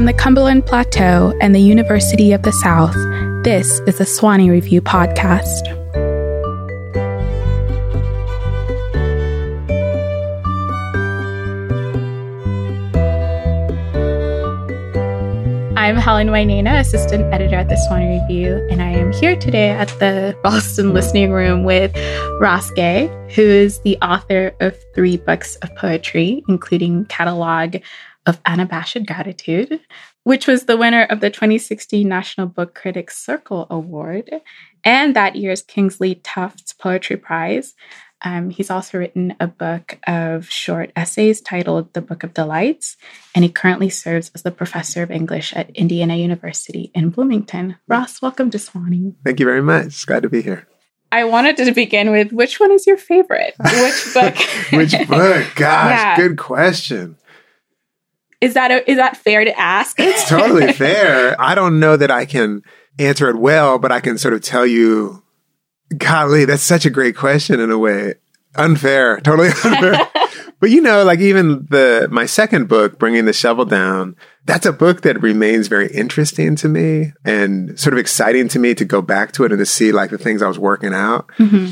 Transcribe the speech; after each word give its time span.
From 0.00 0.06
the 0.06 0.14
Cumberland 0.14 0.64
Plateau 0.64 1.36
and 1.42 1.54
the 1.54 1.60
University 1.60 2.32
of 2.32 2.40
the 2.40 2.52
South, 2.52 2.94
this 3.44 3.80
is 3.80 3.98
the 3.98 4.04
Sewanee 4.04 4.48
Review 4.50 4.80
Podcast. 4.80 5.68
I'm 15.76 15.96
Helen 15.96 16.28
Wainena, 16.28 16.80
assistant 16.80 17.30
editor 17.34 17.56
at 17.56 17.68
the 17.68 17.74
Sewanee 17.74 18.22
Review, 18.22 18.66
and 18.70 18.80
I 18.80 18.92
am 18.92 19.12
here 19.12 19.36
today 19.36 19.68
at 19.68 19.88
the 19.98 20.34
Boston 20.42 20.94
Listening 20.94 21.30
Room 21.30 21.64
with 21.64 21.94
Ross 22.40 22.70
Gay, 22.70 23.08
who 23.34 23.42
is 23.42 23.80
the 23.80 23.98
author 23.98 24.54
of 24.60 24.74
three 24.94 25.18
books 25.18 25.56
of 25.56 25.76
poetry, 25.76 26.42
including 26.48 27.04
Catalog 27.04 27.76
of 28.26 28.40
Unabashed 28.44 29.06
Gratitude, 29.06 29.80
which 30.24 30.46
was 30.46 30.64
the 30.64 30.76
winner 30.76 31.04
of 31.04 31.20
the 31.20 31.30
2016 31.30 32.06
National 32.08 32.46
Book 32.46 32.74
Critics 32.74 33.18
Circle 33.18 33.66
Award 33.70 34.30
and 34.84 35.16
that 35.16 35.36
year's 35.36 35.62
Kingsley 35.62 36.16
Tufts 36.16 36.72
Poetry 36.72 37.16
Prize. 37.16 37.74
Um, 38.22 38.50
he's 38.50 38.70
also 38.70 38.98
written 38.98 39.34
a 39.40 39.46
book 39.46 39.98
of 40.06 40.50
short 40.50 40.92
essays 40.94 41.40
titled 41.40 41.94
The 41.94 42.02
Book 42.02 42.22
of 42.22 42.34
Delights, 42.34 42.98
and 43.34 43.44
he 43.44 43.50
currently 43.50 43.88
serves 43.88 44.30
as 44.34 44.42
the 44.42 44.50
professor 44.50 45.02
of 45.02 45.10
English 45.10 45.54
at 45.54 45.70
Indiana 45.70 46.16
University 46.16 46.90
in 46.94 47.08
Bloomington. 47.08 47.76
Ross, 47.88 48.20
welcome 48.20 48.50
to 48.50 48.58
Sewanee. 48.58 49.14
Thank 49.24 49.40
you 49.40 49.46
very 49.46 49.62
much. 49.62 49.86
It's 49.86 50.04
glad 50.04 50.22
to 50.24 50.28
be 50.28 50.42
here. 50.42 50.66
I 51.12 51.24
wanted 51.24 51.56
to 51.56 51.72
begin 51.72 52.10
with 52.12 52.30
which 52.30 52.60
one 52.60 52.70
is 52.70 52.86
your 52.86 52.96
favorite? 52.98 53.54
Which 53.58 54.04
book? 54.14 54.36
which 54.72 54.92
book? 55.08 55.46
Gosh, 55.56 55.90
yeah. 55.90 56.16
good 56.16 56.36
question. 56.36 57.16
Is 58.40 58.54
that 58.54 58.70
a, 58.70 58.90
is 58.90 58.96
that 58.96 59.16
fair 59.16 59.44
to 59.44 59.58
ask? 59.58 59.98
It's 60.00 60.28
totally 60.28 60.72
fair. 60.72 61.38
I 61.40 61.54
don't 61.54 61.78
know 61.78 61.96
that 61.96 62.10
I 62.10 62.24
can 62.24 62.62
answer 62.98 63.28
it 63.28 63.36
well, 63.36 63.78
but 63.78 63.92
I 63.92 64.00
can 64.00 64.18
sort 64.18 64.34
of 64.34 64.42
tell 64.42 64.66
you 64.66 65.22
golly, 65.96 66.44
that's 66.44 66.62
such 66.62 66.86
a 66.86 66.90
great 66.90 67.16
question 67.16 67.60
in 67.60 67.70
a 67.70 67.78
way. 67.78 68.14
Unfair, 68.56 69.20
totally 69.20 69.48
unfair. 69.64 70.08
but 70.58 70.70
you 70.70 70.80
know, 70.80 71.04
like 71.04 71.20
even 71.20 71.66
the 71.70 72.08
my 72.10 72.26
second 72.26 72.68
book, 72.68 72.98
Bringing 72.98 73.24
the 73.24 73.32
Shovel 73.32 73.64
Down, 73.64 74.16
that's 74.44 74.66
a 74.66 74.72
book 74.72 75.02
that 75.02 75.22
remains 75.22 75.68
very 75.68 75.88
interesting 75.92 76.56
to 76.56 76.68
me 76.68 77.12
and 77.24 77.78
sort 77.78 77.92
of 77.92 77.98
exciting 77.98 78.48
to 78.48 78.58
me 78.58 78.74
to 78.74 78.84
go 78.84 79.02
back 79.02 79.32
to 79.32 79.44
it 79.44 79.52
and 79.52 79.58
to 79.60 79.66
see 79.66 79.92
like 79.92 80.10
the 80.10 80.18
things 80.18 80.42
I 80.42 80.48
was 80.48 80.58
working 80.58 80.92
out. 80.92 81.28
Mm-hmm. 81.38 81.70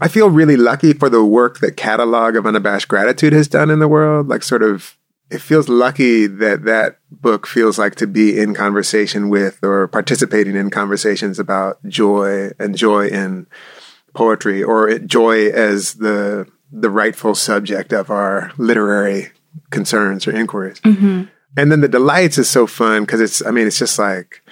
I 0.00 0.08
feel 0.08 0.30
really 0.30 0.56
lucky 0.56 0.92
for 0.92 1.08
the 1.08 1.24
work 1.24 1.58
that 1.58 1.76
Catalog 1.76 2.36
of 2.36 2.46
Unabashed 2.46 2.88
Gratitude 2.88 3.32
has 3.32 3.48
done 3.48 3.70
in 3.70 3.78
the 3.78 3.88
world, 3.88 4.28
like 4.28 4.42
sort 4.42 4.62
of 4.62 4.97
it 5.30 5.40
feels 5.40 5.68
lucky 5.68 6.26
that 6.26 6.64
that 6.64 6.98
book 7.10 7.46
feels 7.46 7.78
like 7.78 7.96
to 7.96 8.06
be 8.06 8.38
in 8.38 8.54
conversation 8.54 9.28
with 9.28 9.62
or 9.62 9.88
participating 9.88 10.56
in 10.56 10.70
conversations 10.70 11.38
about 11.38 11.84
joy 11.86 12.50
and 12.58 12.76
joy 12.76 13.08
in 13.08 13.46
poetry 14.14 14.62
or 14.62 14.98
joy 14.98 15.48
as 15.48 15.94
the 15.94 16.46
the 16.70 16.90
rightful 16.90 17.34
subject 17.34 17.92
of 17.92 18.10
our 18.10 18.52
literary 18.58 19.30
concerns 19.70 20.26
or 20.26 20.34
inquiries. 20.34 20.80
Mm-hmm. 20.80 21.24
And 21.56 21.72
then 21.72 21.80
the 21.80 21.88
delights 21.88 22.38
is 22.38 22.48
so 22.48 22.66
fun 22.66 23.02
because 23.02 23.20
it's 23.20 23.44
I 23.44 23.50
mean 23.50 23.66
it's 23.66 23.78
just 23.78 23.98
like 23.98 24.42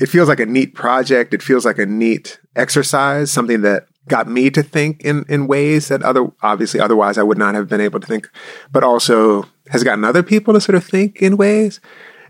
it 0.00 0.06
feels 0.06 0.28
like 0.28 0.40
a 0.40 0.46
neat 0.46 0.74
project. 0.74 1.32
It 1.34 1.42
feels 1.42 1.64
like 1.64 1.78
a 1.78 1.86
neat 1.86 2.38
exercise, 2.56 3.30
something 3.30 3.62
that 3.62 3.86
got 4.08 4.28
me 4.28 4.50
to 4.50 4.62
think 4.62 5.02
in 5.02 5.24
in 5.28 5.46
ways 5.46 5.88
that 5.88 6.02
other 6.02 6.30
obviously 6.42 6.80
otherwise 6.80 7.16
I 7.16 7.22
would 7.22 7.38
not 7.38 7.54
have 7.54 7.68
been 7.68 7.80
able 7.80 8.00
to 8.00 8.06
think, 8.06 8.28
but 8.70 8.82
also 8.82 9.46
has 9.72 9.82
gotten 9.82 10.04
other 10.04 10.22
people 10.22 10.52
to 10.52 10.60
sort 10.60 10.76
of 10.76 10.84
think 10.84 11.22
in 11.22 11.38
ways. 11.38 11.80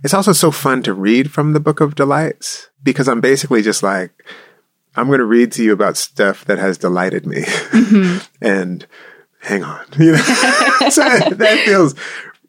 It's 0.04 0.14
also 0.14 0.32
so 0.32 0.52
fun 0.52 0.82
to 0.84 0.94
read 0.94 1.32
from 1.32 1.52
the 1.52 1.60
Book 1.60 1.80
of 1.80 1.96
Delights 1.96 2.70
because 2.82 3.08
I'm 3.08 3.20
basically 3.20 3.62
just 3.62 3.82
like, 3.82 4.12
I'm 4.94 5.08
going 5.08 5.18
to 5.18 5.24
read 5.24 5.50
to 5.52 5.64
you 5.64 5.72
about 5.72 5.96
stuff 5.96 6.44
that 6.44 6.58
has 6.58 6.78
delighted 6.78 7.26
me. 7.26 7.42
Mm-hmm. 7.42 8.18
and 8.44 8.86
hang 9.40 9.64
on, 9.64 9.84
you 9.98 10.12
know, 10.12 10.18
so 10.88 11.02
that 11.02 11.62
feels 11.64 11.96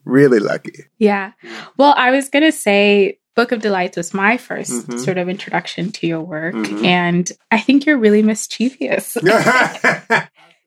really 0.04 0.38
lucky. 0.38 0.84
Yeah. 0.98 1.32
Well, 1.76 1.94
I 1.96 2.12
was 2.12 2.28
going 2.28 2.44
to 2.44 2.52
say 2.52 3.18
Book 3.34 3.50
of 3.50 3.62
Delights 3.62 3.96
was 3.96 4.14
my 4.14 4.36
1st 4.36 4.70
mm-hmm. 4.70 4.98
sort 4.98 5.18
of 5.18 5.28
introduction 5.28 5.90
to 5.90 6.06
your 6.06 6.20
work. 6.20 6.54
Mm-hmm. 6.54 6.84
And 6.84 7.32
I 7.50 7.58
think 7.58 7.84
you're 7.84 7.98
really 7.98 8.22
mischievous. 8.22 9.16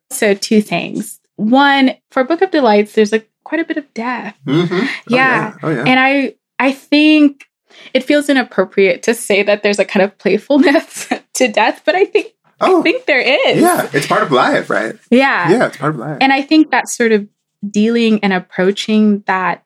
so, 0.09 0.33
two 0.33 0.61
things. 0.61 1.21
One, 1.37 1.95
for 2.11 2.25
Book 2.25 2.41
of 2.41 2.51
Delights, 2.51 2.93
there's 2.93 3.13
a 3.13 3.23
quite 3.47 3.61
a 3.61 3.65
bit 3.65 3.77
of 3.77 3.93
death. 3.93 4.37
Mm-hmm. 4.45 4.75
Oh, 4.75 4.87
yeah. 5.07 5.55
Oh, 5.63 5.69
yeah. 5.69 5.85
And 5.87 5.97
I 5.97 6.35
I 6.59 6.73
think 6.73 7.45
it 7.93 8.03
feels 8.03 8.27
inappropriate 8.27 9.03
to 9.03 9.13
say 9.13 9.41
that 9.41 9.63
there's 9.63 9.79
a 9.79 9.85
kind 9.85 10.03
of 10.03 10.17
playfulness 10.17 11.07
to 11.35 11.47
death, 11.47 11.83
but 11.85 11.95
I 11.95 12.03
think 12.03 12.33
oh, 12.59 12.79
I 12.79 12.83
think 12.83 13.05
there 13.05 13.21
is. 13.21 13.61
Yeah, 13.61 13.89
it's 13.93 14.05
part 14.05 14.23
of 14.23 14.33
life, 14.33 14.69
right? 14.69 14.97
Yeah. 15.09 15.49
Yeah, 15.49 15.67
it's 15.67 15.77
part 15.77 15.93
of 15.93 15.99
life. 15.99 16.17
And 16.19 16.33
I 16.33 16.41
think 16.41 16.71
that 16.71 16.89
sort 16.89 17.13
of 17.13 17.25
dealing 17.69 18.21
and 18.21 18.33
approaching 18.33 19.21
that 19.27 19.63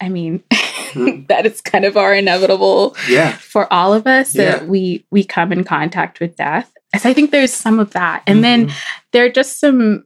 I 0.00 0.08
mean, 0.08 0.42
mm. 0.50 1.26
that 1.28 1.46
is 1.46 1.60
kind 1.60 1.84
of 1.84 1.96
our 1.96 2.12
inevitable 2.12 2.96
yeah. 3.08 3.36
for 3.36 3.72
all 3.72 3.94
of 3.94 4.08
us 4.08 4.34
yeah. 4.34 4.56
that 4.56 4.66
we 4.66 5.06
we 5.12 5.22
come 5.22 5.52
in 5.52 5.62
contact 5.62 6.18
with 6.18 6.34
death. 6.34 6.72
So 6.98 7.08
I 7.08 7.14
think 7.14 7.30
there's 7.30 7.54
some 7.54 7.78
of 7.78 7.92
that. 7.92 8.24
And 8.26 8.42
mm-hmm. 8.42 8.66
then 8.66 8.76
there 9.12 9.24
are 9.24 9.30
just 9.30 9.60
some 9.60 10.04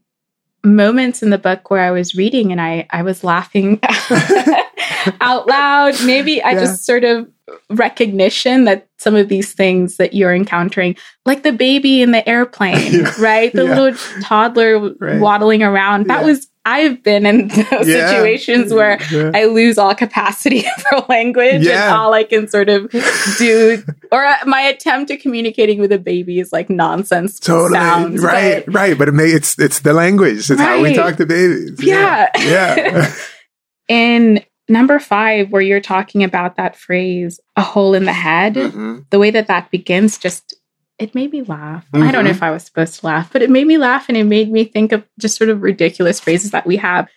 moments 0.66 1.22
in 1.22 1.31
the 1.31 1.38
book 1.38 1.71
where 1.71 1.81
I 1.81 1.91
was 1.91 2.15
reading 2.15 2.53
and 2.53 2.60
I, 2.60 2.87
I 2.91 3.03
was 3.03 3.25
laughing 3.25 3.81
out 5.21 5.47
loud. 5.47 5.94
Maybe 6.04 6.43
I 6.43 6.50
yeah. 6.50 6.60
just 6.60 6.84
sort 6.84 7.04
of 7.04 7.31
recognition 7.71 8.65
that 8.65 8.88
some 8.99 9.15
of 9.15 9.28
these 9.28 9.53
things 9.53 9.97
that 9.97 10.15
you're 10.15 10.34
encountering, 10.34 10.97
like 11.25 11.43
the 11.43 11.53
baby 11.53 12.03
in 12.03 12.10
the 12.10 12.28
airplane, 12.28 12.77
yeah. 12.93 13.15
right? 13.21 13.53
The 13.53 13.65
yeah. 13.65 13.78
little 13.78 14.21
toddler 14.22 14.94
right. 14.94 15.21
waddling 15.21 15.62
around, 15.62 16.06
that 16.06 16.25
was 16.25 16.49
I've 16.66 17.00
been 17.04 17.25
in 17.25 17.47
those 17.71 17.88
yeah. 17.88 18.10
situations 18.10 18.75
where 18.75 18.99
yeah. 19.12 19.31
I 19.32 19.44
lose 19.44 19.78
all 19.78 19.94
capacity 19.94 20.62
for 20.91 21.06
language 21.09 21.62
yeah. 21.62 21.84
and 21.84 21.94
all 21.94 22.12
I 22.12 22.25
can 22.25 22.49
sort 22.49 22.69
of 22.69 22.91
do, 23.38 23.82
or 24.10 24.28
my 24.44 24.62
attempt 24.62 25.12
at 25.12 25.21
communicating 25.21 25.78
with 25.78 25.93
a 25.93 25.99
baby 25.99 26.41
is 26.41 26.53
like 26.53 26.69
nonsense. 26.69 27.38
Totally 27.38 27.78
sounds, 27.78 28.21
right, 28.21 28.66
but, 28.66 28.75
right. 28.75 28.99
But 28.99 29.09
it 29.09 29.12
may, 29.12 29.27
it's 29.27 29.56
it's 29.60 29.81
the 29.81 29.93
language. 29.93 30.38
It's 30.38 30.50
right. 30.50 30.59
how 30.59 30.82
we 30.82 30.93
talk 30.93 31.16
to 31.16 31.27
babies. 31.27 31.81
Yeah, 31.82 32.28
yeah. 32.37 33.15
in 33.88 34.44
number 34.69 34.98
five, 34.98 35.53
where 35.53 35.62
you're 35.62 35.81
talking 35.81 36.25
about 36.25 36.56
that 36.56 36.75
phrase, 36.75 37.38
"a 37.54 37.62
hole 37.62 37.94
in 37.94 38.06
the 38.06 38.12
head," 38.12 38.54
mm-hmm. 38.54 38.98
the 39.10 39.21
way 39.21 39.31
that 39.31 39.47
that 39.47 39.71
begins 39.71 40.19
just 40.19 40.56
it 40.99 41.15
made 41.15 41.33
me 41.33 41.43
laugh. 41.43 41.87
Mm-hmm. 41.93 42.03
I 42.09 42.12
don't 42.12 42.25
know 42.25 42.31
mm-hmm. 42.31 42.37
if 42.37 42.43
I 42.43 42.51
was 42.51 42.65
supposed 42.65 43.01
to 43.01 43.07
laugh, 43.07 43.33
but 43.33 43.43
it 43.43 43.51
made 43.51 43.67
me 43.67 43.79
laugh 43.79 44.09
and 44.09 44.17
it 44.17 44.25
made 44.25 44.51
me 44.51 44.65
think 44.65 44.93
of 44.93 45.05
just 45.19 45.37
sort 45.37 45.51
of 45.51 45.62
ridiculous 45.62 46.21
phrases 46.21 46.51
that 46.53 46.67
we 46.67 46.77
have. 46.77 47.09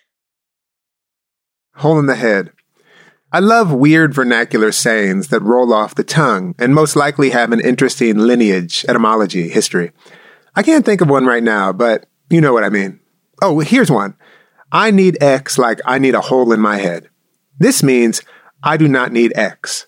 Hole 1.76 1.98
in 1.98 2.06
the 2.06 2.16
head. 2.16 2.52
I 3.32 3.38
love 3.38 3.72
weird 3.72 4.12
vernacular 4.12 4.72
sayings 4.72 5.28
that 5.28 5.40
roll 5.40 5.72
off 5.72 5.94
the 5.94 6.02
tongue 6.02 6.54
and 6.58 6.74
most 6.74 6.96
likely 6.96 7.30
have 7.30 7.52
an 7.52 7.60
interesting 7.60 8.18
lineage, 8.18 8.84
etymology, 8.88 9.48
history. 9.48 9.92
I 10.56 10.62
can't 10.64 10.84
think 10.84 11.00
of 11.00 11.08
one 11.08 11.26
right 11.26 11.42
now, 11.42 11.72
but 11.72 12.06
you 12.28 12.40
know 12.40 12.52
what 12.52 12.64
I 12.64 12.70
mean. 12.70 12.98
Oh, 13.40 13.60
here's 13.60 13.90
one. 13.90 14.16
I 14.72 14.90
need 14.90 15.22
X 15.22 15.58
like 15.58 15.80
I 15.84 15.98
need 15.98 16.14
a 16.14 16.20
hole 16.20 16.52
in 16.52 16.60
my 16.60 16.78
head. 16.78 17.08
This 17.58 17.82
means 17.82 18.20
I 18.62 18.76
do 18.76 18.88
not 18.88 19.12
need 19.12 19.32
X. 19.36 19.86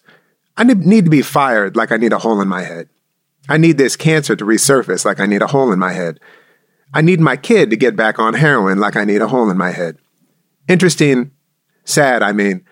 I 0.56 0.64
need 0.64 1.04
to 1.06 1.10
be 1.10 1.22
fired 1.22 1.76
like 1.76 1.90
I 1.90 1.96
need 1.96 2.12
a 2.12 2.18
hole 2.18 2.40
in 2.40 2.48
my 2.48 2.62
head. 2.62 2.88
I 3.48 3.58
need 3.58 3.78
this 3.78 3.96
cancer 3.96 4.36
to 4.36 4.44
resurface 4.44 5.04
like 5.04 5.20
I 5.20 5.26
need 5.26 5.42
a 5.42 5.48
hole 5.48 5.72
in 5.72 5.78
my 5.78 5.92
head. 5.92 6.20
I 6.94 7.00
need 7.00 7.20
my 7.20 7.36
kid 7.36 7.70
to 7.70 7.76
get 7.76 7.96
back 7.96 8.18
on 8.18 8.34
heroin 8.34 8.78
like 8.78 8.96
I 8.96 9.04
need 9.04 9.22
a 9.22 9.28
hole 9.28 9.50
in 9.50 9.56
my 9.56 9.70
head. 9.70 9.98
Interesting, 10.68 11.32
sad, 11.84 12.22
I 12.22 12.32
mean, 12.32 12.64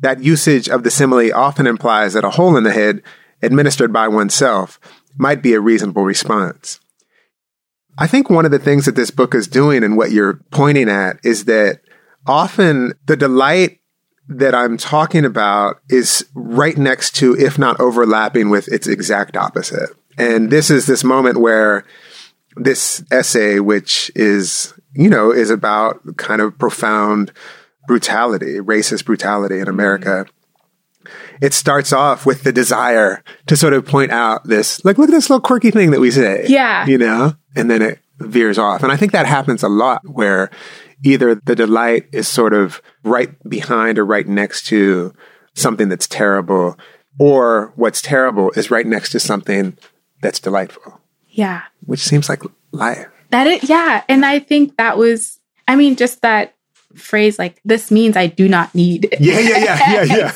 that 0.00 0.22
usage 0.22 0.68
of 0.68 0.82
the 0.82 0.90
simile 0.90 1.34
often 1.34 1.66
implies 1.66 2.14
that 2.14 2.24
a 2.24 2.30
hole 2.30 2.56
in 2.56 2.64
the 2.64 2.72
head, 2.72 3.02
administered 3.42 3.92
by 3.92 4.08
oneself, 4.08 4.80
might 5.16 5.42
be 5.42 5.54
a 5.54 5.60
reasonable 5.60 6.04
response. 6.04 6.80
I 7.96 8.06
think 8.06 8.30
one 8.30 8.44
of 8.44 8.50
the 8.50 8.58
things 8.58 8.84
that 8.86 8.94
this 8.94 9.10
book 9.10 9.34
is 9.34 9.48
doing 9.48 9.82
and 9.82 9.96
what 9.96 10.12
you're 10.12 10.40
pointing 10.50 10.88
at 10.88 11.18
is 11.24 11.46
that 11.46 11.80
often 12.26 12.94
the 13.06 13.16
delight 13.16 13.80
that 14.28 14.54
I'm 14.54 14.76
talking 14.76 15.24
about 15.24 15.80
is 15.88 16.28
right 16.34 16.76
next 16.76 17.16
to, 17.16 17.34
if 17.36 17.58
not 17.58 17.80
overlapping 17.80 18.50
with 18.50 18.68
its 18.68 18.86
exact 18.86 19.36
opposite. 19.36 19.90
And 20.18 20.50
this 20.50 20.68
is 20.70 20.86
this 20.86 21.04
moment 21.04 21.38
where 21.40 21.84
this 22.56 23.02
essay, 23.10 23.60
which 23.60 24.10
is, 24.14 24.74
you 24.92 25.08
know, 25.08 25.30
is 25.30 25.50
about 25.50 26.00
kind 26.16 26.40
of 26.40 26.58
profound 26.58 27.32
brutality, 27.86 28.58
racist 28.58 29.04
brutality 29.04 29.60
in 29.60 29.68
America. 29.68 30.26
It 31.40 31.54
starts 31.54 31.92
off 31.92 32.26
with 32.26 32.42
the 32.42 32.52
desire 32.52 33.22
to 33.46 33.56
sort 33.56 33.72
of 33.72 33.86
point 33.86 34.10
out 34.10 34.44
this, 34.44 34.84
like, 34.84 34.98
look 34.98 35.08
at 35.08 35.12
this 35.12 35.30
little 35.30 35.40
quirky 35.40 35.70
thing 35.70 35.92
that 35.92 36.00
we 36.00 36.10
say. 36.10 36.44
Yeah. 36.48 36.84
You 36.84 36.98
know? 36.98 37.34
And 37.54 37.70
then 37.70 37.80
it 37.80 38.00
veers 38.18 38.58
off. 38.58 38.82
And 38.82 38.90
I 38.90 38.96
think 38.96 39.12
that 39.12 39.26
happens 39.26 39.62
a 39.62 39.68
lot 39.68 40.02
where 40.04 40.50
either 41.04 41.36
the 41.36 41.54
delight 41.54 42.08
is 42.12 42.26
sort 42.26 42.52
of 42.52 42.82
right 43.04 43.30
behind 43.48 43.98
or 43.98 44.04
right 44.04 44.26
next 44.26 44.66
to 44.66 45.14
something 45.54 45.88
that's 45.88 46.08
terrible 46.08 46.76
or 47.18 47.72
what's 47.76 48.02
terrible 48.02 48.50
is 48.56 48.70
right 48.70 48.86
next 48.86 49.10
to 49.10 49.20
something 49.20 49.78
that's 50.20 50.40
delightful. 50.40 51.00
Yeah. 51.28 51.62
Which 51.86 52.00
seems 52.00 52.28
like 52.28 52.42
life. 52.72 53.06
That 53.30 53.46
is, 53.46 53.68
yeah. 53.68 54.02
And 54.08 54.24
I 54.24 54.38
think 54.38 54.76
that 54.76 54.96
was, 54.96 55.38
I 55.66 55.76
mean, 55.76 55.96
just 55.96 56.22
that 56.22 56.54
phrase, 56.94 57.38
like, 57.38 57.60
this 57.64 57.90
means 57.90 58.16
I 58.16 58.26
do 58.26 58.48
not 58.48 58.74
need. 58.74 59.14
Yeah, 59.20 59.38
yeah, 59.38 59.58
yeah, 59.58 60.02
yeah, 60.02 60.02
yeah. 60.16 60.32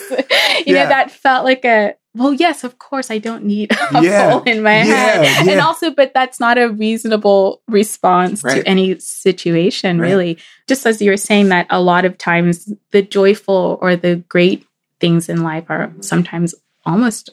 you 0.58 0.74
yeah. 0.74 0.82
know, 0.82 0.88
that 0.90 1.10
felt 1.10 1.44
like 1.44 1.64
a, 1.64 1.94
well, 2.14 2.34
yes, 2.34 2.62
of 2.62 2.78
course, 2.78 3.10
I 3.10 3.16
don't 3.16 3.44
need 3.44 3.72
a 3.72 4.02
yeah. 4.02 4.30
hole 4.30 4.42
in 4.42 4.62
my 4.62 4.82
yeah, 4.82 5.22
head. 5.22 5.48
And 5.48 5.60
also, 5.60 5.90
but 5.90 6.12
that's 6.12 6.38
not 6.38 6.58
a 6.58 6.68
reasonable 6.68 7.62
response 7.68 8.44
right. 8.44 8.56
to 8.56 8.68
any 8.68 8.98
situation, 8.98 9.98
right. 9.98 10.10
really. 10.10 10.38
Just 10.68 10.84
as 10.84 11.00
you 11.00 11.10
were 11.10 11.16
saying, 11.16 11.48
that 11.48 11.66
a 11.70 11.80
lot 11.80 12.04
of 12.04 12.18
times 12.18 12.70
the 12.90 13.00
joyful 13.00 13.78
or 13.80 13.96
the 13.96 14.16
great 14.28 14.66
things 15.00 15.30
in 15.30 15.42
life 15.42 15.64
are 15.70 15.90
sometimes 16.00 16.54
almost 16.84 17.30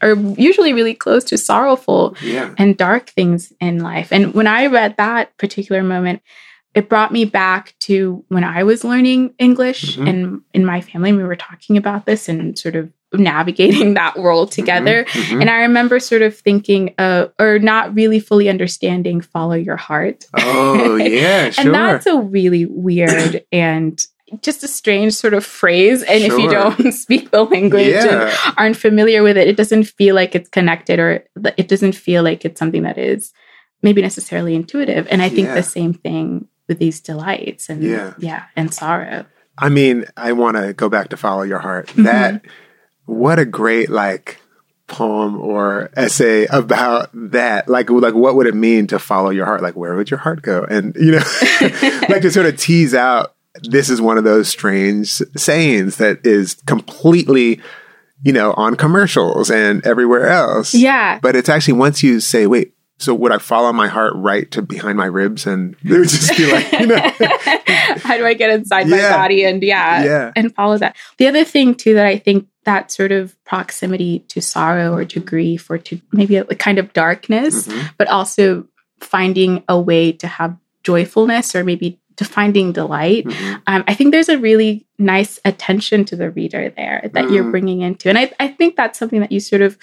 are 0.00 0.14
usually 0.14 0.72
really 0.72 0.94
close 0.94 1.24
to 1.24 1.38
sorrowful 1.38 2.16
yeah. 2.22 2.54
and 2.58 2.76
dark 2.76 3.10
things 3.10 3.52
in 3.60 3.78
life. 3.80 4.12
And 4.12 4.34
when 4.34 4.46
I 4.46 4.66
read 4.66 4.96
that 4.96 5.36
particular 5.36 5.82
moment, 5.82 6.22
it 6.74 6.88
brought 6.88 7.12
me 7.12 7.24
back 7.24 7.74
to 7.80 8.24
when 8.28 8.44
I 8.44 8.62
was 8.64 8.84
learning 8.84 9.34
English 9.38 9.96
mm-hmm. 9.96 10.06
and 10.06 10.40
in 10.54 10.64
my 10.64 10.80
family, 10.80 11.12
we 11.12 11.22
were 11.22 11.36
talking 11.36 11.76
about 11.76 12.06
this 12.06 12.28
and 12.28 12.58
sort 12.58 12.76
of 12.76 12.90
navigating 13.12 13.94
that 13.94 14.18
world 14.18 14.50
mm-hmm. 14.50 14.62
together. 14.62 15.04
Mm-hmm. 15.04 15.40
And 15.40 15.50
I 15.50 15.60
remember 15.62 16.00
sort 16.00 16.22
of 16.22 16.36
thinking, 16.36 16.94
uh, 16.98 17.26
or 17.38 17.58
not 17.58 17.94
really 17.94 18.20
fully 18.20 18.48
understanding, 18.48 19.20
follow 19.20 19.54
your 19.54 19.76
heart. 19.76 20.24
Oh, 20.34 20.96
yeah, 20.96 21.50
sure. 21.50 21.64
and 21.64 21.74
that's 21.74 22.06
a 22.06 22.18
really 22.18 22.66
weird 22.66 23.44
and 23.52 24.02
just 24.40 24.64
a 24.64 24.68
strange 24.68 25.12
sort 25.12 25.34
of 25.34 25.44
phrase. 25.44 26.02
And 26.02 26.22
sure. 26.22 26.32
if 26.32 26.38
you 26.38 26.50
don't 26.50 26.92
speak 26.92 27.30
the 27.30 27.44
language 27.44 27.88
yeah. 27.88 28.28
and 28.28 28.54
aren't 28.56 28.76
familiar 28.76 29.22
with 29.22 29.36
it, 29.36 29.48
it 29.48 29.56
doesn't 29.56 29.84
feel 29.84 30.14
like 30.14 30.34
it's 30.34 30.48
connected 30.48 30.98
or 30.98 31.24
it 31.56 31.68
doesn't 31.68 31.92
feel 31.92 32.22
like 32.22 32.44
it's 32.44 32.58
something 32.58 32.82
that 32.84 32.98
is 32.98 33.32
maybe 33.82 34.00
necessarily 34.00 34.54
intuitive. 34.54 35.06
And 35.10 35.22
I 35.22 35.28
think 35.28 35.48
yeah. 35.48 35.54
the 35.54 35.62
same 35.62 35.92
thing 35.92 36.48
with 36.68 36.78
these 36.78 37.00
delights 37.00 37.68
and 37.68 37.82
yeah, 37.82 38.14
yeah 38.18 38.44
and 38.56 38.72
sorrow. 38.72 39.26
I 39.58 39.68
mean, 39.68 40.06
I 40.16 40.32
want 40.32 40.56
to 40.56 40.72
go 40.72 40.88
back 40.88 41.08
to 41.08 41.16
follow 41.16 41.42
your 41.42 41.58
heart. 41.58 41.88
Mm-hmm. 41.88 42.04
That 42.04 42.42
what 43.04 43.38
a 43.38 43.44
great 43.44 43.90
like 43.90 44.40
poem 44.86 45.40
or 45.40 45.90
essay 45.96 46.44
about 46.46 47.08
that 47.14 47.66
like 47.68 47.88
like 47.88 48.14
what 48.14 48.34
would 48.34 48.46
it 48.46 48.54
mean 48.54 48.86
to 48.86 48.98
follow 48.98 49.30
your 49.30 49.46
heart 49.46 49.62
like 49.62 49.74
where 49.74 49.94
would 49.94 50.10
your 50.10 50.18
heart 50.18 50.42
go 50.42 50.64
and 50.64 50.94
you 50.96 51.12
know 51.12 51.22
like 52.10 52.20
to 52.20 52.30
sort 52.30 52.44
of 52.44 52.58
tease 52.58 52.94
out 52.94 53.34
this 53.62 53.90
is 53.90 54.00
one 54.00 54.18
of 54.18 54.24
those 54.24 54.48
strange 54.48 55.08
sayings 55.36 55.96
that 55.96 56.26
is 56.26 56.54
completely, 56.66 57.60
you 58.22 58.32
know, 58.32 58.52
on 58.54 58.76
commercials 58.76 59.50
and 59.50 59.84
everywhere 59.86 60.28
else. 60.28 60.74
Yeah. 60.74 61.18
But 61.20 61.36
it's 61.36 61.48
actually 61.48 61.74
once 61.74 62.02
you 62.02 62.20
say, 62.20 62.46
wait, 62.46 62.74
so 62.98 63.14
would 63.14 63.32
I 63.32 63.38
follow 63.38 63.72
my 63.72 63.88
heart 63.88 64.12
right 64.14 64.48
to 64.52 64.62
behind 64.62 64.96
my 64.96 65.06
ribs 65.06 65.46
and 65.46 65.74
it 65.84 65.90
would 65.90 66.08
just 66.08 66.36
be 66.36 66.50
like, 66.50 66.72
you 66.72 66.86
know, 66.86 66.96
how 67.98 68.16
do 68.16 68.24
I 68.24 68.34
get 68.34 68.50
inside 68.50 68.88
yeah. 68.88 68.96
my 68.96 69.16
body 69.16 69.44
and 69.44 69.62
yeah, 69.62 70.04
yeah, 70.04 70.32
and 70.36 70.54
follow 70.54 70.78
that. 70.78 70.96
The 71.18 71.26
other 71.26 71.44
thing 71.44 71.74
too 71.74 71.94
that 71.94 72.06
I 72.06 72.18
think 72.18 72.46
that 72.64 72.92
sort 72.92 73.10
of 73.10 73.36
proximity 73.44 74.20
to 74.28 74.40
sorrow 74.40 74.94
or 74.94 75.04
to 75.04 75.20
grief 75.20 75.68
or 75.68 75.78
to 75.78 76.00
maybe 76.12 76.36
a, 76.36 76.44
kind 76.44 76.78
of 76.78 76.92
darkness, 76.92 77.66
mm-hmm. 77.66 77.88
but 77.98 78.08
also 78.08 78.66
finding 79.00 79.64
a 79.68 79.80
way 79.80 80.12
to 80.12 80.28
have 80.28 80.56
joyfulness 80.84 81.54
or 81.54 81.64
maybe 81.64 81.98
to 82.16 82.24
finding 82.24 82.72
delight. 82.72 83.24
Mm-hmm. 83.24 83.54
Um, 83.66 83.84
I 83.86 83.94
think 83.94 84.12
there's 84.12 84.28
a 84.28 84.38
really 84.38 84.86
nice 84.98 85.38
attention 85.44 86.04
to 86.06 86.16
the 86.16 86.30
reader 86.30 86.70
there 86.70 87.02
that 87.12 87.24
mm-hmm. 87.24 87.34
you're 87.34 87.50
bringing 87.50 87.80
into. 87.82 88.08
And 88.08 88.18
I, 88.18 88.32
I 88.38 88.48
think 88.48 88.76
that's 88.76 88.98
something 88.98 89.20
that 89.20 89.32
you 89.32 89.40
sort 89.40 89.62
of 89.62 89.78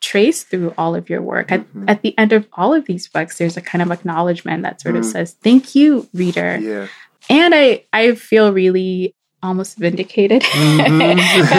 trace 0.00 0.44
through 0.44 0.74
all 0.76 0.94
of 0.94 1.08
your 1.08 1.22
work. 1.22 1.48
Mm-hmm. 1.48 1.84
At, 1.84 1.96
at, 1.96 2.02
the 2.02 2.16
end 2.18 2.32
of 2.32 2.46
all 2.52 2.74
of 2.74 2.84
these 2.84 3.08
books, 3.08 3.38
there's 3.38 3.56
a 3.56 3.62
kind 3.62 3.82
of 3.82 3.90
acknowledgement 3.90 4.62
that 4.62 4.80
sort 4.80 4.96
of 4.96 5.02
mm-hmm. 5.02 5.12
says, 5.12 5.32
Thank 5.42 5.74
you, 5.74 6.08
reader. 6.12 6.58
Yeah. 6.58 6.88
And 7.30 7.54
I, 7.54 7.84
I 7.92 8.14
feel 8.14 8.52
really 8.52 9.14
almost 9.42 9.76
vindicated 9.76 10.42
mm-hmm. 10.42 11.52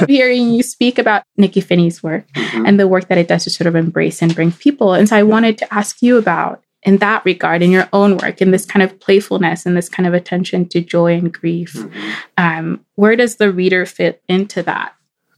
um, 0.00 0.06
hearing 0.08 0.50
you 0.50 0.62
speak 0.62 0.98
about 0.98 1.24
Nikky 1.38 1.62
Finney's 1.62 2.02
work 2.02 2.26
mm-hmm. 2.32 2.66
and 2.66 2.78
the 2.78 2.88
work 2.88 3.08
that 3.08 3.18
it 3.18 3.28
does 3.28 3.44
to 3.44 3.50
sort 3.50 3.66
of 3.66 3.76
embrace 3.76 4.22
and 4.22 4.34
bring 4.34 4.52
people. 4.52 4.94
And 4.94 5.08
so 5.08 5.16
I 5.16 5.24
wanted 5.24 5.58
to 5.58 5.74
ask 5.74 6.00
you 6.02 6.16
about 6.18 6.62
in 6.88 6.96
that 6.96 7.22
regard 7.26 7.62
in 7.62 7.70
your 7.70 7.86
own 7.92 8.16
work 8.16 8.40
in 8.40 8.50
this 8.50 8.64
kind 8.64 8.82
of 8.82 8.98
playfulness 8.98 9.66
and 9.66 9.76
this 9.76 9.90
kind 9.90 10.06
of 10.06 10.14
attention 10.14 10.66
to 10.66 10.80
joy 10.80 11.12
and 11.12 11.34
grief 11.34 11.74
mm-hmm. 11.74 12.10
um, 12.38 12.82
where 12.94 13.14
does 13.14 13.36
the 13.36 13.52
reader 13.52 13.84
fit 13.84 14.22
into 14.26 14.62
that? 14.62 14.94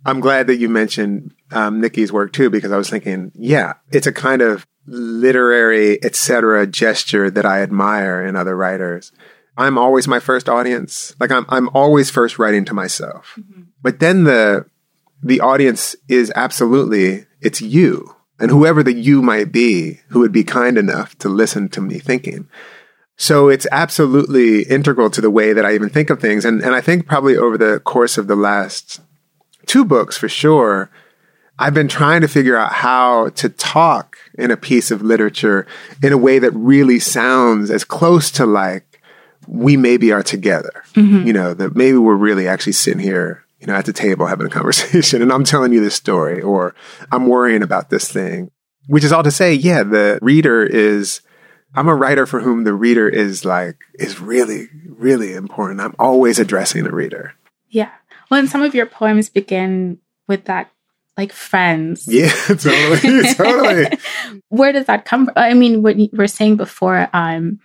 I'm 0.07 0.21
glad 0.21 0.47
that 0.47 0.59
you 0.59 0.69
mentioned 0.69 1.35
um, 1.51 1.81
nikky's 1.81 2.13
work 2.13 2.33
too 2.33 2.51
because 2.51 2.71
i 2.71 2.77
was 2.77 2.89
thinking 2.89 3.33
yeah 3.35 3.73
it's 3.91 4.07
a 4.07 4.13
kind 4.13 4.43
of 4.43 4.65
literary 4.87 6.03
etc 6.05 6.69
gesture 6.69 7.29
that 7.29 7.45
i 7.45 7.63
admire 7.63 8.25
in 8.25 8.37
other 8.37 8.57
writers. 8.57 9.11
I'm 9.59 9.77
always 9.77 10.09
my 10.09 10.21
first 10.21 10.49
audience. 10.49 11.17
Like 11.19 11.33
i'm, 11.33 11.47
I'm 11.49 11.69
always 11.71 12.11
first 12.11 12.39
writing 12.39 12.65
to 12.67 12.75
myself. 12.75 13.35
Mm-hmm. 13.37 13.63
but 13.83 13.99
then 13.99 14.23
the 14.23 14.67
the 15.21 15.41
audience 15.41 15.97
is 16.09 16.33
absolutely 16.37 17.27
it's 17.41 17.61
you 17.61 18.15
and 18.41 18.51
whoever 18.51 18.83
the 18.83 18.93
you 18.93 19.23
might 19.23 19.53
be 19.53 20.01
who 20.09 20.21
would 20.21 20.33
be 20.33 20.45
kind 20.45 20.79
enough 20.79 21.17
to 21.19 21.29
listen 21.29 21.69
to 21.69 21.81
me 21.81 21.99
thinking. 21.99 22.49
So 23.17 23.49
it's 23.49 23.67
absolutely 23.71 24.63
integral 24.63 25.11
to 25.11 25.21
the 25.21 25.31
way 25.31 25.53
that 25.53 25.67
I 25.67 25.75
even 25.75 25.91
think 25.91 26.09
of 26.09 26.21
things. 26.21 26.47
And, 26.47 26.63
and 26.63 26.75
I 26.75 26.81
think 26.81 27.07
probably 27.07 27.37
over 27.37 27.59
the 27.59 27.79
course 27.81 28.17
of 28.17 28.29
the 28.29 28.37
last 28.37 29.01
two 29.67 29.85
books 29.85 30.17
for 30.17 30.29
sure, 30.29 30.91
I've 31.59 31.75
been 31.75 31.89
trying 31.89 32.23
to 32.23 32.29
figure 32.29 32.57
out 32.57 32.73
how 32.73 33.29
to 33.29 33.51
talk 33.51 34.17
in 34.39 34.51
a 34.51 34.57
piece 34.57 34.91
of 34.91 35.03
literature 35.03 35.67
in 36.03 36.15
a 36.15 36.19
way 36.19 36.39
that 36.39 36.53
really 36.53 36.99
sounds 36.99 37.71
as 37.71 37.85
close 37.85 38.31
to 38.33 38.47
like 38.47 39.03
we 39.47 39.77
maybe 39.77 40.13
are 40.13 40.23
together. 40.23 40.83
Mm-hmm. 40.95 41.27
You 41.27 41.35
know, 41.35 41.53
that 41.53 41.77
maybe 41.77 41.99
we're 41.99 42.15
really 42.15 42.49
actually 42.49 42.73
sitting 42.73 43.01
here 43.01 43.45
you 43.61 43.67
know, 43.67 43.75
at 43.75 43.85
the 43.85 43.93
table 43.93 44.27
having 44.27 44.47
a 44.47 44.51
conversation 44.51 45.23
and 45.23 45.33
I'm 45.33 45.45
telling 45.45 45.73
you 45.73 45.81
this 45.81 45.95
story 45.95 46.41
or 46.41 46.75
I'm 47.13 47.27
worrying 47.27 47.63
about 47.63 47.91
this 47.91 48.11
thing, 48.11 48.51
which 48.87 49.05
is 49.05 49.13
all 49.13 49.23
to 49.23 49.31
say, 49.31 49.55
yeah, 49.55 49.83
the 49.83 50.19
reader 50.23 50.65
is, 50.65 51.21
I'm 51.75 51.89
a 51.89 51.95
writer 51.95 52.27
for 52.27 52.41
whom 52.41 52.65
the 52.65 52.75
reader 52.75 53.09
is 53.09 53.45
like, 53.45 53.77
is 53.99 54.21
really, 54.21 54.69
really 54.87 55.35
important. 55.35 55.81
I'm 55.81 55.95
always 55.99 56.39
addressing 56.39 56.85
the 56.85 56.93
reader. 56.93 57.35
Yeah. 57.69 57.91
Well, 58.31 58.41
and 58.41 58.49
some 58.49 58.63
of 58.63 58.75
your 58.75 58.87
poems 58.87 59.29
begin 59.29 59.99
with 60.27 60.47
that 60.47 60.71
like 61.17 61.33
friends. 61.33 62.07
Yeah, 62.09 62.31
totally, 62.47 63.23
totally. 63.35 63.99
Where 64.49 64.73
does 64.73 64.87
that 64.87 65.05
come 65.05 65.27
from? 65.27 65.35
I 65.37 65.53
mean, 65.55 65.83
what 65.83 65.97
you 65.97 66.09
were 66.13 66.29
saying 66.29 66.57
before, 66.57 67.09
um, 67.13 67.61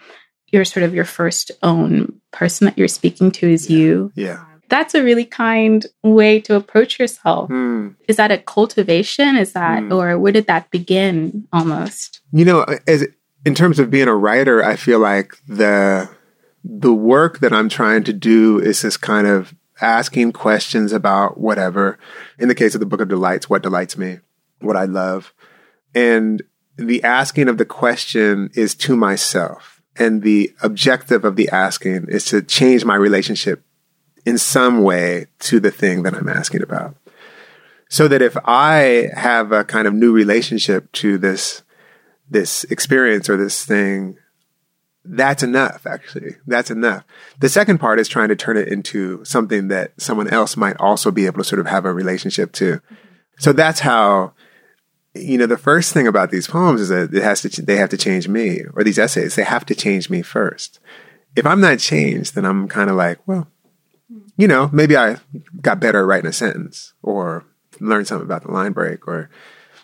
you're 0.47 0.65
sort 0.65 0.83
of 0.83 0.93
your 0.93 1.05
first 1.05 1.51
own 1.63 2.21
person 2.31 2.65
that 2.65 2.77
you're 2.77 2.87
speaking 2.87 3.31
to 3.31 3.49
is 3.49 3.69
yeah. 3.69 3.77
you. 3.77 4.11
Yeah 4.15 4.45
that's 4.69 4.93
a 4.95 5.03
really 5.03 5.25
kind 5.25 5.85
way 6.03 6.39
to 6.41 6.55
approach 6.55 6.99
yourself. 6.99 7.49
Mm. 7.49 7.95
Is 8.07 8.17
that 8.17 8.31
a 8.31 8.37
cultivation? 8.37 9.35
Is 9.35 9.53
that, 9.53 9.83
mm. 9.83 9.93
or 9.93 10.17
where 10.17 10.31
did 10.31 10.47
that 10.47 10.71
begin 10.71 11.47
almost? 11.53 12.21
You 12.31 12.45
know, 12.45 12.65
as 12.87 13.07
in 13.45 13.55
terms 13.55 13.79
of 13.79 13.91
being 13.91 14.07
a 14.07 14.15
writer, 14.15 14.63
I 14.63 14.75
feel 14.75 14.99
like 14.99 15.37
the 15.47 16.09
the 16.63 16.93
work 16.93 17.39
that 17.39 17.53
I'm 17.53 17.69
trying 17.69 18.03
to 18.05 18.13
do 18.13 18.59
is 18.59 18.81
this 18.81 18.97
kind 18.97 19.27
of 19.27 19.53
asking 19.81 20.31
questions 20.31 20.91
about 20.91 21.39
whatever. 21.39 21.99
In 22.39 22.47
the 22.47 22.55
case 22.55 22.73
of 22.73 22.79
the 22.79 22.87
Book 22.87 23.01
of 23.01 23.07
Delights, 23.07 23.49
what 23.49 23.61
delights 23.61 23.97
me, 23.97 24.19
what 24.61 24.75
I 24.75 24.85
love, 24.85 25.33
and 25.93 26.41
the 26.77 27.03
asking 27.03 27.47
of 27.47 27.57
the 27.57 27.65
question 27.65 28.49
is 28.53 28.75
to 28.75 28.95
myself. 28.95 29.81
And 29.97 30.23
the 30.23 30.53
objective 30.61 31.23
of 31.23 31.37
the 31.37 31.47
asking 31.49 32.07
is 32.09 32.25
to 32.25 32.41
change 32.41 32.83
my 32.83 32.95
relationship 32.95 33.64
in 34.25 34.37
some 34.37 34.81
way 34.81 35.27
to 35.39 35.59
the 35.59 35.71
thing 35.71 36.03
that 36.03 36.15
I'm 36.15 36.27
asking 36.27 36.63
about. 36.63 36.95
So 37.87 38.07
that 38.07 38.21
if 38.21 38.35
I 38.45 39.09
have 39.15 39.51
a 39.51 39.63
kind 39.63 39.87
of 39.87 39.93
new 39.93 40.11
relationship 40.11 40.91
to 40.93 41.17
this, 41.17 41.61
this 42.29 42.63
experience 42.65 43.29
or 43.29 43.37
this 43.37 43.63
thing, 43.63 44.17
that's 45.07 45.43
enough, 45.43 45.85
actually. 45.85 46.37
That's 46.47 46.71
enough. 46.71 47.03
The 47.39 47.49
second 47.49 47.77
part 47.77 47.99
is 47.99 48.07
trying 48.07 48.29
to 48.29 48.35
turn 48.35 48.57
it 48.57 48.67
into 48.67 49.23
something 49.23 49.67
that 49.67 50.01
someone 50.01 50.27
else 50.29 50.57
might 50.57 50.77
also 50.77 51.11
be 51.11 51.27
able 51.27 51.37
to 51.37 51.43
sort 51.43 51.59
of 51.59 51.67
have 51.67 51.85
a 51.85 51.93
relationship 51.93 52.51
to. 52.53 52.81
So 53.37 53.53
that's 53.53 53.81
how, 53.81 54.33
you 55.13 55.37
know, 55.37 55.45
the 55.45 55.57
first 55.57 55.93
thing 55.93 56.07
about 56.07 56.31
these 56.31 56.47
poems 56.47 56.81
is 56.81 56.89
that 56.89 57.13
it 57.13 57.21
has 57.21 57.41
to, 57.41 57.61
they 57.61 57.75
have 57.75 57.89
to 57.91 57.97
change 57.97 58.27
me, 58.27 58.61
or 58.73 58.83
these 58.83 58.97
essays, 58.97 59.35
they 59.35 59.43
have 59.43 59.65
to 59.67 59.75
change 59.75 60.09
me 60.09 60.23
first. 60.23 60.79
If 61.35 61.45
I'm 61.45 61.61
not 61.61 61.77
changed, 61.77 62.33
then 62.33 62.45
I'm 62.45 62.67
kind 62.67 62.89
of 62.89 62.95
like, 62.95 63.19
well, 63.27 63.47
Mm. 64.11 64.29
you 64.37 64.47
know, 64.47 64.69
maybe 64.71 64.95
I 64.95 65.17
got 65.61 65.79
better 65.79 65.99
at 65.99 66.05
writing 66.05 66.29
a 66.29 66.33
sentence 66.33 66.93
or 67.01 67.45
learned 67.79 68.07
something 68.07 68.25
about 68.25 68.43
the 68.43 68.51
line 68.51 68.71
break 68.71 69.07
or, 69.07 69.29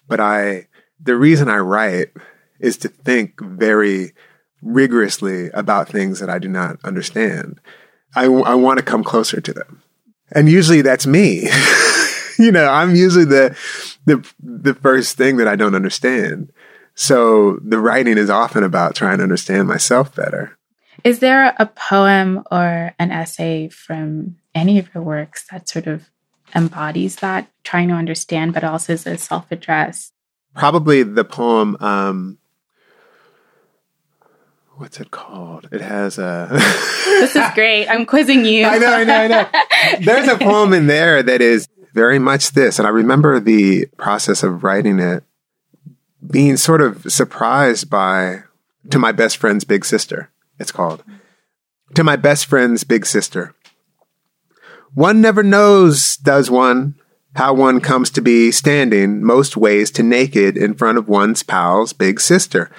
but 0.08 0.20
I, 0.20 0.68
the 1.00 1.16
reason 1.16 1.50
I 1.50 1.58
write 1.58 2.10
is 2.60 2.78
to 2.78 2.88
think 2.88 3.42
very 3.42 4.13
rigorously 4.62 5.50
about 5.51 5.90
things 5.90 6.20
that 6.20 6.30
I 6.30 6.38
do 6.38 6.48
not 6.48 6.78
understand. 6.84 7.60
I, 8.16 8.25
I 8.25 8.56
want 8.56 8.78
to 8.78 8.86
come 8.86 9.04
closer 9.04 9.42
to 9.42 9.54
them. 9.54 9.82
And 10.32 10.48
usually 10.48 10.82
that's 10.82 11.08
me. 11.08 11.50
you 12.40 12.51
know, 12.51 12.70
I'm 12.70 12.96
usually 12.96 13.25
the, 13.25 13.58
the, 14.06 14.28
the 14.40 14.74
first 14.75 15.18
thing 15.18 15.38
that 15.38 15.48
I 15.48 15.56
don't 15.56 15.75
understand. 15.75 16.51
So 16.94 17.60
the 17.63 17.80
writing 17.80 18.18
is 18.18 18.30
often 18.30 18.63
about 18.63 18.96
trying 18.96 19.18
to 19.18 19.24
understand 19.24 19.68
myself 19.68 20.16
better. 20.16 20.58
Is 21.03 21.20
there 21.20 21.55
a 21.58 21.65
poem 21.65 22.43
or 22.51 22.93
an 23.00 23.12
essay 23.12 23.70
from 23.70 24.38
any 24.53 24.79
of 24.79 24.93
your 24.93 25.03
works 25.03 25.46
that 25.51 25.67
sort 25.67 25.88
of 25.88 26.10
embodies 26.55 27.17
that, 27.17 27.48
trying 27.63 27.88
to 27.89 27.96
understand, 27.96 28.53
but 28.53 28.63
also 28.63 28.93
is 28.93 29.08
a 29.08 29.17
self 29.17 29.51
address? 29.51 30.12
Probably 30.55 31.03
the 31.03 31.24
poem, 31.24 31.77
um, 31.79 32.38
what's 34.75 35.00
it 35.00 35.12
called? 35.12 35.70
It 35.72 35.81
has 35.81 36.17
a. 36.17 36.48
this 37.05 37.36
is 37.36 37.48
great. 37.53 37.88
I'm 37.88 38.05
quizzing 38.05 38.46
you. 38.46 38.65
I 38.65 38.77
know, 38.77 38.93
I 38.93 39.03
know, 39.03 39.15
I 39.15 39.27
know. 39.27 39.48
There's 40.01 40.27
a 40.27 40.38
poem 40.38 40.74
in 40.74 40.88
there 40.88 41.24
that 41.24 41.41
is 41.41 41.67
very 41.93 42.20
much 42.20 42.51
this. 42.51 42.79
And 42.79 42.88
I 42.88 42.91
remember 42.91 43.39
the 43.39 43.86
process 43.98 44.43
of 44.43 44.63
writing 44.63 45.00
it 45.00 45.24
being 46.29 46.58
sort 46.58 46.81
of 46.81 47.12
surprised 47.12 47.89
by 47.89 48.43
to 48.89 49.00
my 49.00 49.12
best 49.12 49.38
friend's 49.38 49.63
big 49.63 49.86
sister. 49.86 50.29
It's 50.62 50.72
called 50.72 51.03
to 51.96 52.03
my 52.03 52.15
best 52.15 52.46
friend's 52.46 52.84
big 52.84 53.06
sister. 53.06 53.56
One 54.94 55.20
never 55.20 55.41
knows, 55.41 56.18
does 56.18 56.51
one, 56.51 56.96
how 57.36 57.53
one 57.53 57.82
comes 57.82 58.12
to 58.12 58.22
be 58.22 58.51
standing 58.51 59.24
most 59.24 59.58
ways 59.58 59.89
to 59.91 60.03
naked 60.03 60.58
in 60.58 60.75
front 60.75 60.98
of 60.98 61.08
one's 61.08 61.44
pal's 61.44 61.94
big 61.94 62.20
sister, 62.20 62.70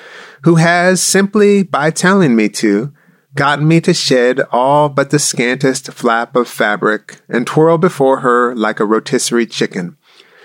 who 0.44 0.56
has 0.56 1.02
simply 1.02 1.64
by 1.64 1.90
telling 1.90 2.36
me 2.36 2.48
to 2.50 2.92
gotten 3.34 3.66
me 3.66 3.80
to 3.80 3.94
shed 3.94 4.40
all 4.52 4.88
but 4.88 5.10
the 5.10 5.18
scantest 5.18 5.90
flap 5.92 6.36
of 6.36 6.46
fabric 6.46 7.20
and 7.28 7.46
twirl 7.46 7.78
before 7.78 8.20
her 8.20 8.54
like 8.54 8.78
a 8.78 8.84
rotisserie 8.84 9.46
chicken 9.46 9.96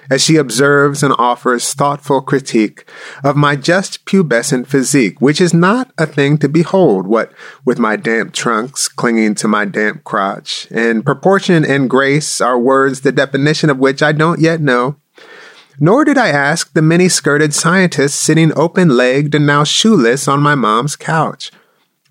as 0.09 0.23
she 0.23 0.35
observes 0.35 1.03
and 1.03 1.13
offers 1.17 1.73
thoughtful 1.73 2.21
critique 2.21 2.89
of 3.23 3.35
my 3.35 3.55
just 3.55 4.05
pubescent 4.05 4.67
physique, 4.67 5.19
which 5.21 5.41
is 5.41 5.53
not 5.53 5.91
a 5.97 6.05
thing 6.05 6.37
to 6.37 6.49
behold, 6.49 7.07
what 7.07 7.31
with 7.65 7.79
my 7.79 7.95
damp 7.95 8.33
trunks 8.33 8.87
clinging 8.87 9.35
to 9.35 9.47
my 9.47 9.65
damp 9.65 10.03
crotch, 10.03 10.67
and 10.71 11.05
proportion 11.05 11.65
and 11.65 11.89
grace 11.89 12.41
are 12.41 12.59
words 12.59 13.01
the 13.01 13.11
definition 13.11 13.69
of 13.69 13.77
which 13.77 14.01
I 14.01 14.11
don't 14.11 14.39
yet 14.39 14.61
know. 14.61 14.95
Nor 15.79 16.05
did 16.05 16.17
I 16.17 16.29
ask 16.29 16.73
the 16.73 16.81
many 16.81 17.07
skirted 17.07 17.53
scientist 17.53 18.19
sitting 18.19 18.51
open 18.57 18.89
legged 18.89 19.35
and 19.35 19.45
now 19.45 19.63
shoeless 19.63 20.27
on 20.27 20.41
my 20.41 20.55
mom's 20.55 20.95
couch. 20.95 21.51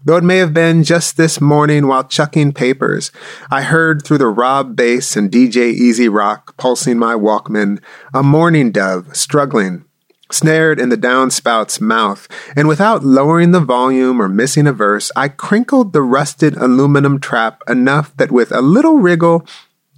Though 0.07 0.19
it 0.19 0.23
may 0.23 0.37
have 0.39 0.55
been 0.55 0.85
just 0.85 1.17
this 1.17 1.41
morning 1.41 1.89
while 1.89 2.05
chucking 2.05 2.53
papers, 2.53 3.11
I 3.51 3.63
heard 3.63 4.05
through 4.05 4.19
the 4.19 4.29
Rob 4.29 4.77
Base 4.77 5.17
and 5.17 5.33
DJ 5.33 5.73
E-Z 5.73 6.07
Rock 6.07 6.57
pulsing 6.57 6.97
my 6.97 7.15
Walkman 7.15 7.83
a 8.15 8.23
mourning 8.23 8.71
dove 8.71 9.17
struggling, 9.17 9.85
snared 10.31 10.79
in 10.79 10.91
the 10.91 10.97
downspout's 10.97 11.81
mouth, 11.81 12.29
and 12.55 12.69
without 12.69 13.03
lowering 13.03 13.51
the 13.51 13.59
volume 13.59 14.23
or 14.23 14.29
missing 14.29 14.69
a 14.69 14.73
verse, 14.73 15.11
I 15.17 15.27
crinkled 15.27 15.93
the 15.93 16.03
rusted 16.03 16.57
aluminum 16.57 17.19
trap 17.19 17.65
enough 17.67 18.17
that 18.17 18.31
with 18.31 18.53
a 18.53 18.63
little 18.63 18.99
wriggle, 18.99 19.45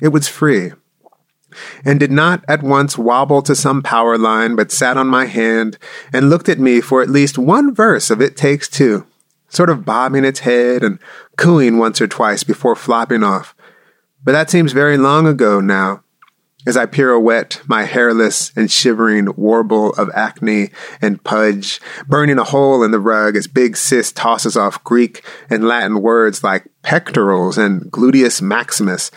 it 0.01 0.09
was 0.09 0.27
free 0.27 0.73
and 1.85 2.01
did 2.01 2.13
not 2.13 2.43
at 2.49 2.63
once 2.63 2.97
wobble 2.97 3.43
to 3.43 3.55
some 3.55 3.83
power 3.83 4.17
line, 4.17 4.57
but 4.57 4.73
sat 4.73 4.97
on 4.97 5.07
my 5.07 5.27
hand 5.27 5.77
and 6.15 6.31
looked 6.31 6.49
at 6.49 6.59
me 6.59 6.81
for 6.81 7.03
at 7.03 7.11
least 7.11 7.37
one 7.37 7.75
verse 7.75 8.09
of 8.09 8.23
It 8.23 8.39
Takes 8.39 8.69
Two 8.69 9.07
sort 9.49 9.71
of 9.71 9.85
bobbing 9.85 10.25
its 10.25 10.41
head 10.41 10.85
and 10.85 10.99
cooing 11.37 11.79
once 11.79 12.01
or 12.01 12.07
twice 12.07 12.45
before 12.45 12.77
flopping 12.77 13.23
off. 13.23 13.55
But 14.23 14.33
that 14.33 14.51
seems 14.51 14.73
very 14.73 14.99
long 14.99 15.27
ago 15.27 15.61
now, 15.61 16.03
as 16.67 16.77
I 16.77 16.87
pirouette 16.87 17.63
my 17.67 17.85
hairless 17.85 18.53
and 18.57 18.71
shivering 18.71 19.29
warble 19.37 19.91
of 19.95 20.11
acne 20.15 20.71
and 21.01 21.23
pudge, 21.23 21.81
burning 22.07 22.39
a 22.39 22.45
hole 22.45 22.83
in 22.83 22.91
the 22.91 23.01
rug 23.01 23.37
as 23.37 23.47
Big 23.47 23.77
Sis 23.77 24.13
tosses 24.13 24.57
off 24.57 24.85
Greek 24.85 25.25
and 25.49 25.67
Latin 25.67 26.03
words 26.03 26.45
like 26.45 26.69
pectorals 26.83 27.57
and 27.57 27.83
gluteus 27.91 28.43
maximus, 28.43 29.11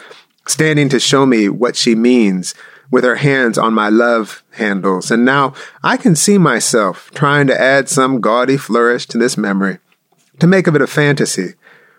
standing 0.48 0.88
to 0.90 1.00
show 1.00 1.26
me 1.26 1.50
what 1.50 1.76
she 1.76 1.96
means 1.96 2.54
with 2.90 3.04
her 3.04 3.16
hands 3.16 3.58
on 3.58 3.74
my 3.74 3.90
love 3.90 4.44
handles. 4.52 5.12
And 5.12 5.26
now 5.26 5.54
I 5.82 5.98
can 5.98 6.16
see 6.16 6.38
myself 6.38 7.10
trying 7.16 7.48
to 7.48 7.60
add 7.60 7.90
some 7.90 8.22
gaudy 8.22 8.58
flourish 8.58 9.08
to 9.08 9.18
this 9.18 9.38
memory 9.38 9.80
to 10.42 10.48
make 10.48 10.66
of 10.66 10.76
it 10.76 10.82
a 10.82 10.88
fantasy, 10.88 11.54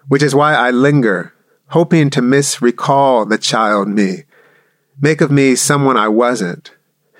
which 0.08 0.20
is 0.20 0.34
why 0.34 0.52
I 0.54 0.72
linger, 0.72 1.32
hoping 1.68 2.10
to 2.10 2.20
misrecall 2.20 3.28
the 3.28 3.38
child 3.38 3.86
me, 3.86 4.24
make 5.00 5.20
of 5.20 5.30
me 5.30 5.54
someone 5.54 5.96
I 5.96 6.08
wasn't, 6.08 6.72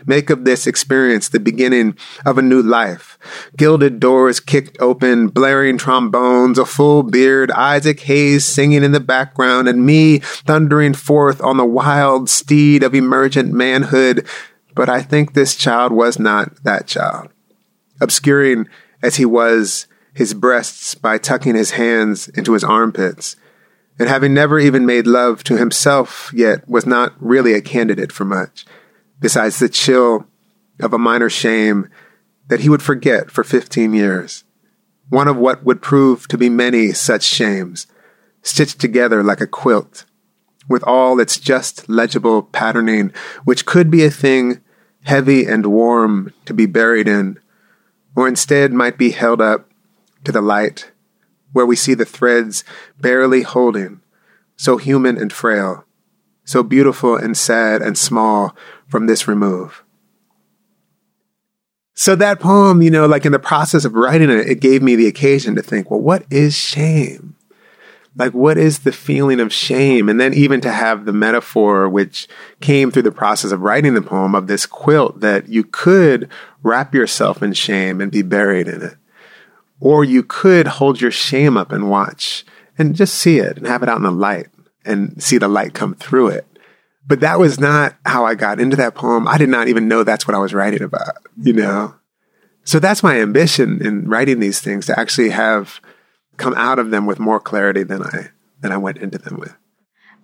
make 0.05 0.31
of 0.31 0.45
this 0.45 0.67
experience 0.67 1.29
the 1.29 1.39
beginning 1.39 1.97
of 2.27 2.39
a 2.39 2.43
new 2.43 2.61
life. 2.61 3.21
Gilded 3.57 4.01
doors 4.01 4.41
kicked 4.41 4.77
open, 4.81 5.29
blaring 5.29 5.79
trombones, 5.79 6.59
a 6.59 6.67
full 6.67 7.05
beard, 7.05 7.53
Isaac 7.53 8.01
Hayes 8.01 8.45
singing 8.45 8.83
in 8.83 8.91
the 8.91 8.99
background, 8.99 9.69
and 9.69 9.87
me 9.87 10.19
thundering 10.19 10.93
forth 10.93 11.41
on 11.41 11.57
the 11.57 11.65
wild 11.65 12.31
steed 12.31 12.83
of 12.83 12.97
emergent 12.97 13.53
manhood. 13.53 14.27
But 14.75 14.89
I 14.89 15.03
think 15.03 15.35
this 15.35 15.55
child 15.55 15.93
was 15.93 16.19
not 16.19 16.65
that 16.65 16.89
child. 16.89 17.29
Obscuring 18.01 18.67
as 19.05 19.15
he 19.15 19.25
was 19.25 19.87
his 20.15 20.35
breasts 20.35 20.95
by 20.95 21.19
tucking 21.19 21.55
his 21.55 21.73
hands 21.73 22.29
into 22.29 22.53
his 22.53 22.65
armpits, 22.65 23.37
and 23.99 24.09
having 24.09 24.35
never 24.35 24.59
even 24.59 24.87
made 24.87 25.07
love 25.07 25.45
to 25.45 25.57
himself 25.57 26.31
yet 26.35 26.69
was 26.69 26.87
not 26.87 27.15
really 27.19 27.55
a 27.55 27.61
candidate 27.61 28.13
for 28.13 28.25
much, 28.25 28.65
besides 29.21 29.59
the 29.59 29.69
chill 29.69 30.27
of 30.81 30.93
a 30.93 30.99
minor 30.99 31.31
shame 31.31 31.89
that 32.49 32.61
he 32.61 32.69
would 32.69 32.83
forget 32.83 33.31
for 33.31 33.45
fifteen 33.45 33.95
years. 33.95 34.45
One 35.09 35.29
of 35.29 35.37
what 35.37 35.65
would 35.65 35.83
prove 35.83 36.27
to 36.29 36.39
be 36.39 36.49
many 36.49 36.93
such 36.93 37.23
shames, 37.23 37.87
stitched 38.43 38.81
together 38.81 39.23
like 39.23 39.41
a 39.41 39.47
quilt, 39.47 40.05
with 40.69 40.83
all 40.85 41.21
its 41.21 41.39
just 41.39 41.89
legible 41.89 42.43
patterning, 42.43 43.13
which 43.45 43.67
could 43.67 43.91
be 43.91 44.05
a 44.05 44.11
thing 44.11 44.63
heavy 45.05 45.45
and 45.45 45.67
warm 45.67 46.33
to 46.47 46.55
be 46.55 46.67
buried 46.67 47.09
in, 47.09 47.39
or 48.17 48.27
instead 48.29 48.73
might 48.73 48.97
be 48.97 49.11
held 49.11 49.41
up 49.41 49.69
to 50.25 50.33
the 50.33 50.43
light, 50.43 50.93
where 51.53 51.67
we 51.67 51.77
see 51.77 51.95
the 51.95 52.05
threads 52.05 52.65
barely 53.01 53.43
holding, 53.43 54.01
so 54.57 54.77
human 54.77 55.17
and 55.17 55.33
frail, 55.33 55.85
so 56.45 56.63
beautiful 56.63 57.17
and 57.17 57.37
sad 57.37 57.83
and 57.83 57.97
small 57.97 58.57
from 58.89 59.07
this 59.07 59.29
remove. 59.29 59.85
So 61.95 62.17
that 62.17 62.41
poem, 62.41 62.81
you 62.83 62.91
know, 62.91 63.07
like 63.07 63.27
in 63.27 63.33
the 63.33 63.39
process 63.39 63.85
of 63.85 63.95
writing 63.95 64.31
it, 64.31 64.49
it 64.49 64.61
gave 64.61 64.83
me 64.83 64.97
the 64.97 65.07
occasion 65.07 65.55
to 65.57 65.63
think, 65.63 65.91
well, 65.91 66.01
what 66.01 66.25
is 66.31 66.57
shame? 66.57 67.37
Like, 68.15 68.35
what 68.35 68.59
is 68.59 68.81
the 68.81 68.93
feeling 68.93 69.41
of 69.41 69.53
shame? 69.53 70.09
And 70.09 70.21
then 70.21 70.35
even 70.35 70.61
to 70.63 70.71
have 70.71 71.05
the 71.05 71.13
metaphor, 71.13 71.89
which 71.89 72.29
came 72.61 72.91
through 72.91 73.03
the 73.03 73.13
process 73.13 73.53
of 73.53 73.61
writing 73.61 73.95
the 73.95 74.03
poem 74.03 74.35
of 74.35 74.47
this 74.47 74.67
quilt 74.67 75.21
that 75.21 75.49
you 75.49 75.65
could 75.65 76.29
wrap 76.63 76.95
yourself 76.95 77.43
in 77.43 77.55
shame 77.55 78.01
and 78.01 78.13
be 78.13 78.23
buried 78.23 78.69
in 78.69 78.83
it. 78.83 78.95
Or 79.83 80.05
you 80.05 80.23
could 80.23 80.69
hold 80.69 81.01
your 81.01 81.11
shame 81.11 81.57
up 81.57 81.73
and 81.73 81.91
watch 81.91 82.45
and 82.79 82.95
just 82.95 83.15
see 83.15 83.39
it 83.39 83.57
and 83.57 83.67
have 83.67 83.83
it 83.83 83.89
out 83.89 83.97
in 83.97 84.05
the 84.05 84.13
light 84.13 84.47
and 84.85 85.21
see 85.21 85.39
the 85.39 85.49
light 85.49 85.75
come 85.75 85.95
through 85.97 86.29
it. 86.29 86.47
But 87.05 87.19
that 87.19 87.41
was 87.41 87.59
not 87.59 87.97
how 88.07 88.25
I 88.25 88.37
got 88.37 88.61
into 88.61 88.77
that 88.77 88.95
poem. 88.95 89.27
I 89.27 89.39
did 89.39 89.49
not 89.49 89.67
even 89.67 89.89
know 89.89 90.05
that's 90.05 90.25
what 90.25 90.37
I 90.37 90.39
was 90.39 90.55
writing 90.55 90.83
about, 90.83 91.17
you 91.37 91.53
know? 91.53 91.97
So 92.63 92.79
that's 92.79 93.03
my 93.03 93.21
ambition 93.21 93.85
in 93.85 94.09
writing 94.09 94.39
these 94.39 94.61
things 94.61 94.87
to 94.87 94.97
actually 94.97 95.31
have 95.31 95.81
come 96.37 96.55
out 96.55 96.79
of 96.79 96.93
them 96.93 97.05
with 97.05 97.19
more 97.19 97.41
clarity 97.41 97.83
than 97.83 98.05
I 98.05 98.29
than 98.61 98.71
I 98.71 98.77
went 98.77 98.99
into 98.99 99.19
them 99.19 99.41
with. 99.41 99.53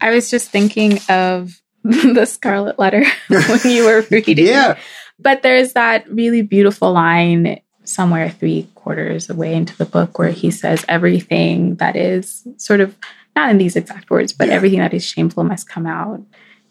I 0.01 0.11
was 0.11 0.31
just 0.31 0.51
thinking 0.51 1.01
of 1.09 1.61
the 1.83 2.27
Scarlet 2.27 2.79
Letter 2.79 3.05
when 3.29 3.61
you 3.65 3.87
were 3.87 4.07
reading. 4.11 4.47
yeah. 4.47 4.79
But 5.19 5.43
there's 5.43 5.73
that 5.73 6.09
really 6.09 6.43
beautiful 6.43 6.93
line 6.93 7.61
somewhere 7.83 8.31
three 8.31 8.69
quarters 8.89 9.29
away 9.29 9.53
into 9.53 9.77
the 9.77 9.85
book 9.85 10.19
where 10.19 10.31
he 10.31 10.51
says 10.51 10.83
everything 10.89 11.75
that 11.75 11.95
is 11.95 12.49
sort 12.57 12.81
of 12.81 12.97
not 13.37 13.51
in 13.51 13.59
these 13.59 13.77
exact 13.77 14.09
words, 14.09 14.33
but 14.33 14.49
yeah. 14.49 14.55
everything 14.55 14.79
that 14.79 14.95
is 14.95 15.05
shameful 15.05 15.45
must 15.45 15.69
come 15.69 15.87
out 15.87 16.23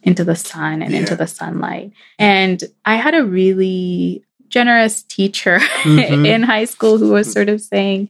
into 0.01 0.23
the 0.23 0.35
sun 0.35 0.81
and 0.81 0.93
yeah. 0.93 1.01
into 1.01 1.15
the 1.15 1.27
sunlight. 1.27 1.91
And 2.17 2.63
I 2.85 2.95
had 2.95 3.13
a 3.13 3.23
really 3.23 4.25
generous 4.47 5.03
teacher 5.03 5.59
mm-hmm. 5.83 6.25
in 6.25 6.41
high 6.41 6.65
school 6.65 6.97
who 6.97 7.09
was 7.09 7.31
sort 7.31 7.49
of 7.49 7.61
saying, 7.61 8.09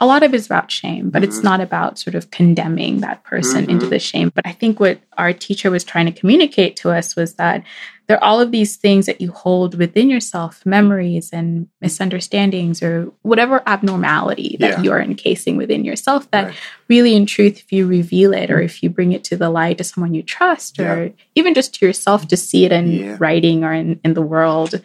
a 0.00 0.06
lot 0.06 0.22
of 0.22 0.34
it 0.34 0.36
is 0.36 0.44
about 0.44 0.70
shame, 0.70 1.08
but 1.08 1.22
mm-hmm. 1.22 1.30
it's 1.30 1.42
not 1.42 1.62
about 1.62 1.98
sort 1.98 2.14
of 2.14 2.30
condemning 2.30 3.00
that 3.00 3.24
person 3.24 3.62
mm-hmm. 3.62 3.70
into 3.70 3.86
the 3.86 3.98
shame. 3.98 4.30
But 4.34 4.46
I 4.46 4.52
think 4.52 4.78
what 4.78 5.00
our 5.16 5.32
teacher 5.32 5.70
was 5.70 5.82
trying 5.82 6.04
to 6.04 6.12
communicate 6.12 6.76
to 6.76 6.90
us 6.90 7.16
was 7.16 7.36
that 7.36 7.64
there 8.06 8.16
are 8.18 8.24
all 8.24 8.40
of 8.40 8.52
these 8.52 8.76
things 8.76 9.06
that 9.06 9.20
you 9.20 9.32
hold 9.32 9.76
within 9.76 10.08
yourself, 10.08 10.64
memories 10.64 11.30
and 11.32 11.68
misunderstandings 11.80 12.82
or 12.82 13.12
whatever 13.22 13.62
abnormality 13.66 14.56
that 14.60 14.78
yeah. 14.78 14.82
you're 14.82 15.00
encasing 15.00 15.56
within 15.56 15.84
yourself 15.84 16.30
that 16.30 16.46
right. 16.46 16.54
really 16.88 17.16
in 17.16 17.26
truth 17.26 17.58
if 17.58 17.72
you 17.72 17.86
reveal 17.86 18.32
it 18.32 18.50
or 18.50 18.60
if 18.60 18.82
you 18.82 18.90
bring 18.90 19.12
it 19.12 19.24
to 19.24 19.36
the 19.36 19.50
light 19.50 19.78
to 19.78 19.84
someone 19.84 20.14
you 20.14 20.22
trust 20.22 20.78
or 20.78 21.12
even 21.34 21.52
just 21.52 21.74
to 21.74 21.86
yourself 21.86 22.28
to 22.28 22.36
see 22.36 22.64
it 22.64 22.72
in 22.72 22.92
yeah. 22.92 23.16
writing 23.18 23.64
or 23.64 23.72
in, 23.72 24.00
in 24.04 24.14
the 24.14 24.22
world 24.22 24.80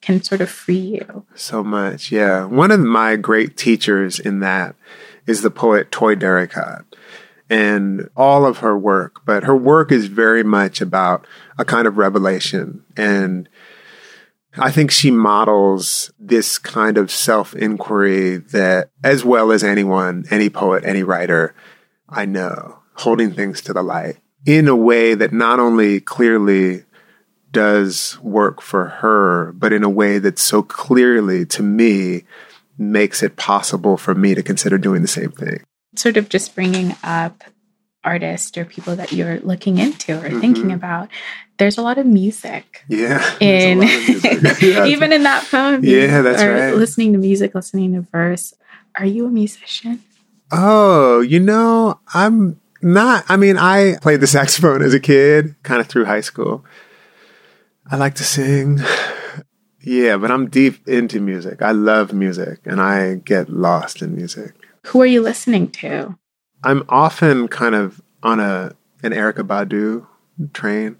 can 0.00 0.22
sort 0.22 0.40
of 0.40 0.48
free 0.48 0.76
you. 0.76 1.26
So 1.34 1.62
much, 1.62 2.10
yeah. 2.10 2.44
One 2.44 2.70
of 2.70 2.80
my 2.80 3.16
great 3.16 3.56
teachers 3.56 4.18
in 4.18 4.40
that 4.40 4.74
is 5.26 5.42
the 5.42 5.50
poet 5.50 5.90
Toi 5.90 6.14
Derricotte 6.14 6.84
and 7.50 8.08
all 8.16 8.46
of 8.46 8.58
her 8.58 8.78
work, 8.78 9.26
but 9.26 9.42
her 9.42 9.56
work 9.56 9.90
is 9.90 10.06
very 10.06 10.44
much 10.44 10.80
about 10.80 11.26
a 11.58 11.64
kind 11.64 11.88
of 11.88 11.98
revelation. 11.98 12.84
And 12.96 13.48
I 14.56 14.70
think 14.70 14.92
she 14.92 15.10
models 15.10 16.12
this 16.18 16.58
kind 16.58 16.96
of 16.96 17.10
self 17.10 17.54
inquiry 17.54 18.36
that, 18.36 18.90
as 19.02 19.24
well 19.24 19.50
as 19.50 19.64
anyone, 19.64 20.24
any 20.30 20.48
poet, 20.48 20.84
any 20.86 21.02
writer 21.02 21.54
I 22.08 22.24
know, 22.24 22.78
holding 22.94 23.32
things 23.32 23.60
to 23.62 23.72
the 23.72 23.82
light 23.82 24.16
in 24.46 24.68
a 24.68 24.76
way 24.76 25.14
that 25.14 25.32
not 25.32 25.60
only 25.60 26.00
clearly 26.00 26.84
does 27.52 28.18
work 28.20 28.60
for 28.60 28.86
her, 28.86 29.52
but 29.52 29.72
in 29.72 29.82
a 29.82 29.90
way 29.90 30.18
that 30.18 30.38
so 30.38 30.62
clearly 30.62 31.44
to 31.46 31.62
me 31.62 32.24
makes 32.78 33.22
it 33.22 33.36
possible 33.36 33.96
for 33.96 34.14
me 34.14 34.34
to 34.34 34.42
consider 34.42 34.78
doing 34.78 35.02
the 35.02 35.08
same 35.08 35.32
thing. 35.32 35.62
Sort 36.00 36.16
of 36.16 36.30
just 36.30 36.54
bringing 36.54 36.96
up 37.04 37.44
artists 38.02 38.56
or 38.56 38.64
people 38.64 38.96
that 38.96 39.12
you're 39.12 39.40
looking 39.40 39.78
into 39.78 40.12
or 40.12 40.28
mm-hmm. 40.28 40.40
thinking 40.40 40.72
about 40.72 41.08
there's 41.58 41.76
a 41.76 41.82
lot 41.82 41.98
of 41.98 42.06
music 42.06 42.84
yeah 42.88 43.22
in 43.40 43.80
music. 43.80 44.62
even 44.62 45.12
in 45.12 45.22
that 45.24 45.46
poem 45.50 45.84
yeah 45.84 46.22
that's 46.22 46.42
right. 46.42 46.74
listening 46.74 47.12
to 47.12 47.18
music 47.18 47.54
listening 47.54 47.92
to 47.92 48.00
verse. 48.00 48.54
Are 48.96 49.06
you 49.06 49.26
a 49.26 49.30
musician? 49.30 50.02
Oh 50.50 51.20
you 51.20 51.40
know 51.40 52.00
i'm 52.14 52.58
not 52.80 53.24
i 53.28 53.36
mean 53.36 53.58
i 53.58 53.96
played 54.00 54.20
the 54.20 54.26
saxophone 54.26 54.82
as 54.82 54.94
a 54.94 55.00
kid 55.00 55.54
kind 55.62 55.80
of 55.80 55.86
through 55.86 56.06
high 56.06 56.22
school. 56.22 56.64
I 57.90 57.96
like 57.96 58.14
to 58.16 58.24
sing. 58.24 58.80
Yeah 59.82 60.18
but 60.18 60.30
i'm 60.30 60.50
deep 60.50 60.86
into 60.86 61.20
music. 61.20 61.62
I 61.62 61.70
love 61.70 62.12
music 62.12 62.60
and 62.66 62.82
i 62.82 63.14
get 63.14 63.48
lost 63.48 64.02
in 64.02 64.14
music 64.14 64.59
who 64.86 65.00
are 65.00 65.06
you 65.06 65.20
listening 65.22 65.70
to 65.70 66.16
I'm 66.62 66.84
often 66.88 67.48
kind 67.48 67.74
of 67.74 68.00
on 68.22 68.40
a 68.40 68.74
an 69.02 69.12
Erykah 69.12 69.46
Badu 69.46 70.06
train. 70.52 70.96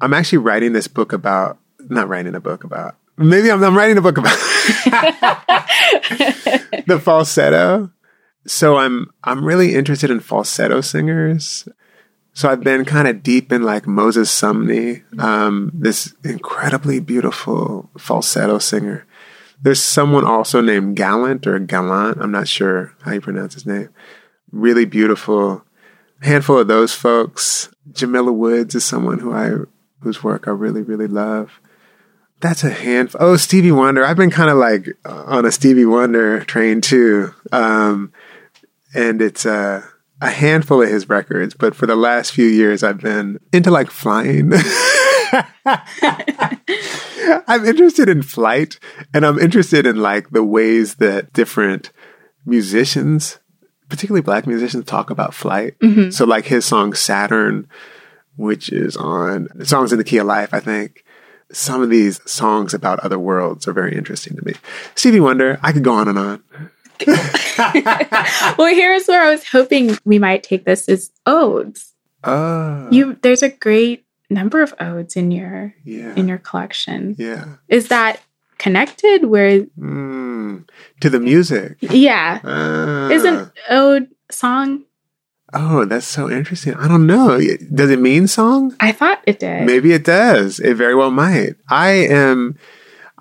I'm 0.00 0.12
actually 0.12 0.38
writing 0.38 0.72
this 0.72 0.88
book 0.88 1.12
about 1.12 1.58
not 1.78 2.08
writing 2.08 2.34
a 2.34 2.40
book 2.40 2.64
about 2.64 2.96
maybe 3.16 3.50
I'm, 3.50 3.62
I'm 3.62 3.76
writing 3.76 3.96
a 3.96 4.02
book 4.02 4.18
about 4.18 4.36
the 6.86 7.00
falsetto. 7.02 7.90
So 8.46 8.76
I'm 8.76 9.12
I'm 9.22 9.44
really 9.44 9.74
interested 9.74 10.10
in 10.10 10.18
falsetto 10.20 10.80
singers. 10.80 11.68
So 12.34 12.48
I've 12.48 12.64
been 12.64 12.86
kind 12.86 13.06
of 13.06 13.22
deep 13.22 13.52
in 13.52 13.62
like 13.62 13.86
Moses 13.86 14.30
Sumney, 14.32 15.02
um, 15.20 15.70
this 15.74 16.14
incredibly 16.24 16.98
beautiful 16.98 17.90
falsetto 17.98 18.58
singer. 18.58 19.06
There's 19.62 19.82
someone 19.82 20.24
also 20.24 20.60
named 20.60 20.96
Gallant 20.96 21.46
or 21.46 21.58
Gallant. 21.58 22.18
I'm 22.20 22.32
not 22.32 22.48
sure 22.48 22.94
how 23.02 23.12
you 23.12 23.20
pronounce 23.20 23.54
his 23.54 23.66
name 23.66 23.90
really 24.52 24.84
beautiful. 24.84 25.64
handful 26.20 26.58
of 26.58 26.68
those 26.68 26.94
folks. 26.94 27.68
Jamila 27.90 28.32
Woods 28.32 28.76
is 28.76 28.84
someone 28.84 29.18
who 29.18 29.32
I 29.32 29.50
whose 30.00 30.22
work 30.22 30.46
I 30.46 30.52
really 30.52 30.82
really 30.82 31.08
love. 31.08 31.60
That's 32.40 32.62
a 32.62 32.70
handful. 32.70 33.20
Oh, 33.22 33.36
Stevie 33.36 33.72
Wonder. 33.72 34.04
I've 34.04 34.16
been 34.16 34.30
kind 34.30 34.50
of 34.50 34.58
like 34.58 34.88
on 35.04 35.44
a 35.44 35.52
Stevie 35.52 35.84
Wonder 35.84 36.44
train 36.44 36.80
too, 36.80 37.34
um, 37.50 38.12
and 38.94 39.20
it's 39.22 39.46
a 39.46 39.88
handful 40.20 40.82
of 40.82 40.88
his 40.88 41.08
records. 41.08 41.54
But 41.54 41.74
for 41.74 41.86
the 41.86 41.96
last 41.96 42.32
few 42.32 42.46
years, 42.46 42.82
I've 42.82 43.00
been 43.00 43.40
into 43.52 43.70
like 43.70 43.90
flying. 43.90 44.52
I'm 47.46 47.64
interested 47.64 48.08
in 48.08 48.22
flight, 48.22 48.78
and 49.14 49.24
I'm 49.24 49.38
interested 49.38 49.86
in 49.86 49.96
like 49.96 50.30
the 50.30 50.44
ways 50.44 50.96
that 50.96 51.32
different 51.32 51.90
musicians 52.44 53.38
particularly 53.92 54.22
black 54.22 54.46
musicians 54.46 54.86
talk 54.86 55.10
about 55.10 55.34
flight. 55.34 55.78
Mm-hmm. 55.80 56.08
So 56.10 56.24
like 56.24 56.46
his 56.46 56.64
song 56.64 56.94
Saturn, 56.94 57.68
which 58.36 58.72
is 58.72 58.96
on 58.96 59.48
songs 59.66 59.92
in 59.92 59.98
the 59.98 60.04
key 60.04 60.16
of 60.16 60.26
life, 60.26 60.54
I 60.54 60.60
think. 60.60 61.04
Some 61.52 61.82
of 61.82 61.90
these 61.90 62.18
songs 62.24 62.72
about 62.72 63.00
other 63.00 63.18
worlds 63.18 63.68
are 63.68 63.74
very 63.74 63.94
interesting 63.94 64.34
to 64.36 64.44
me. 64.46 64.54
Stevie 64.94 65.20
Wonder, 65.20 65.60
I 65.62 65.72
could 65.72 65.84
go 65.84 65.92
on 65.92 66.08
and 66.08 66.18
on. 66.18 66.42
well, 68.56 68.74
here's 68.74 69.06
where 69.06 69.22
I 69.22 69.30
was 69.30 69.46
hoping 69.46 69.98
we 70.06 70.18
might 70.18 70.42
take 70.42 70.64
this 70.64 70.88
is 70.88 71.10
odes. 71.26 71.92
Oh. 72.24 72.88
You 72.90 73.18
there's 73.20 73.42
a 73.42 73.50
great 73.50 74.01
number 74.32 74.62
of 74.62 74.74
odes 74.80 75.16
in 75.16 75.30
your 75.30 75.74
yeah. 75.84 76.14
in 76.14 76.28
your 76.28 76.38
collection. 76.38 77.14
Yeah. 77.18 77.56
Is 77.68 77.88
that 77.88 78.20
connected 78.62 79.24
where 79.24 79.62
mm, 79.78 80.68
to 81.00 81.10
the 81.10 81.18
music. 81.18 81.76
Yeah. 81.80 82.40
Uh, 82.44 83.08
isn't 83.12 83.50
ode 83.68 84.08
song? 84.30 84.84
Oh 85.52 85.84
that's 85.84 86.06
so 86.06 86.30
interesting. 86.30 86.74
I 86.74 86.86
don't 86.86 87.06
know. 87.06 87.40
Does 87.74 87.90
it 87.90 87.98
mean 87.98 88.28
song? 88.28 88.74
I 88.78 88.92
thought 88.92 89.20
it 89.26 89.40
did. 89.40 89.66
Maybe 89.66 89.92
it 89.92 90.04
does. 90.04 90.60
It 90.60 90.74
very 90.74 90.94
well 90.94 91.10
might. 91.10 91.56
I 91.68 91.90
am 91.90 92.56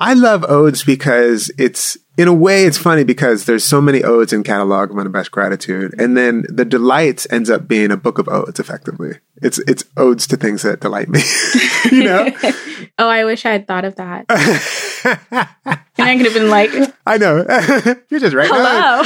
i 0.01 0.13
love 0.13 0.43
odes 0.49 0.83
because 0.83 1.49
it's 1.57 1.97
in 2.21 2.27
a 2.27 2.33
way, 2.33 2.65
it's 2.65 2.77
funny 2.77 3.03
because 3.03 3.45
there's 3.45 3.63
so 3.63 3.81
many 3.81 4.03
odes 4.03 4.31
in 4.31 4.43
catalog 4.43 4.91
of 4.91 4.97
unabashed 4.97 5.31
gratitude, 5.31 5.95
and 5.97 6.15
then 6.15 6.45
the 6.49 6.65
delights 6.65 7.25
ends 7.31 7.49
up 7.49 7.67
being 7.67 7.89
a 7.89 7.97
book 7.97 8.19
of 8.19 8.27
odes. 8.27 8.59
Effectively, 8.59 9.17
it's 9.41 9.57
it's 9.59 9.85
odes 9.97 10.27
to 10.27 10.37
things 10.37 10.61
that 10.61 10.81
delight 10.81 11.09
me. 11.09 11.21
you 11.91 12.03
know? 12.03 12.29
oh, 12.99 13.07
I 13.07 13.23
wish 13.23 13.45
I 13.45 13.51
had 13.51 13.65
thought 13.65 13.85
of 13.85 13.95
that. 13.95 14.25
and 14.29 16.07
I 16.09 16.17
could 16.17 16.25
have 16.25 16.33
been 16.35 16.49
like, 16.49 16.69
I 17.07 17.17
know, 17.17 17.37
you're 18.09 18.19
just 18.19 18.35
right. 18.35 18.49
Hello, 18.51 19.01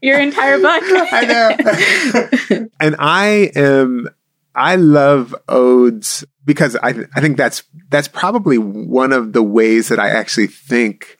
your 0.00 0.20
entire 0.20 0.58
book. 0.58 0.82
I 1.12 1.24
know, 1.26 2.68
and 2.80 2.96
I 2.98 3.50
am. 3.56 4.08
I 4.54 4.76
love 4.76 5.34
odes 5.48 6.24
because 6.44 6.76
I 6.76 6.94
I 7.14 7.20
think 7.20 7.36
that's 7.36 7.62
that's 7.90 8.08
probably 8.08 8.58
one 8.58 9.12
of 9.12 9.32
the 9.32 9.42
ways 9.42 9.88
that 9.88 9.98
I 9.98 10.10
actually 10.10 10.46
think 10.46 11.18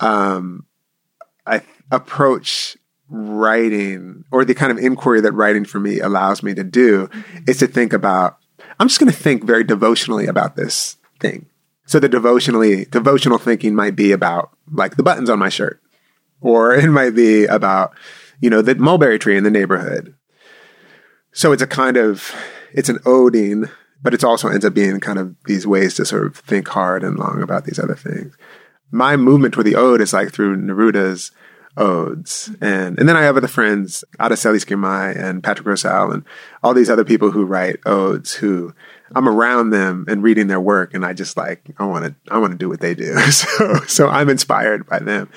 um, 0.00 0.66
I 1.46 1.62
approach 1.90 2.76
writing 3.08 4.24
or 4.30 4.44
the 4.44 4.54
kind 4.54 4.72
of 4.72 4.78
inquiry 4.78 5.20
that 5.20 5.32
writing 5.32 5.64
for 5.64 5.78
me 5.78 6.00
allows 6.00 6.42
me 6.42 6.54
to 6.54 6.64
do 6.64 7.06
mm-hmm. 7.08 7.44
is 7.46 7.58
to 7.58 7.66
think 7.66 7.92
about 7.92 8.38
I'm 8.78 8.88
just 8.88 9.00
going 9.00 9.12
to 9.12 9.18
think 9.18 9.44
very 9.44 9.64
devotionally 9.64 10.26
about 10.26 10.56
this 10.56 10.96
thing. 11.20 11.46
So 11.86 12.00
the 12.00 12.08
devotionally 12.08 12.86
devotional 12.86 13.38
thinking 13.38 13.74
might 13.74 13.96
be 13.96 14.12
about 14.12 14.50
like 14.70 14.96
the 14.96 15.02
buttons 15.02 15.28
on 15.28 15.38
my 15.38 15.48
shirt 15.48 15.82
or 16.42 16.74
it 16.74 16.88
might 16.88 17.14
be 17.14 17.46
about 17.46 17.94
you 18.40 18.50
know 18.50 18.60
the 18.60 18.74
mulberry 18.74 19.18
tree 19.18 19.36
in 19.36 19.44
the 19.44 19.50
neighborhood. 19.50 20.14
So 21.32 21.52
it's 21.52 21.62
a 21.62 21.66
kind 21.66 21.96
of 21.96 22.34
it's 22.72 22.88
an 22.88 22.98
oding, 23.00 23.70
but 24.02 24.14
it 24.14 24.24
also 24.24 24.48
ends 24.48 24.64
up 24.64 24.74
being 24.74 25.00
kind 25.00 25.18
of 25.18 25.34
these 25.46 25.66
ways 25.66 25.94
to 25.94 26.04
sort 26.04 26.26
of 26.26 26.36
think 26.36 26.68
hard 26.68 27.02
and 27.02 27.18
long 27.18 27.42
about 27.42 27.64
these 27.64 27.78
other 27.78 27.94
things 27.94 28.36
my 28.92 29.16
movement 29.16 29.54
toward 29.54 29.66
the 29.66 29.74
ode 29.74 30.00
is 30.00 30.12
like 30.12 30.30
through 30.30 30.56
Neruda's 30.56 31.32
odes. 31.76 32.50
And 32.60 32.98
and 32.98 33.08
then 33.08 33.16
I 33.16 33.22
have 33.22 33.36
other 33.36 33.48
friends, 33.48 34.04
Aracelis 34.20 34.66
Girmay 34.66 35.16
and 35.16 35.42
Patrick 35.42 35.66
Rosal 35.66 36.12
and 36.12 36.24
all 36.62 36.74
these 36.74 36.90
other 36.90 37.04
people 37.04 37.30
who 37.30 37.46
write 37.46 37.80
odes 37.86 38.34
who 38.34 38.74
I'm 39.14 39.28
around 39.28 39.70
them 39.70 40.04
and 40.08 40.22
reading 40.22 40.46
their 40.46 40.60
work 40.60 40.94
and 40.94 41.04
I 41.04 41.14
just 41.14 41.36
like 41.36 41.74
I 41.78 41.86
want 41.86 42.04
to 42.04 42.14
I 42.30 42.38
want 42.38 42.52
to 42.52 42.58
do 42.58 42.68
what 42.68 42.80
they 42.80 42.94
do. 42.94 43.16
So 43.30 43.76
so 43.86 44.08
I'm 44.08 44.28
inspired 44.28 44.86
by 44.86 44.98
them. 44.98 45.30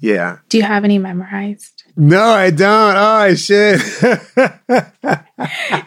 Yeah. 0.00 0.38
Do 0.48 0.56
you 0.56 0.64
have 0.64 0.84
any 0.84 0.98
memorized? 0.98 1.71
No, 1.96 2.22
I 2.22 2.50
don't. 2.50 2.96
Oh, 2.96 3.00
I 3.00 3.34
should. 3.34 3.80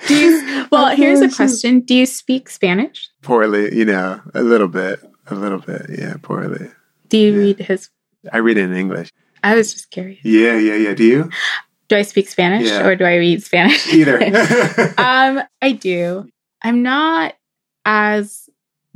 do 0.07 0.15
you 0.15 0.67
Well, 0.71 0.95
here's 0.95 1.21
a 1.21 1.29
question. 1.29 1.79
Do 1.81 1.95
you 1.95 2.05
speak 2.05 2.49
Spanish? 2.49 3.09
Poorly, 3.21 3.75
you 3.75 3.85
know, 3.85 4.21
a 4.33 4.43
little 4.43 4.67
bit. 4.67 4.99
A 5.27 5.35
little 5.35 5.59
bit. 5.59 5.87
Yeah, 5.97 6.15
poorly. 6.21 6.69
Do 7.09 7.17
you 7.17 7.31
yeah. 7.33 7.39
read 7.39 7.59
his? 7.59 7.89
I 8.31 8.37
read 8.37 8.57
it 8.57 8.65
in 8.65 8.75
English. 8.75 9.11
I 9.43 9.55
was 9.55 9.73
just 9.73 9.91
curious. 9.91 10.23
Yeah, 10.23 10.57
yeah, 10.57 10.75
yeah. 10.75 10.93
Do 10.93 11.03
you? 11.03 11.29
Do 11.87 11.95
I 11.95 12.01
speak 12.01 12.29
Spanish 12.29 12.67
yeah. 12.67 12.85
or 12.85 12.95
do 12.95 13.05
I 13.05 13.15
read 13.17 13.43
Spanish? 13.43 13.93
Either. 13.93 14.23
um, 14.97 15.43
I 15.61 15.71
do. 15.71 16.27
I'm 16.63 16.81
not 16.81 17.35
as 17.85 18.49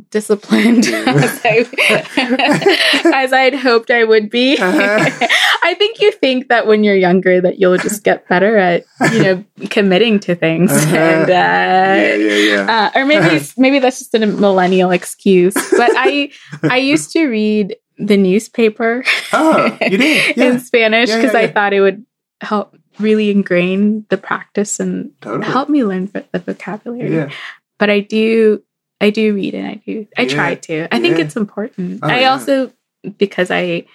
disciplined 0.09 0.85
as, 0.87 1.41
I, 1.43 3.11
as 3.13 3.33
I'd 3.33 3.55
hoped 3.55 3.91
I 3.91 4.03
would 4.03 4.29
be. 4.29 4.57
Uh-huh. 4.57 5.27
I 5.69 5.75
think 5.75 6.01
you 6.01 6.11
think 6.11 6.47
that 6.47 6.65
when 6.65 6.83
you're 6.83 6.95
younger 6.95 7.39
that 7.41 7.59
you'll 7.59 7.77
just 7.77 8.03
get 8.03 8.27
better 8.27 8.57
at 8.57 8.85
you 9.13 9.21
know 9.21 9.45
committing 9.69 10.19
to 10.21 10.33
things, 10.33 10.71
uh-huh. 10.71 10.95
and 10.97 11.29
uh, 11.29 11.33
yeah, 11.33 12.15
yeah, 12.15 12.55
yeah. 12.55 12.91
Uh, 12.95 12.99
or 12.99 13.05
maybe 13.05 13.45
maybe 13.57 13.77
that's 13.77 13.99
just 13.99 14.15
a 14.15 14.25
millennial 14.25 14.89
excuse. 14.89 15.53
But 15.53 15.91
I 15.93 16.31
I 16.63 16.77
used 16.77 17.11
to 17.11 17.27
read 17.27 17.77
the 17.99 18.17
newspaper. 18.17 19.03
Oh, 19.31 19.77
you 19.79 19.97
did 19.99 20.37
yeah. 20.37 20.45
in 20.45 20.59
Spanish 20.59 21.13
because 21.13 21.35
I 21.35 21.45
thought 21.45 21.71
it 21.71 21.81
would 21.81 22.03
help 22.41 22.75
really 22.97 23.29
ingrain 23.29 24.07
the 24.09 24.17
practice 24.17 24.79
and 24.79 25.11
totally. 25.21 25.45
help 25.45 25.69
me 25.69 25.83
learn 25.83 26.09
the 26.31 26.39
vocabulary. 26.39 27.31
But 27.77 27.91
I 27.91 27.99
do 27.99 28.63
I 28.99 29.11
do 29.11 29.35
read 29.35 29.53
and 29.53 29.67
I 29.67 29.75
do 29.75 30.07
I 30.17 30.25
try 30.25 30.55
to. 30.55 30.87
I 30.91 30.99
think 30.99 31.19
it's 31.19 31.35
important. 31.35 31.99
Oh, 32.01 32.07
I 32.07 32.23
also 32.23 32.73
because 33.19 33.51
I 33.51 33.85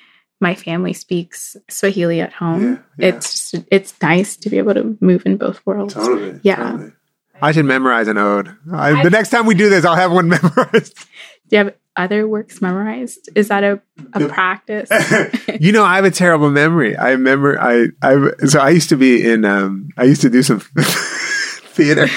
my 0.44 0.54
family 0.54 0.92
speaks 0.92 1.56
Swahili 1.70 2.20
at 2.20 2.34
home. 2.34 2.84
It's 2.98 3.50
just, 3.50 3.66
it's 3.70 3.94
nice 4.02 4.36
to 4.36 4.50
be 4.50 4.58
able 4.58 4.74
to 4.74 4.94
move 5.00 5.24
in 5.24 5.38
both 5.38 5.64
worlds. 5.64 5.94
Totally. 5.94 6.38
Yeah. 6.42 6.56
Totally. 6.56 6.92
I 7.40 7.52
should 7.52 7.64
memorize 7.64 8.08
an 8.08 8.18
ode. 8.18 8.54
I, 8.70 9.02
the 9.02 9.08
next 9.08 9.30
time 9.30 9.46
we 9.46 9.54
do 9.54 9.70
this, 9.70 9.86
I'll 9.86 9.96
have 9.96 10.12
one 10.12 10.28
memorized. 10.36 10.96
Do 11.48 11.56
you 11.56 11.58
have 11.64 11.74
other 11.96 12.28
works 12.28 12.60
memorized? 12.60 13.30
Is 13.34 13.48
that 13.48 13.64
a, 13.64 13.80
a 14.12 14.28
practice? 14.28 14.90
you 15.60 15.72
know, 15.72 15.82
I 15.82 15.96
have 15.96 16.04
a 16.04 16.10
terrible 16.10 16.50
memory. 16.50 16.94
I 16.94 17.12
remember 17.12 17.58
I 17.58 17.86
I 18.02 18.32
so 18.46 18.60
I 18.60 18.68
used 18.68 18.90
to 18.90 18.96
be 18.96 19.26
in 19.26 19.46
um 19.46 19.88
I 19.96 20.04
used 20.04 20.20
to 20.22 20.30
do 20.30 20.42
some 20.42 20.60
theater 21.76 22.08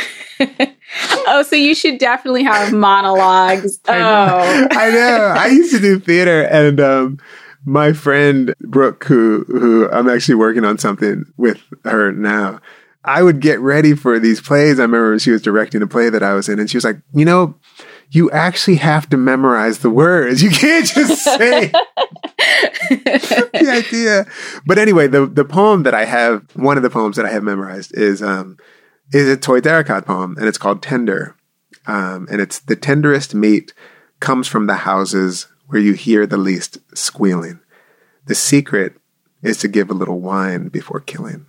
oh, 1.28 1.44
so 1.48 1.56
you 1.56 1.76
should 1.76 1.98
definitely 1.98 2.44
have 2.44 2.74
monologues. 2.74 3.80
Oh, 3.88 3.94
I 3.94 4.92
know. 4.92 5.36
I 5.38 5.48
used 5.48 5.74
to 5.74 5.80
do 5.80 6.00
theater, 6.00 6.44
and 6.44 6.80
um, 6.80 7.20
my 7.68 7.92
friend 7.92 8.56
Brooke, 8.62 9.04
who 9.04 9.44
who 9.50 9.90
I'm 9.92 10.10
actually 10.10 10.36
working 10.36 10.64
on 10.64 10.78
something 10.78 11.26
with 11.36 11.62
her 11.84 12.12
now. 12.14 12.62
I 13.04 13.24
would 13.24 13.42
get 13.42 13.60
ready 13.60 13.94
for 13.94 14.20
these 14.20 14.42
plays. 14.42 14.80
I 14.80 14.84
remember 14.84 15.20
she 15.20 15.32
was 15.32 15.42
directing 15.42 15.82
a 15.82 15.88
play 15.88 16.10
that 16.10 16.24
I 16.24 16.34
was 16.34 16.48
in, 16.50 16.60
and 16.60 16.70
she 16.70 16.78
was 16.78 16.86
like, 16.86 16.98
"You 17.14 17.26
know, 17.26 17.56
you 18.10 18.32
actually 18.32 18.78
have 18.78 19.10
to 19.10 19.18
memorize 19.18 19.80
the 19.80 19.90
words. 19.90 20.42
You 20.44 20.50
can't 20.50 20.86
just 20.86 21.24
say 21.24 21.68
the 22.90 23.84
idea." 23.86 24.26
But 24.66 24.78
anyway, 24.78 25.08
the 25.08 25.26
the 25.26 25.46
poem 25.46 25.84
that 25.84 25.94
I 25.94 26.06
have, 26.06 26.46
one 26.56 26.78
of 26.78 26.84
the 26.84 26.90
poems 26.90 27.18
that 27.18 27.26
I 27.26 27.32
have 27.32 27.44
memorized 27.44 27.94
is 27.98 28.24
um, 28.24 28.58
is 29.12 29.28
a 29.28 29.36
Toi 29.36 29.60
Derricotte 29.60 30.06
poem, 30.06 30.36
and 30.38 30.48
it's 30.48 30.58
called 30.58 30.82
Tender. 30.82 31.36
Um, 31.86 32.28
and 32.32 32.42
it's 32.42 32.60
the 32.60 32.76
tenderest 32.76 33.36
meat 33.36 33.74
comes 34.20 34.48
from 34.48 34.68
the 34.68 34.76
houses 34.76 35.48
where 35.68 35.82
you 35.82 35.94
hear 35.94 36.26
the 36.26 36.38
least 36.38 36.80
squealing. 36.98 37.60
The 38.26 38.36
secret 38.36 38.94
is 39.42 39.58
to 39.60 39.68
give 39.68 39.90
a 39.90 39.94
little 39.94 40.20
wine 40.20 40.70
before 40.70 41.00
killing. 41.00 41.46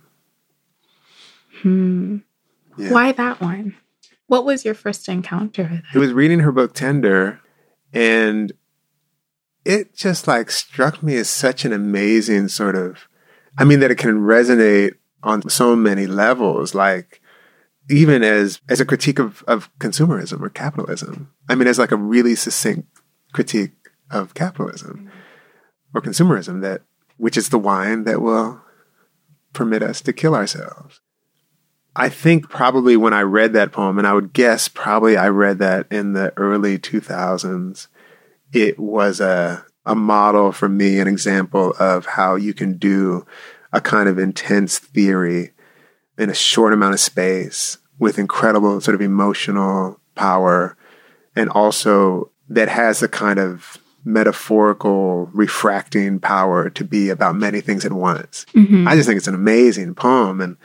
Hmm. 1.61 2.17
Yeah. 2.77 2.91
Why 2.91 3.11
that 3.11 3.41
one? 3.41 3.75
What 4.27 4.45
was 4.45 4.63
your 4.63 4.75
first 4.75 5.09
encounter 5.09 5.63
with 5.63 5.79
it? 5.79 5.95
It 5.95 5.99
was 5.99 6.13
reading 6.13 6.39
her 6.39 6.51
book 6.51 6.73
Tender, 6.73 7.41
and 7.91 8.53
it 9.65 9.95
just 9.95 10.27
like 10.27 10.51
struck 10.51 11.01
me 11.01 11.15
as 11.15 11.29
such 11.29 11.65
an 11.65 11.73
amazing 11.73 12.47
sort 12.47 12.75
of, 12.75 13.07
I 13.57 13.63
mean, 13.63 13.79
that 13.79 13.91
it 13.91 13.97
can 13.97 14.19
resonate 14.19 14.93
on 15.23 15.49
so 15.49 15.75
many 15.75 16.05
levels. 16.05 16.73
Like, 16.73 17.21
even 17.89 18.23
as 18.23 18.61
as 18.69 18.79
a 18.79 18.85
critique 18.85 19.19
of, 19.19 19.43
of 19.47 19.69
consumerism 19.79 20.41
or 20.41 20.49
capitalism. 20.49 21.33
I 21.49 21.55
mean, 21.55 21.67
as 21.67 21.79
like 21.79 21.91
a 21.91 21.97
really 21.97 22.35
succinct 22.35 22.87
critique 23.33 23.71
of 24.11 24.33
capitalism 24.33 25.11
or 25.93 26.01
consumerism 26.01 26.61
that 26.61 26.81
which 27.17 27.37
is 27.37 27.49
the 27.49 27.59
wine 27.59 28.05
that 28.05 28.21
will 28.21 28.61
permit 29.53 29.83
us 29.83 30.01
to 30.01 30.13
kill 30.13 30.35
ourselves. 30.35 31.01
I 31.95 32.07
think 32.07 32.49
probably 32.49 32.95
when 32.95 33.13
I 33.13 33.21
read 33.21 33.53
that 33.53 33.71
poem, 33.71 33.97
and 33.97 34.07
I 34.07 34.13
would 34.13 34.31
guess 34.31 34.67
probably 34.67 35.17
I 35.17 35.27
read 35.27 35.57
that 35.59 35.87
in 35.91 36.13
the 36.13 36.31
early 36.37 36.77
2000s, 36.77 37.87
it 38.53 38.79
was 38.79 39.19
a, 39.19 39.65
a 39.85 39.95
model 39.95 40.51
for 40.51 40.69
me, 40.69 40.99
an 40.99 41.07
example 41.07 41.73
of 41.79 42.05
how 42.05 42.35
you 42.35 42.53
can 42.53 42.77
do 42.77 43.25
a 43.73 43.81
kind 43.81 44.07
of 44.07 44.17
intense 44.17 44.79
theory 44.79 45.51
in 46.17 46.29
a 46.29 46.35
short 46.35 46.73
amount 46.73 46.93
of 46.93 46.99
space 46.99 47.79
with 47.97 48.17
incredible 48.17 48.79
sort 48.79 48.95
of 48.95 49.01
emotional 49.01 49.99
power 50.15 50.77
and 51.35 51.49
also 51.49 52.31
that 52.47 52.69
has 52.69 53.03
a 53.03 53.07
kind 53.07 53.39
of 53.39 53.77
metaphorical 54.03 55.29
refracting 55.33 56.19
power 56.19 56.69
to 56.69 56.83
be 56.83 57.09
about 57.09 57.35
many 57.35 57.61
things 57.61 57.85
at 57.85 57.93
once. 57.93 58.45
Mm-hmm. 58.55 58.87
I 58.87 58.95
just 58.95 59.07
think 59.07 59.17
it's 59.17 59.27
an 59.27 59.35
amazing 59.35 59.95
poem 59.95 60.41
and 60.41 60.57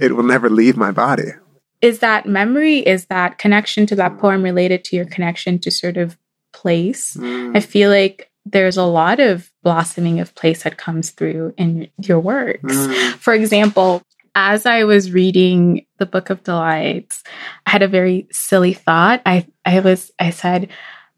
it 0.00 0.16
will 0.16 0.24
never 0.24 0.50
leave 0.50 0.76
my 0.76 0.90
body. 0.90 1.32
Is 1.80 2.00
that 2.00 2.26
memory, 2.26 2.78
is 2.78 3.06
that 3.06 3.38
connection 3.38 3.86
to 3.86 3.96
that 3.96 4.18
poem 4.18 4.42
related 4.42 4.84
to 4.84 4.96
your 4.96 5.06
connection 5.06 5.58
to 5.60 5.70
sort 5.70 5.96
of 5.96 6.16
place? 6.52 7.14
Mm. 7.14 7.56
I 7.56 7.60
feel 7.60 7.90
like 7.90 8.30
there's 8.44 8.76
a 8.76 8.84
lot 8.84 9.20
of 9.20 9.50
blossoming 9.62 10.20
of 10.20 10.34
place 10.34 10.62
that 10.64 10.78
comes 10.78 11.10
through 11.10 11.54
in 11.56 11.88
your 11.98 12.18
works. 12.18 12.74
Mm. 12.74 13.12
For 13.14 13.32
example, 13.32 14.02
as 14.34 14.66
I 14.66 14.84
was 14.84 15.12
reading 15.12 15.86
the 15.98 16.06
Book 16.06 16.30
of 16.30 16.42
Delights, 16.42 17.22
I 17.66 17.70
had 17.70 17.82
a 17.82 17.88
very 17.88 18.28
silly 18.30 18.72
thought. 18.72 19.22
I, 19.26 19.46
I 19.64 19.80
was, 19.80 20.10
I 20.18 20.30
said, 20.30 20.70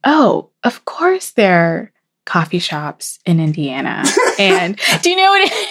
Oh, 0.04 0.50
of 0.64 0.84
course 0.84 1.30
there 1.32 1.58
are 1.58 1.92
coffee 2.26 2.58
shops 2.58 3.18
in 3.26 3.40
Indiana. 3.40 4.04
and 4.38 4.78
do 5.02 5.10
you 5.10 5.16
know 5.16 5.30
what? 5.30 5.70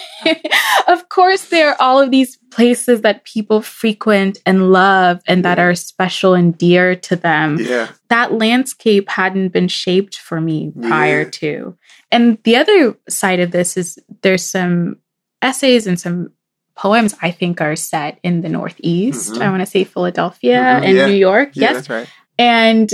of 0.88 1.10
course, 1.10 1.46
there 1.50 1.70
are 1.70 1.78
all 1.80 2.02
of 2.02 2.12
these 2.12 2.38
places 2.52 3.02
that 3.02 3.24
people 3.24 3.62
frequent 3.62 4.40
and 4.46 4.72
love 4.72 5.22
and 5.28 5.46
that 5.46 5.60
are 5.60 5.76
special 5.76 6.34
and 6.34 6.58
dear 6.58 6.96
to 6.96 7.16
them. 7.16 7.58
Yeah. 7.60 7.90
That 8.10 8.34
landscape 8.34 9.10
hadn't 9.10 9.50
been 9.50 9.68
shaped 9.68 10.18
for 10.18 10.42
me 10.42 10.74
prior 10.82 11.22
yeah. 11.22 11.30
to. 11.32 11.78
And 12.12 12.38
the 12.44 12.58
other 12.58 12.98
side 13.08 13.40
of 13.40 13.52
this 13.52 13.78
is 13.78 14.00
there's 14.22 14.44
some 14.44 14.98
essays 15.42 15.88
and 15.88 16.00
some 16.00 16.32
poems 16.76 17.16
I 17.22 17.32
think 17.32 17.62
are 17.62 17.76
set 17.76 18.20
in 18.24 18.42
the 18.42 18.50
Northeast. 18.50 19.34
Mm-hmm. 19.34 19.42
I 19.42 19.50
want 19.50 19.62
to 19.62 19.66
say 19.66 19.84
Philadelphia 19.84 20.62
mm-hmm. 20.62 20.84
and 20.84 20.98
yeah. 20.98 21.06
New 21.06 21.16
York. 21.16 21.52
Yeah, 21.54 21.62
yes, 21.62 21.74
that's 21.76 21.90
right. 21.90 22.10
And 22.38 22.92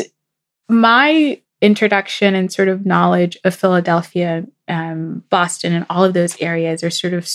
my 0.70 1.42
introduction 1.62 2.36
and 2.36 2.52
sort 2.52 2.68
of 2.68 2.86
knowledge 2.86 3.38
of 3.44 3.56
Philadelphia, 3.56 4.46
um, 4.68 5.24
Boston, 5.30 5.74
and 5.74 5.86
all 5.90 6.04
of 6.04 6.14
those 6.14 6.40
areas 6.42 6.84
are 6.84 6.90
sort 6.90 7.14
of 7.14 7.30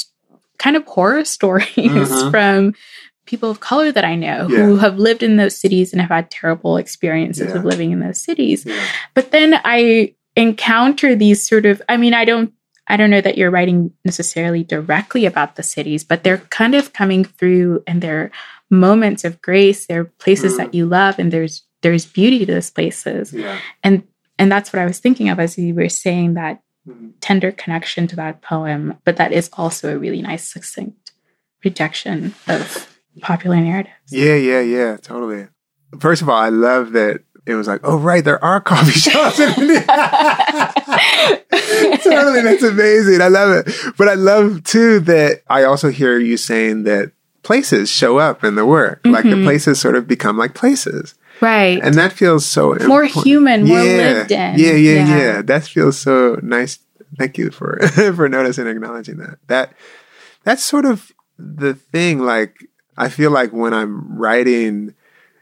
kind 0.58 0.76
of 0.76 0.84
horror 0.84 1.24
stories 1.36 1.66
mm-hmm. 1.68 2.30
from 2.30 2.74
people 3.26 3.50
of 3.50 3.60
color 3.60 3.92
that 3.92 4.04
I 4.04 4.16
know 4.16 4.48
yeah. 4.48 4.56
who 4.56 4.76
have 4.76 4.98
lived 4.98 5.22
in 5.22 5.36
those 5.36 5.56
cities 5.56 5.92
and 5.92 6.00
have 6.00 6.10
had 6.10 6.30
terrible 6.30 6.76
experiences 6.76 7.50
yeah. 7.50 7.58
of 7.58 7.64
living 7.64 7.92
in 7.92 8.00
those 8.00 8.20
cities. 8.20 8.66
Yeah. 8.66 8.84
But 9.14 9.30
then 9.30 9.60
I 9.64 10.14
encounter 10.36 11.14
these 11.14 11.46
sort 11.46 11.66
of, 11.66 11.80
I 11.88 11.96
mean, 11.96 12.14
I 12.14 12.24
don't 12.24 12.52
I 12.90 12.96
don't 12.96 13.10
know 13.10 13.20
that 13.20 13.38
you're 13.38 13.52
writing 13.52 13.92
necessarily 14.04 14.64
directly 14.64 15.24
about 15.24 15.54
the 15.54 15.62
cities, 15.62 16.02
but 16.02 16.24
they're 16.24 16.38
kind 16.38 16.74
of 16.74 16.92
coming 16.92 17.24
through 17.24 17.84
and 17.86 18.02
they're 18.02 18.32
moments 18.68 19.24
of 19.24 19.40
grace. 19.40 19.86
They're 19.86 20.06
places 20.06 20.54
mm. 20.54 20.56
that 20.56 20.74
you 20.74 20.86
love 20.86 21.20
and 21.20 21.32
there's 21.32 21.62
there's 21.82 22.06
beauty 22.06 22.40
to 22.40 22.46
those 22.46 22.70
places. 22.70 23.32
Yeah. 23.32 23.58
And 23.82 24.04
and 24.38 24.50
that's 24.50 24.72
what 24.72 24.80
I 24.80 24.86
was 24.86 24.98
thinking 24.98 25.28
of 25.28 25.38
as 25.38 25.58
you 25.58 25.74
were 25.74 25.88
saying 25.88 26.34
that 26.34 26.62
mm. 26.88 27.12
tender 27.20 27.52
connection 27.52 28.06
to 28.08 28.16
that 28.16 28.40
poem, 28.40 28.96
but 29.04 29.16
that 29.16 29.32
is 29.32 29.50
also 29.52 29.94
a 29.94 29.98
really 29.98 30.22
nice 30.22 30.48
succinct 30.48 31.12
rejection 31.62 32.34
of 32.48 32.88
popular 33.20 33.56
narratives. 33.56 33.94
Yeah, 34.10 34.36
yeah, 34.36 34.60
yeah, 34.60 34.96
totally. 34.96 35.48
First 35.98 36.22
of 36.22 36.28
all, 36.28 36.36
I 36.38 36.48
love 36.48 36.92
that 36.92 37.22
it 37.46 37.54
was 37.54 37.66
like, 37.66 37.80
oh 37.84 37.98
right, 37.98 38.24
there 38.24 38.42
are 38.42 38.60
coffee 38.60 38.92
shops 38.98 39.40
in 39.40 39.48
Indiana. 39.60 39.84
totally, 42.02 42.42
that's 42.42 42.62
amazing. 42.62 43.20
I 43.20 43.28
love 43.28 43.66
it. 43.66 43.74
But 43.96 44.08
I 44.08 44.14
love 44.14 44.64
too 44.64 45.00
that 45.00 45.42
I 45.48 45.64
also 45.64 45.90
hear 45.90 46.18
you 46.18 46.36
saying 46.36 46.84
that 46.84 47.12
places 47.42 47.90
show 47.90 48.18
up 48.18 48.44
in 48.44 48.54
the 48.54 48.66
work. 48.66 49.02
Mm-hmm. 49.02 49.14
Like 49.14 49.24
the 49.24 49.30
mm-hmm. 49.30 49.44
places 49.44 49.80
sort 49.80 49.96
of 49.96 50.06
become 50.06 50.36
like 50.36 50.54
places. 50.54 51.14
Right. 51.40 51.80
And 51.82 51.94
that 51.94 52.12
feels 52.12 52.44
so 52.44 52.74
more 52.86 53.04
important. 53.04 53.26
human, 53.26 53.64
more 53.64 53.78
yeah. 53.78 53.96
lived 53.96 54.30
in. 54.30 54.58
Yeah, 54.58 54.72
yeah, 54.72 54.72
yeah, 54.74 55.18
yeah. 55.18 55.42
That 55.42 55.64
feels 55.64 55.98
so 55.98 56.38
nice. 56.42 56.78
Thank 57.18 57.38
you 57.38 57.50
for 57.50 57.78
for 57.88 58.28
noticing 58.28 58.66
and 58.66 58.76
acknowledging 58.76 59.18
that. 59.18 59.38
That 59.48 59.72
that's 60.44 60.62
sort 60.62 60.84
of 60.84 61.12
the 61.38 61.74
thing. 61.74 62.20
Like 62.20 62.56
I 62.96 63.08
feel 63.08 63.30
like 63.30 63.52
when 63.52 63.74
I'm 63.74 64.18
writing 64.18 64.94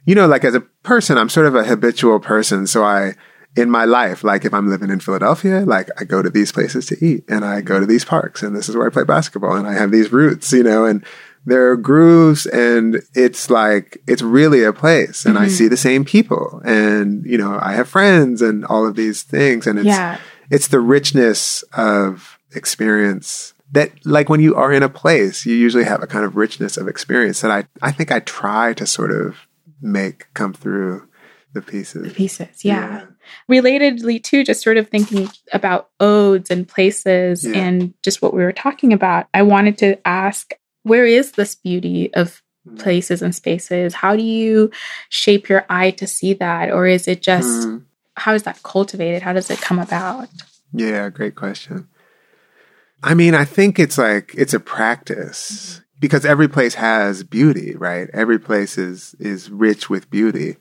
you 0.08 0.14
know, 0.14 0.26
like 0.26 0.42
as 0.42 0.54
a 0.54 0.60
person, 0.60 1.18
I'm 1.18 1.28
sort 1.28 1.44
of 1.44 1.54
a 1.54 1.64
habitual 1.64 2.18
person. 2.18 2.66
So 2.66 2.82
I, 2.82 3.12
in 3.54 3.70
my 3.70 3.84
life, 3.84 4.24
like 4.24 4.46
if 4.46 4.54
I'm 4.54 4.66
living 4.66 4.88
in 4.88 5.00
Philadelphia, 5.00 5.60
like 5.66 5.90
I 6.00 6.04
go 6.04 6.22
to 6.22 6.30
these 6.30 6.50
places 6.50 6.86
to 6.86 7.04
eat 7.04 7.24
and 7.28 7.44
I 7.44 7.60
go 7.60 7.78
to 7.78 7.84
these 7.84 8.06
parks 8.06 8.42
and 8.42 8.56
this 8.56 8.70
is 8.70 8.76
where 8.76 8.86
I 8.86 8.90
play 8.90 9.04
basketball 9.04 9.54
and 9.54 9.68
I 9.68 9.74
have 9.74 9.90
these 9.90 10.10
roots, 10.10 10.50
you 10.50 10.62
know, 10.62 10.86
and 10.86 11.04
there 11.48 11.70
are 11.70 11.76
grooves 11.76 12.46
and 12.46 13.00
it's 13.14 13.48
like 13.48 13.98
it's 14.06 14.22
really 14.22 14.62
a 14.62 14.72
place 14.72 15.24
and 15.24 15.34
mm-hmm. 15.34 15.44
i 15.44 15.48
see 15.48 15.68
the 15.68 15.76
same 15.76 16.04
people 16.04 16.60
and 16.64 17.24
you 17.24 17.38
know 17.38 17.58
i 17.62 17.72
have 17.72 17.88
friends 17.88 18.42
and 18.42 18.64
all 18.66 18.86
of 18.86 18.96
these 18.96 19.22
things 19.22 19.66
and 19.66 19.78
it's 19.78 19.86
yeah. 19.86 20.18
it's 20.50 20.68
the 20.68 20.80
richness 20.80 21.62
of 21.72 22.38
experience 22.54 23.54
that 23.72 23.92
like 24.04 24.28
when 24.28 24.40
you 24.40 24.54
are 24.54 24.72
in 24.72 24.82
a 24.82 24.88
place 24.88 25.46
you 25.46 25.54
usually 25.54 25.84
have 25.84 26.02
a 26.02 26.06
kind 26.06 26.24
of 26.24 26.36
richness 26.36 26.76
of 26.76 26.88
experience 26.88 27.40
that 27.40 27.50
i 27.50 27.64
i 27.82 27.90
think 27.90 28.12
i 28.12 28.20
try 28.20 28.72
to 28.72 28.86
sort 28.86 29.10
of 29.10 29.36
make 29.80 30.26
come 30.34 30.52
through 30.52 31.06
the 31.54 31.62
pieces 31.62 32.02
the 32.02 32.14
pieces 32.14 32.64
yeah. 32.64 33.04
yeah. 33.50 33.60
relatedly 33.60 34.22
too 34.22 34.44
just 34.44 34.62
sort 34.62 34.76
of 34.76 34.88
thinking 34.88 35.28
about 35.52 35.88
odes 35.98 36.50
and 36.50 36.68
places 36.68 37.44
yeah. 37.44 37.58
and 37.58 37.94
just 38.02 38.20
what 38.20 38.34
we 38.34 38.42
were 38.42 38.52
talking 38.52 38.92
about 38.92 39.26
i 39.32 39.42
wanted 39.42 39.78
to 39.78 39.96
ask 40.06 40.54
where 40.88 41.06
is 41.06 41.32
this 41.32 41.54
beauty 41.54 42.12
of 42.14 42.42
mm. 42.66 42.78
places 42.78 43.22
and 43.22 43.34
spaces? 43.34 43.94
How 43.94 44.16
do 44.16 44.22
you 44.22 44.70
shape 45.08 45.48
your 45.48 45.64
eye 45.68 45.92
to 45.92 46.06
see 46.06 46.34
that? 46.34 46.70
Or 46.70 46.86
is 46.86 47.06
it 47.06 47.22
just, 47.22 47.68
mm. 47.68 47.84
how 48.16 48.34
is 48.34 48.42
that 48.44 48.62
cultivated? 48.62 49.22
How 49.22 49.32
does 49.32 49.50
it 49.50 49.60
come 49.60 49.78
about? 49.78 50.28
Yeah, 50.72 51.08
great 51.10 51.34
question. 51.34 51.88
I 53.02 53.14
mean, 53.14 53.34
I 53.34 53.44
think 53.44 53.78
it's 53.78 53.98
like, 53.98 54.34
it's 54.36 54.54
a 54.54 54.60
practice 54.60 55.82
because 56.00 56.24
every 56.24 56.48
place 56.48 56.74
has 56.74 57.22
beauty, 57.22 57.76
right? 57.76 58.08
Every 58.12 58.38
place 58.38 58.76
is, 58.76 59.14
is 59.20 59.50
rich 59.50 59.88
with 59.88 60.10
beauty. 60.10 60.56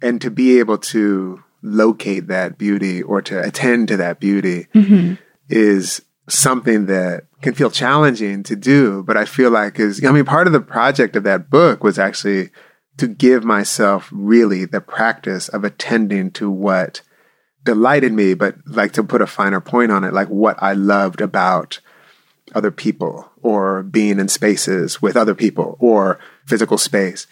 And 0.00 0.20
to 0.20 0.30
be 0.30 0.58
able 0.58 0.78
to 0.78 1.42
locate 1.62 2.28
that 2.28 2.58
beauty 2.58 3.02
or 3.02 3.20
to 3.22 3.42
attend 3.42 3.88
to 3.88 3.96
that 3.96 4.20
beauty 4.20 4.68
mm-hmm. 4.74 5.14
is 5.48 6.02
something 6.28 6.86
that 6.86 7.24
can 7.40 7.54
feel 7.54 7.70
challenging 7.70 8.42
to 8.44 8.56
do, 8.56 9.02
but 9.04 9.16
I 9.16 9.24
feel 9.24 9.50
like 9.50 9.78
is, 9.78 10.04
I 10.04 10.10
mean, 10.10 10.24
part 10.24 10.46
of 10.46 10.52
the 10.52 10.60
project 10.60 11.16
of 11.16 11.24
that 11.24 11.50
book 11.50 11.84
was 11.84 11.98
actually 11.98 12.50
to 12.96 13.06
give 13.06 13.44
myself 13.44 14.08
really 14.10 14.64
the 14.64 14.80
practice 14.80 15.48
of 15.48 15.64
attending 15.64 16.30
to 16.32 16.50
what 16.50 17.02
delighted 17.64 18.12
me, 18.12 18.34
but 18.34 18.56
like 18.66 18.92
to 18.92 19.04
put 19.04 19.22
a 19.22 19.26
finer 19.26 19.60
point 19.60 19.92
on 19.92 20.04
it, 20.04 20.12
like 20.12 20.28
what 20.28 20.60
I 20.62 20.72
loved 20.72 21.20
about 21.20 21.80
other 22.54 22.70
people 22.70 23.30
or 23.42 23.82
being 23.82 24.18
in 24.18 24.28
spaces 24.28 25.02
with 25.02 25.16
other 25.16 25.34
people 25.34 25.76
or 25.78 26.18
physical 26.46 26.78
space. 26.78 27.26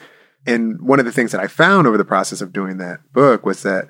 And 0.46 0.83
one 0.83 0.98
of 0.98 1.07
the 1.07 1.12
things 1.12 1.33
that 1.33 1.40
I 1.40 1.46
found 1.46 1.87
over 1.87 1.96
the 1.96 2.04
process 2.04 2.40
of 2.40 2.52
doing 2.52 2.76
that 2.78 3.00
book 3.12 3.46
was 3.46 3.62
that, 3.62 3.88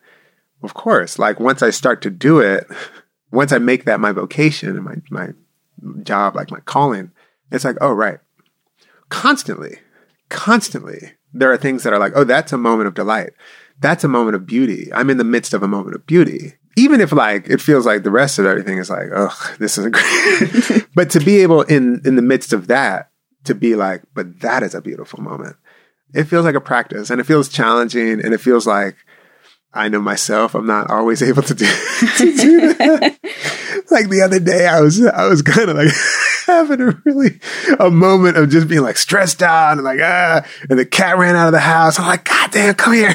of 0.63 0.75
course, 0.75 1.19
like 1.19 1.41
once 1.41 1.63
I 1.63 1.71
start 1.71 2.03
to 2.03 2.11
do 2.11 2.39
it, 2.39 2.67
once 3.35 3.53
I 3.53 3.59
make 3.59 3.85
that 3.85 4.01
my 4.01 4.13
vocation 4.13 4.71
and 4.71 4.85
my, 4.85 4.97
my 5.11 5.29
job, 6.03 6.37
like 6.37 6.51
my 6.51 6.61
calling, 6.61 7.11
it's 7.51 7.65
like, 7.65 7.77
oh, 7.81 7.93
right. 7.93 8.21
Constantly, 9.09 9.79
constantly, 10.29 11.13
there 11.33 11.53
are 11.53 11.57
things 11.57 11.83
that 11.83 11.93
are 11.93 11.99
like, 11.99 12.13
oh, 12.15 12.25
that's 12.25 12.53
a 12.53 12.59
moment 12.59 12.89
of 12.89 12.95
delight. 12.95 13.33
That's 13.81 14.05
a 14.05 14.09
moment 14.09 14.37
of 14.37 14.47
beauty. 14.47 14.93
I'm 14.95 15.11
in 15.11 15.19
the 15.19 15.25
midst 15.25 15.53
of 15.53 15.63
a 15.63 15.69
moment 15.69 15.97
of 15.97 16.07
beauty. 16.07 16.55
Even 16.77 17.01
if 17.01 17.13
like 17.13 17.49
it 17.49 17.61
feels 17.61 17.87
like 17.87 18.03
the 18.03 18.11
rest 18.11 18.39
of 18.39 18.47
everything 18.47 18.79
is 18.79 18.91
like, 18.91 19.09
oh, 19.15 19.55
this 19.59 19.79
is 19.79 19.89
great. 19.89 20.87
but 20.95 21.11
to 21.11 21.21
be 21.21 21.39
able 21.39 21.63
in 21.63 22.01
in 22.05 22.17
the 22.17 22.23
midst 22.23 22.53
of 22.53 22.69
that 22.69 23.11
to 23.45 23.55
be 23.55 23.75
like, 23.75 24.03
but 24.15 24.41
that 24.41 24.63
is 24.63 24.75
a 24.75 24.81
beautiful 24.81 25.23
moment. 25.23 25.57
It 26.15 26.25
feels 26.25 26.45
like 26.45 26.55
a 26.55 26.61
practice 26.61 27.11
and 27.11 27.21
it 27.21 27.25
feels 27.25 27.49
challenging 27.49 28.25
and 28.25 28.33
it 28.33 28.41
feels 28.41 28.67
like 28.67 28.97
I 29.75 29.89
know 29.89 30.01
myself, 30.01 30.55
I'm 30.55 30.67
not 30.67 30.91
always 30.91 31.23
able 31.23 31.43
to 31.43 31.55
do, 31.55 31.67
to 32.17 32.37
do 32.37 32.75
that. 32.75 33.19
like 33.91 34.09
the 34.09 34.23
other 34.25 34.39
day, 34.39 34.67
I 34.69 34.81
was, 34.81 35.05
I 35.05 35.27
was 35.27 35.43
kind 35.43 35.69
of 35.69 35.77
like 35.77 35.93
having 36.47 36.81
a 36.81 37.03
really, 37.05 37.41
a 37.81 37.91
moment 37.91 38.37
of 38.37 38.51
just 38.51 38.69
being 38.69 38.83
like 38.83 38.97
stressed 38.97 39.43
out 39.43 39.73
and 39.73 39.83
like, 39.83 39.99
ah, 40.01 40.47
and 40.71 40.79
the 40.79 40.87
cat 40.87 41.19
ran 41.19 41.35
out 41.35 41.49
of 41.49 41.53
the 41.53 41.61
house. 41.61 41.99
I'm 41.99 42.07
like, 42.07 42.25
God 42.25 42.53
damn, 42.53 42.75
come 42.75 42.93
here. 42.93 43.15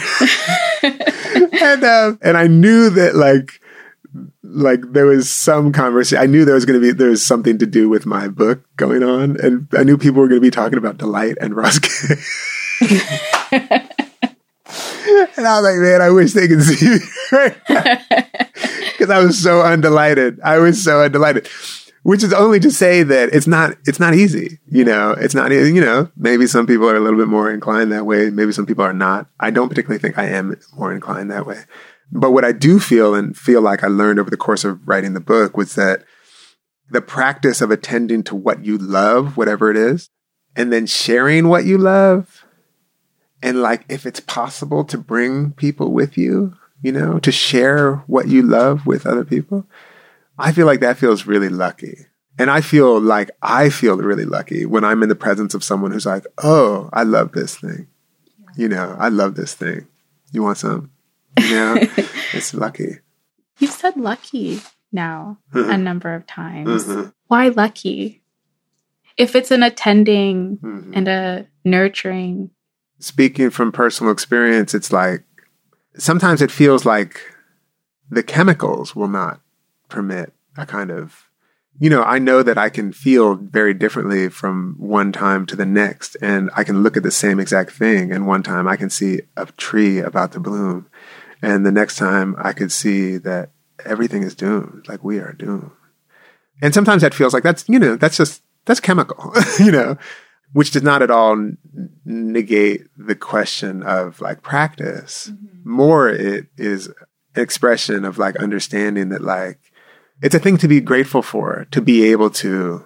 and, 0.83 1.83
uh, 1.83 2.15
and 2.21 2.37
I 2.37 2.47
knew 2.47 2.89
that 2.89 3.15
like, 3.15 3.61
like 4.43 4.81
there 4.91 5.05
was 5.05 5.29
some 5.29 5.71
conversation. 5.71 6.21
I 6.21 6.25
knew 6.25 6.43
there 6.43 6.55
was 6.55 6.65
going 6.65 6.81
to 6.81 6.85
be, 6.85 6.91
there 6.91 7.09
was 7.09 7.25
something 7.25 7.57
to 7.59 7.65
do 7.65 7.87
with 7.87 8.05
my 8.05 8.27
book 8.27 8.63
going 8.75 9.03
on. 9.03 9.39
And 9.39 9.67
I 9.71 9.83
knew 9.83 9.97
people 9.97 10.21
were 10.21 10.27
going 10.27 10.41
to 10.41 10.45
be 10.45 10.51
talking 10.51 10.77
about 10.77 10.97
delight 10.97 11.37
and 11.39 11.55
Ross 11.55 11.79
and 15.37 15.47
I 15.47 15.59
was 15.59 15.63
like, 15.63 15.79
man, 15.79 16.01
I 16.01 16.09
wish 16.09 16.33
they 16.33 16.47
could 16.47 16.63
see 16.63 16.89
me 16.89 16.99
because 18.91 19.09
I 19.09 19.19
was 19.23 19.41
so 19.41 19.61
undelighted. 19.61 20.39
I 20.41 20.59
was 20.59 20.83
so 20.83 21.01
undelighted. 21.01 21.47
Which 22.03 22.23
is 22.23 22.31
only 22.33 22.61
to 22.61 22.71
say 22.71 23.03
that 23.03 23.29
it's 23.33 23.45
not 23.45 23.75
it's 23.85 23.99
not 23.99 24.15
easy. 24.15 24.59
You 24.67 24.85
know, 24.85 25.11
it's 25.11 25.35
not 25.35 25.51
you 25.51 25.81
know, 25.81 26.09
maybe 26.15 26.47
some 26.47 26.65
people 26.65 26.89
are 26.89 26.95
a 26.95 26.99
little 26.99 27.19
bit 27.19 27.27
more 27.27 27.51
inclined 27.51 27.91
that 27.91 28.05
way, 28.05 28.29
maybe 28.29 28.51
some 28.51 28.65
people 28.65 28.85
are 28.85 28.93
not. 28.93 29.27
I 29.39 29.51
don't 29.51 29.69
particularly 29.69 29.99
think 29.99 30.17
I 30.17 30.27
am 30.27 30.55
more 30.75 30.93
inclined 30.93 31.29
that 31.31 31.45
way. 31.45 31.63
But 32.11 32.31
what 32.31 32.45
I 32.45 32.53
do 32.53 32.79
feel 32.79 33.13
and 33.13 33.37
feel 33.37 33.61
like 33.61 33.83
I 33.83 33.87
learned 33.87 34.19
over 34.19 34.29
the 34.29 34.37
course 34.37 34.63
of 34.63 34.87
writing 34.87 35.13
the 35.13 35.19
book 35.19 35.57
was 35.57 35.75
that 35.75 36.03
the 36.89 37.01
practice 37.01 37.61
of 37.61 37.69
attending 37.69 38.23
to 38.23 38.35
what 38.35 38.65
you 38.65 38.77
love, 38.77 39.37
whatever 39.37 39.69
it 39.69 39.77
is, 39.77 40.09
and 40.55 40.73
then 40.73 40.85
sharing 40.87 41.47
what 41.47 41.65
you 41.65 41.77
love 41.77 42.43
and 43.41 43.61
like 43.61 43.85
if 43.89 44.05
it's 44.05 44.19
possible 44.19 44.83
to 44.85 44.97
bring 44.97 45.51
people 45.53 45.91
with 45.91 46.17
you, 46.17 46.55
you 46.81 46.91
know, 46.91 47.19
to 47.19 47.31
share 47.31 47.95
what 48.07 48.27
you 48.27 48.41
love 48.41 48.85
with 48.85 49.05
other 49.05 49.25
people, 49.25 49.65
I 50.37 50.51
feel 50.51 50.65
like 50.65 50.79
that 50.81 50.97
feels 50.97 51.25
really 51.25 51.49
lucky. 51.49 52.05
And 52.37 52.49
I 52.49 52.61
feel 52.61 52.99
like 52.99 53.31
I 53.41 53.69
feel 53.69 53.97
really 53.97 54.25
lucky 54.25 54.65
when 54.65 54.85
I'm 54.85 55.03
in 55.03 55.09
the 55.09 55.15
presence 55.15 55.53
of 55.53 55.63
someone 55.63 55.91
who's 55.91 56.05
like, 56.05 56.25
"Oh, 56.41 56.89
I 56.93 57.03
love 57.03 57.33
this 57.33 57.57
thing." 57.57 57.87
You 58.55 58.69
know, 58.69 58.95
I 58.97 59.09
love 59.09 59.35
this 59.35 59.53
thing. 59.53 59.87
You 60.31 60.43
want 60.43 60.57
some? 60.57 60.91
You 61.37 61.55
know, 61.55 61.77
it's 62.33 62.53
lucky. 62.53 62.99
You've 63.57 63.71
said 63.71 63.97
lucky 63.97 64.61
now 64.91 65.37
mm-hmm. 65.53 65.69
a 65.69 65.77
number 65.77 66.13
of 66.13 66.25
times. 66.25 66.85
Mm-hmm. 66.85 67.09
Why 67.27 67.49
lucky? 67.49 68.23
If 69.17 69.35
it's 69.35 69.51
an 69.51 69.63
attending 69.63 70.57
mm-hmm. 70.57 70.93
and 70.93 71.07
a 71.09 71.47
nurturing 71.65 72.51
speaking 72.99 73.49
from 73.49 73.71
personal 73.71 74.11
experience, 74.11 74.73
it's 74.73 74.91
like 74.91 75.23
sometimes 75.97 76.41
it 76.41 76.51
feels 76.51 76.85
like 76.85 77.21
the 78.09 78.23
chemicals 78.23 78.95
will 78.95 79.07
not 79.07 79.41
permit 79.87 80.33
a 80.57 80.65
kind 80.65 80.91
of, 80.91 81.29
you 81.79 81.89
know, 81.89 82.03
I 82.03 82.19
know 82.19 82.43
that 82.43 82.57
I 82.57 82.69
can 82.69 82.91
feel 82.91 83.35
very 83.35 83.73
differently 83.73 84.29
from 84.29 84.75
one 84.77 85.11
time 85.11 85.45
to 85.47 85.55
the 85.55 85.65
next. 85.65 86.17
And 86.21 86.49
I 86.55 86.63
can 86.63 86.83
look 86.83 86.97
at 86.97 87.03
the 87.03 87.11
same 87.11 87.39
exact 87.39 87.71
thing. 87.71 88.11
And 88.11 88.27
one 88.27 88.43
time 88.43 88.67
I 88.67 88.75
can 88.75 88.89
see 88.89 89.21
a 89.37 89.45
tree 89.45 89.99
about 89.99 90.33
to 90.33 90.39
bloom. 90.39 90.87
And 91.41 91.65
the 91.65 91.71
next 91.71 91.95
time 91.95 92.35
I 92.37 92.51
could 92.51 92.71
see 92.71 93.17
that 93.17 93.51
everything 93.85 94.23
is 94.23 94.35
doomed, 94.35 94.87
like 94.89 95.03
we 95.03 95.19
are 95.19 95.31
doomed. 95.31 95.71
And 96.61 96.73
sometimes 96.73 97.01
that 97.01 97.13
feels 97.13 97.33
like 97.33 97.43
that's, 97.43 97.63
you 97.69 97.79
know, 97.79 97.95
that's 97.95 98.17
just, 98.17 98.43
that's 98.65 98.81
chemical, 98.81 99.33
you 99.59 99.71
know 99.71 99.97
which 100.53 100.71
does 100.71 100.83
not 100.83 101.01
at 101.01 101.11
all 101.11 101.33
n- 101.33 101.57
negate 102.05 102.87
the 102.97 103.15
question 103.15 103.83
of 103.83 104.19
like 104.21 104.41
practice. 104.41 105.31
Mm-hmm. 105.31 105.69
More, 105.69 106.09
it 106.09 106.47
is 106.57 106.87
an 106.87 106.95
expression 107.35 108.05
of 108.05 108.17
like 108.17 108.35
understanding 108.37 109.09
that 109.09 109.21
like 109.21 109.59
it's 110.21 110.35
a 110.35 110.39
thing 110.39 110.57
to 110.57 110.67
be 110.67 110.81
grateful 110.81 111.21
for, 111.21 111.67
to 111.71 111.81
be 111.81 112.11
able 112.11 112.29
to 112.29 112.85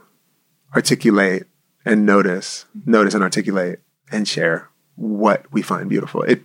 articulate 0.75 1.43
and 1.85 2.05
notice, 2.05 2.65
mm-hmm. 2.77 2.91
notice 2.91 3.13
and 3.13 3.23
articulate 3.23 3.79
and 4.11 4.27
share 4.27 4.69
what 4.95 5.51
we 5.51 5.61
find 5.61 5.89
beautiful. 5.89 6.21
It, 6.23 6.43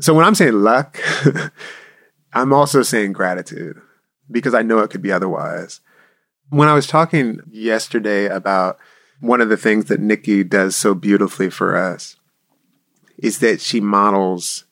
so 0.00 0.14
when 0.14 0.24
I'm 0.24 0.34
saying 0.34 0.54
luck, 0.54 0.98
I'm 2.32 2.52
also 2.52 2.82
saying 2.82 3.12
gratitude 3.12 3.80
because 4.30 4.54
I 4.54 4.62
know 4.62 4.80
it 4.80 4.90
could 4.90 5.02
be 5.02 5.12
otherwise. 5.12 5.80
When 6.50 6.68
I 6.68 6.74
was 6.74 6.86
talking 6.86 7.40
yesterday 7.50 8.26
about 8.26 8.78
one 9.20 9.40
of 9.40 9.48
the 9.48 9.56
things 9.56 9.86
that 9.86 10.00
Nikky 10.00 10.48
does 10.48 10.76
so 10.76 10.94
beautifully 10.94 11.50
for 11.50 11.76
us 11.76 12.16
is 13.18 13.40
that 13.40 13.60
she 13.60 13.80
models 13.80 14.64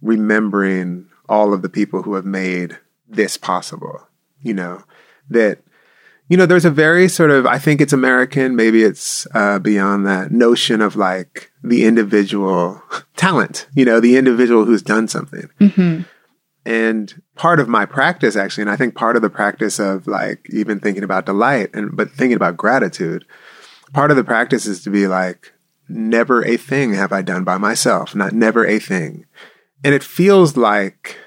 remembering 0.00 1.06
all 1.28 1.52
of 1.52 1.62
the 1.62 1.68
people 1.68 2.02
who 2.02 2.14
have 2.14 2.24
made 2.24 2.78
this 3.08 3.36
possible. 3.36 4.06
You 4.42 4.54
know, 4.54 4.84
that, 5.28 5.58
you 6.28 6.36
know, 6.36 6.46
there's 6.46 6.64
a 6.64 6.70
very 6.70 7.08
sort 7.08 7.30
of, 7.30 7.44
I 7.44 7.58
think 7.58 7.80
it's 7.80 7.92
American, 7.92 8.56
maybe 8.56 8.82
it's 8.82 9.26
uh, 9.34 9.58
beyond 9.58 10.06
that 10.06 10.32
notion 10.32 10.80
of 10.80 10.96
like 10.96 11.52
the 11.62 11.84
individual 11.84 12.82
talent, 13.16 13.66
you 13.74 13.84
know, 13.84 14.00
the 14.00 14.16
individual 14.16 14.64
who's 14.64 14.82
done 14.82 15.08
something. 15.08 15.50
Mm-hmm. 15.60 16.02
And 16.64 17.22
part 17.36 17.60
of 17.60 17.68
my 17.68 17.86
practice, 17.86 18.36
actually, 18.36 18.62
and 18.62 18.70
I 18.70 18.76
think 18.76 18.94
part 18.94 19.16
of 19.16 19.22
the 19.22 19.30
practice 19.30 19.78
of 19.78 20.06
like 20.06 20.46
even 20.50 20.78
thinking 20.78 21.04
about 21.04 21.26
delight 21.26 21.70
and 21.74 21.96
but 21.96 22.10
thinking 22.10 22.36
about 22.36 22.56
gratitude 22.56 23.24
part 23.92 24.10
of 24.10 24.16
the 24.16 24.24
practice 24.24 24.66
is 24.66 24.82
to 24.84 24.90
be 24.90 25.06
like, 25.06 25.52
never 25.90 26.44
a 26.44 26.56
thing 26.56 26.94
have 26.94 27.12
I 27.12 27.22
done 27.22 27.44
by 27.44 27.58
myself, 27.58 28.14
not 28.14 28.32
never 28.32 28.66
a 28.66 28.78
thing. 28.78 29.26
And 29.84 29.94
it 29.94 30.04
feels 30.04 30.56
like 30.56 31.18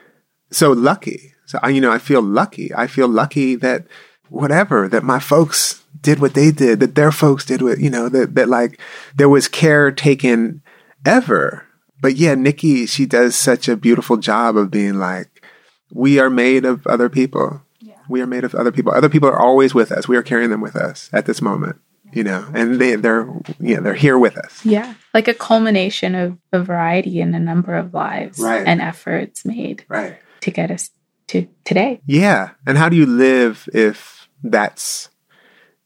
so 0.52 0.72
lucky. 0.72 1.34
So 1.46 1.60
I, 1.62 1.70
you 1.70 1.82
know, 1.82 1.92
I 1.92 1.98
feel 1.98 2.22
lucky. 2.22 2.74
I 2.74 2.88
feel 2.88 3.08
lucky 3.08 3.56
that 3.56 3.86
whatever, 4.30 4.88
that 4.88 5.04
my 5.04 5.20
folks 5.20 5.84
did 6.02 6.20
what 6.20 6.34
they 6.34 6.52
did, 6.52 6.80
that 6.80 6.96
their 6.96 7.12
folks 7.12 7.46
did 7.46 7.62
what, 7.62 7.80
you 7.80 7.90
know, 7.90 8.10
that, 8.10 8.36
that 8.36 8.50
like 8.50 8.80
there 9.16 9.30
was 9.30 9.48
care 9.48 9.92
taken 9.92 10.62
ever. 11.06 11.66
But 12.02 12.16
yeah, 12.16 12.36
Nikky, 12.36 12.88
she 12.88 13.06
does 13.06 13.36
such 13.36 13.68
a 13.68 13.78
beautiful 13.78 14.18
job 14.18 14.58
of 14.58 14.72
being 14.72 14.96
like, 14.96 15.46
we 15.92 16.20
are 16.20 16.30
made 16.30 16.66
of 16.66 16.86
other 16.88 17.10
people. 17.10 17.62
Yeah. 17.80 17.96
We 18.10 18.22
are 18.22 18.28
made 18.28 18.44
of 18.44 18.56
other 18.56 18.72
people. 18.72 18.94
Other 18.94 19.10
people 19.10 19.30
are 19.30 19.40
always 19.40 19.74
with 19.74 19.92
us. 19.92 20.08
We 20.08 20.18
are 20.18 20.24
carrying 20.24 20.50
them 20.50 20.62
with 20.62 20.76
us 20.76 21.10
at 21.14 21.26
this 21.26 21.42
moment 21.42 21.80
you 22.14 22.24
know, 22.24 22.48
and 22.54 22.80
they 22.80 22.96
they're 22.96 23.28
yeah 23.60 23.80
they're 23.80 23.94
here 23.94 24.18
with 24.18 24.38
us. 24.38 24.66
Yeah, 24.66 24.94
like 25.14 25.28
a 25.28 25.34
culmination 25.34 26.16
of 26.16 26.38
a 26.52 26.62
variety 26.62 27.22
and 27.22 27.36
a 27.36 27.40
number 27.40 27.76
of 27.76 27.94
lives 27.94 28.40
right. 28.40 28.66
and 28.66 28.82
efforts 28.82 29.46
made 29.46 29.86
right 29.88 30.18
to 30.42 30.52
get 30.52 30.72
us 30.72 30.92
to 31.28 31.48
today. 31.66 32.02
Yeah, 32.06 32.52
and 32.66 32.78
how 32.78 32.90
do 32.90 32.96
you 32.96 33.06
live 33.06 33.68
if 33.74 34.30
that's 34.44 35.10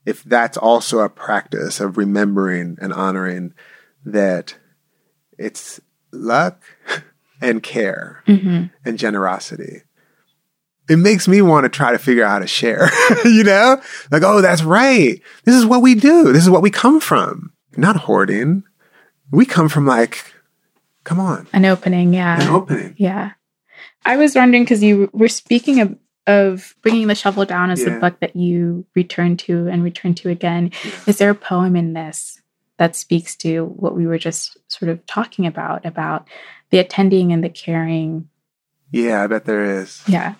if 0.05 0.23
that's 0.23 0.57
also 0.57 0.99
a 0.99 1.09
practice 1.09 1.79
of 1.79 1.97
remembering 1.97 2.77
and 2.81 2.93
honoring 2.93 3.53
that 4.05 4.57
it's 5.37 5.79
luck 6.11 6.63
and 7.41 7.61
care 7.61 8.23
mm-hmm. 8.27 8.65
and 8.85 8.97
generosity 8.97 9.83
it 10.89 10.97
makes 10.97 11.27
me 11.27 11.41
want 11.41 11.65
to 11.65 11.69
try 11.69 11.91
to 11.91 11.97
figure 11.97 12.23
out 12.23 12.31
how 12.31 12.39
to 12.39 12.47
share, 12.47 12.89
you 13.25 13.43
know? 13.43 13.81
Like, 14.11 14.23
oh, 14.23 14.41
that's 14.41 14.63
right. 14.63 15.21
This 15.43 15.55
is 15.55 15.65
what 15.65 15.81
we 15.81 15.95
do. 15.95 16.31
This 16.31 16.43
is 16.43 16.49
what 16.49 16.61
we 16.61 16.71
come 16.71 16.99
from. 16.99 17.51
Not 17.75 17.95
hoarding. 17.95 18.63
We 19.31 19.45
come 19.45 19.69
from 19.69 19.85
like, 19.85 20.33
come 21.03 21.19
on. 21.19 21.47
An 21.53 21.65
opening, 21.65 22.13
yeah. 22.13 22.41
An 22.41 22.49
opening. 22.49 22.95
Yeah. 22.97 23.31
I 24.05 24.17
was 24.17 24.35
wondering 24.35 24.63
because 24.63 24.81
you 24.81 25.09
were 25.13 25.27
speaking 25.27 25.81
of, 25.81 25.97
of 26.25 26.75
bringing 26.81 27.07
the 27.07 27.15
shovel 27.15 27.45
down 27.45 27.69
as 27.69 27.81
yeah. 27.81 27.93
the 27.93 27.99
book 27.99 28.19
that 28.21 28.35
you 28.35 28.85
return 28.95 29.37
to 29.37 29.67
and 29.67 29.83
return 29.83 30.13
to 30.15 30.29
again. 30.29 30.71
Yeah. 30.83 30.91
Is 31.07 31.17
there 31.17 31.29
a 31.29 31.35
poem 31.35 31.75
in 31.75 31.93
this 31.93 32.41
that 32.77 32.95
speaks 32.95 33.35
to 33.37 33.65
what 33.65 33.95
we 33.95 34.07
were 34.07 34.17
just 34.17 34.57
sort 34.71 34.89
of 34.89 35.05
talking 35.05 35.45
about, 35.45 35.85
about 35.85 36.27
the 36.69 36.79
attending 36.79 37.33
and 37.33 37.43
the 37.43 37.49
caring? 37.49 38.29
Yeah, 38.91 39.23
I 39.23 39.27
bet 39.27 39.45
there 39.45 39.81
is. 39.81 40.01
Yeah. 40.07 40.35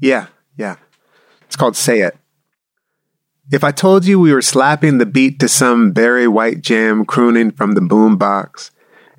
Yeah, 0.00 0.26
yeah. 0.56 0.76
It's 1.46 1.56
called 1.56 1.76
Say 1.76 2.00
It. 2.00 2.16
If 3.50 3.64
I 3.64 3.72
told 3.72 4.04
you 4.04 4.20
we 4.20 4.32
were 4.32 4.42
slapping 4.42 4.98
the 4.98 5.06
beat 5.06 5.40
to 5.40 5.48
some 5.48 5.92
Barry 5.92 6.28
White 6.28 6.60
jam 6.60 7.06
crooning 7.06 7.50
from 7.50 7.72
the 7.72 7.80
boombox, 7.80 8.70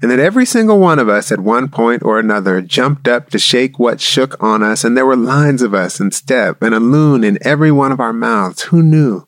and 0.01 0.11
that 0.11 0.19
every 0.19 0.45
single 0.45 0.79
one 0.79 0.99
of 0.99 1.09
us 1.09 1.31
at 1.31 1.39
one 1.39 1.67
point 1.67 2.03
or 2.03 2.19
another 2.19 2.61
jumped 2.61 3.07
up 3.07 3.29
to 3.31 3.39
shake 3.39 3.79
what 3.79 3.99
shook 3.99 4.41
on 4.41 4.63
us, 4.63 4.83
and 4.83 4.95
there 4.95 5.05
were 5.05 5.17
lines 5.17 5.61
of 5.61 5.73
us 5.73 5.99
in 5.99 6.11
step 6.11 6.61
and 6.61 6.73
a 6.73 6.79
loon 6.79 7.23
in 7.23 7.37
every 7.41 7.71
one 7.71 7.91
of 7.91 7.99
our 7.99 8.13
mouths, 8.13 8.63
who 8.63 8.81
knew? 8.83 9.27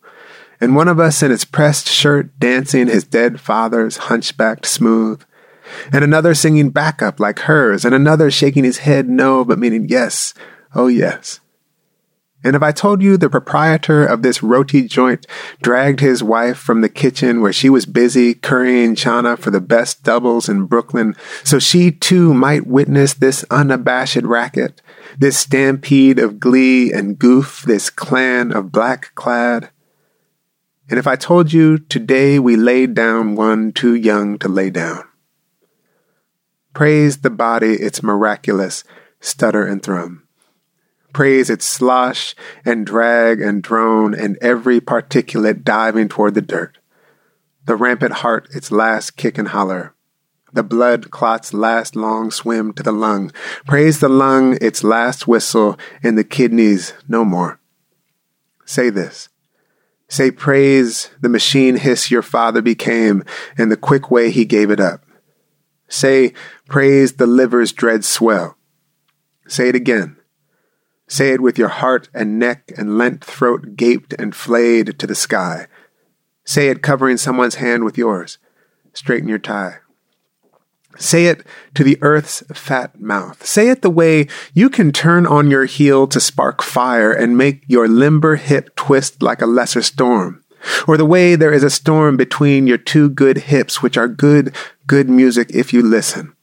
And 0.61 0.75
one 0.75 0.87
of 0.87 0.99
us 0.99 1.23
in 1.23 1.31
his 1.31 1.43
pressed 1.43 1.87
shirt 1.87 2.37
dancing 2.39 2.87
his 2.87 3.03
dead 3.03 3.41
father's 3.41 3.97
hunchbacked 3.97 4.65
smooth, 4.65 5.23
and 5.91 6.03
another 6.03 6.35
singing 6.35 6.69
backup 6.69 7.19
like 7.19 7.39
hers, 7.39 7.83
and 7.83 7.95
another 7.95 8.31
shaking 8.31 8.63
his 8.63 8.77
head 8.77 9.09
no, 9.09 9.43
but 9.43 9.59
meaning 9.59 9.89
yes, 9.89 10.33
oh 10.73 10.87
yes. 10.87 11.40
And 12.43 12.55
if 12.55 12.63
I 12.63 12.71
told 12.71 13.03
you 13.03 13.17
the 13.17 13.29
proprietor 13.29 14.03
of 14.03 14.23
this 14.23 14.41
roti 14.41 14.87
joint 14.87 15.27
dragged 15.61 15.99
his 15.99 16.23
wife 16.23 16.57
from 16.57 16.81
the 16.81 16.89
kitchen 16.89 17.41
where 17.41 17.53
she 17.53 17.69
was 17.69 17.85
busy 17.85 18.33
currying 18.33 18.95
chana 18.95 19.37
for 19.37 19.51
the 19.51 19.61
best 19.61 20.03
doubles 20.03 20.49
in 20.49 20.65
Brooklyn, 20.65 21.15
so 21.43 21.59
she 21.59 21.91
too 21.91 22.33
might 22.33 22.65
witness 22.65 23.13
this 23.13 23.45
unabashed 23.51 24.23
racket, 24.23 24.81
this 25.19 25.37
stampede 25.37 26.17
of 26.17 26.39
glee 26.39 26.91
and 26.91 27.19
goof, 27.19 27.61
this 27.61 27.89
clan 27.89 28.51
of 28.51 28.71
black 28.71 29.13
clad. 29.13 29.69
And 30.89 30.97
if 30.97 31.05
I 31.05 31.15
told 31.15 31.53
you 31.53 31.77
today 31.77 32.39
we 32.39 32.55
laid 32.55 32.95
down 32.95 33.35
one 33.35 33.71
too 33.71 33.93
young 33.93 34.39
to 34.39 34.49
lay 34.49 34.69
down. 34.71 35.03
Praise 36.73 37.19
the 37.19 37.29
body, 37.29 37.73
its 37.73 38.01
miraculous 38.01 38.83
stutter 39.19 39.65
and 39.65 39.83
thrum. 39.83 40.20
Praise 41.13 41.49
its 41.49 41.65
slosh 41.65 42.35
and 42.63 42.85
drag 42.85 43.41
and 43.41 43.61
drone 43.61 44.13
and 44.13 44.37
every 44.41 44.79
particulate 44.79 45.63
diving 45.63 46.07
toward 46.07 46.35
the 46.35 46.41
dirt. 46.41 46.77
The 47.65 47.75
rampant 47.75 48.13
heart 48.13 48.47
its 48.51 48.71
last 48.71 49.17
kick 49.17 49.37
and 49.37 49.49
holler. 49.49 49.93
The 50.53 50.63
blood 50.63 51.11
clot's 51.11 51.53
last 51.53 51.95
long 51.95 52.31
swim 52.31 52.73
to 52.73 52.83
the 52.83 52.91
lung. 52.91 53.31
Praise 53.65 53.99
the 53.99 54.09
lung 54.09 54.57
its 54.61 54.83
last 54.83 55.27
whistle 55.27 55.77
and 56.03 56.17
the 56.17 56.23
kidneys 56.23 56.93
no 57.07 57.23
more. 57.23 57.59
Say 58.65 58.89
this. 58.89 59.29
Say 60.09 60.29
praise 60.29 61.09
the 61.21 61.29
machine 61.29 61.77
hiss 61.77 62.11
your 62.11 62.21
father 62.21 62.61
became 62.61 63.23
and 63.57 63.71
the 63.71 63.77
quick 63.77 64.11
way 64.11 64.29
he 64.29 64.43
gave 64.43 64.69
it 64.69 64.79
up. 64.79 65.05
Say 65.87 66.33
praise 66.67 67.13
the 67.13 67.27
liver's 67.27 67.71
dread 67.71 68.03
swell. 68.03 68.57
Say 69.47 69.69
it 69.69 69.75
again. 69.75 70.17
Say 71.11 71.31
it 71.33 71.41
with 71.41 71.57
your 71.57 71.67
heart 71.67 72.07
and 72.13 72.39
neck 72.39 72.71
and 72.77 72.97
lent 72.97 73.21
throat 73.21 73.75
gaped 73.75 74.13
and 74.13 74.33
flayed 74.33 74.97
to 74.97 75.05
the 75.05 75.13
sky. 75.13 75.67
Say 76.45 76.69
it 76.69 76.81
covering 76.81 77.17
someone's 77.17 77.55
hand 77.55 77.83
with 77.83 77.97
yours. 77.97 78.37
Straighten 78.93 79.27
your 79.27 79.37
tie. 79.37 79.79
Say 80.97 81.25
it 81.25 81.45
to 81.73 81.83
the 81.83 81.97
earth's 82.01 82.43
fat 82.53 83.01
mouth. 83.01 83.45
Say 83.45 83.67
it 83.67 83.81
the 83.81 83.89
way 83.89 84.29
you 84.53 84.69
can 84.69 84.93
turn 84.93 85.27
on 85.27 85.51
your 85.51 85.65
heel 85.65 86.07
to 86.07 86.21
spark 86.21 86.61
fire 86.61 87.11
and 87.11 87.37
make 87.37 87.65
your 87.67 87.89
limber 87.89 88.37
hip 88.37 88.73
twist 88.77 89.21
like 89.21 89.41
a 89.41 89.45
lesser 89.45 89.81
storm. 89.81 90.45
Or 90.87 90.95
the 90.95 91.03
way 91.03 91.35
there 91.35 91.51
is 91.51 91.63
a 91.63 91.69
storm 91.69 92.15
between 92.15 92.67
your 92.67 92.77
two 92.77 93.09
good 93.09 93.37
hips, 93.37 93.83
which 93.83 93.97
are 93.97 94.07
good, 94.07 94.55
good 94.87 95.09
music 95.09 95.49
if 95.53 95.73
you 95.73 95.81
listen. 95.81 96.37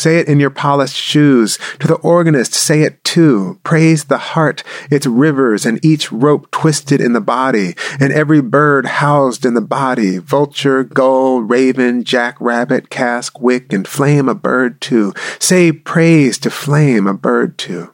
Say 0.00 0.16
it 0.16 0.28
in 0.28 0.40
your 0.40 0.48
polished 0.48 0.96
shoes. 0.96 1.58
To 1.80 1.86
the 1.86 1.96
organist, 1.96 2.54
say 2.54 2.84
it 2.84 3.04
too. 3.04 3.60
Praise 3.64 4.04
the 4.04 4.16
heart, 4.16 4.64
its 4.90 5.04
rivers, 5.04 5.66
and 5.66 5.84
each 5.84 6.10
rope 6.10 6.50
twisted 6.50 7.02
in 7.02 7.12
the 7.12 7.20
body, 7.20 7.74
and 8.00 8.10
every 8.10 8.40
bird 8.40 8.86
housed 8.86 9.44
in 9.44 9.52
the 9.52 9.60
body 9.60 10.16
vulture, 10.16 10.84
gull, 10.84 11.42
raven, 11.42 12.02
jackrabbit, 12.02 12.88
cask, 12.88 13.38
wick, 13.42 13.74
and 13.74 13.86
flame 13.86 14.26
a 14.26 14.34
bird 14.34 14.80
too. 14.80 15.12
Say 15.38 15.70
praise 15.70 16.38
to 16.38 16.50
flame 16.50 17.06
a 17.06 17.12
bird 17.12 17.58
too. 17.58 17.92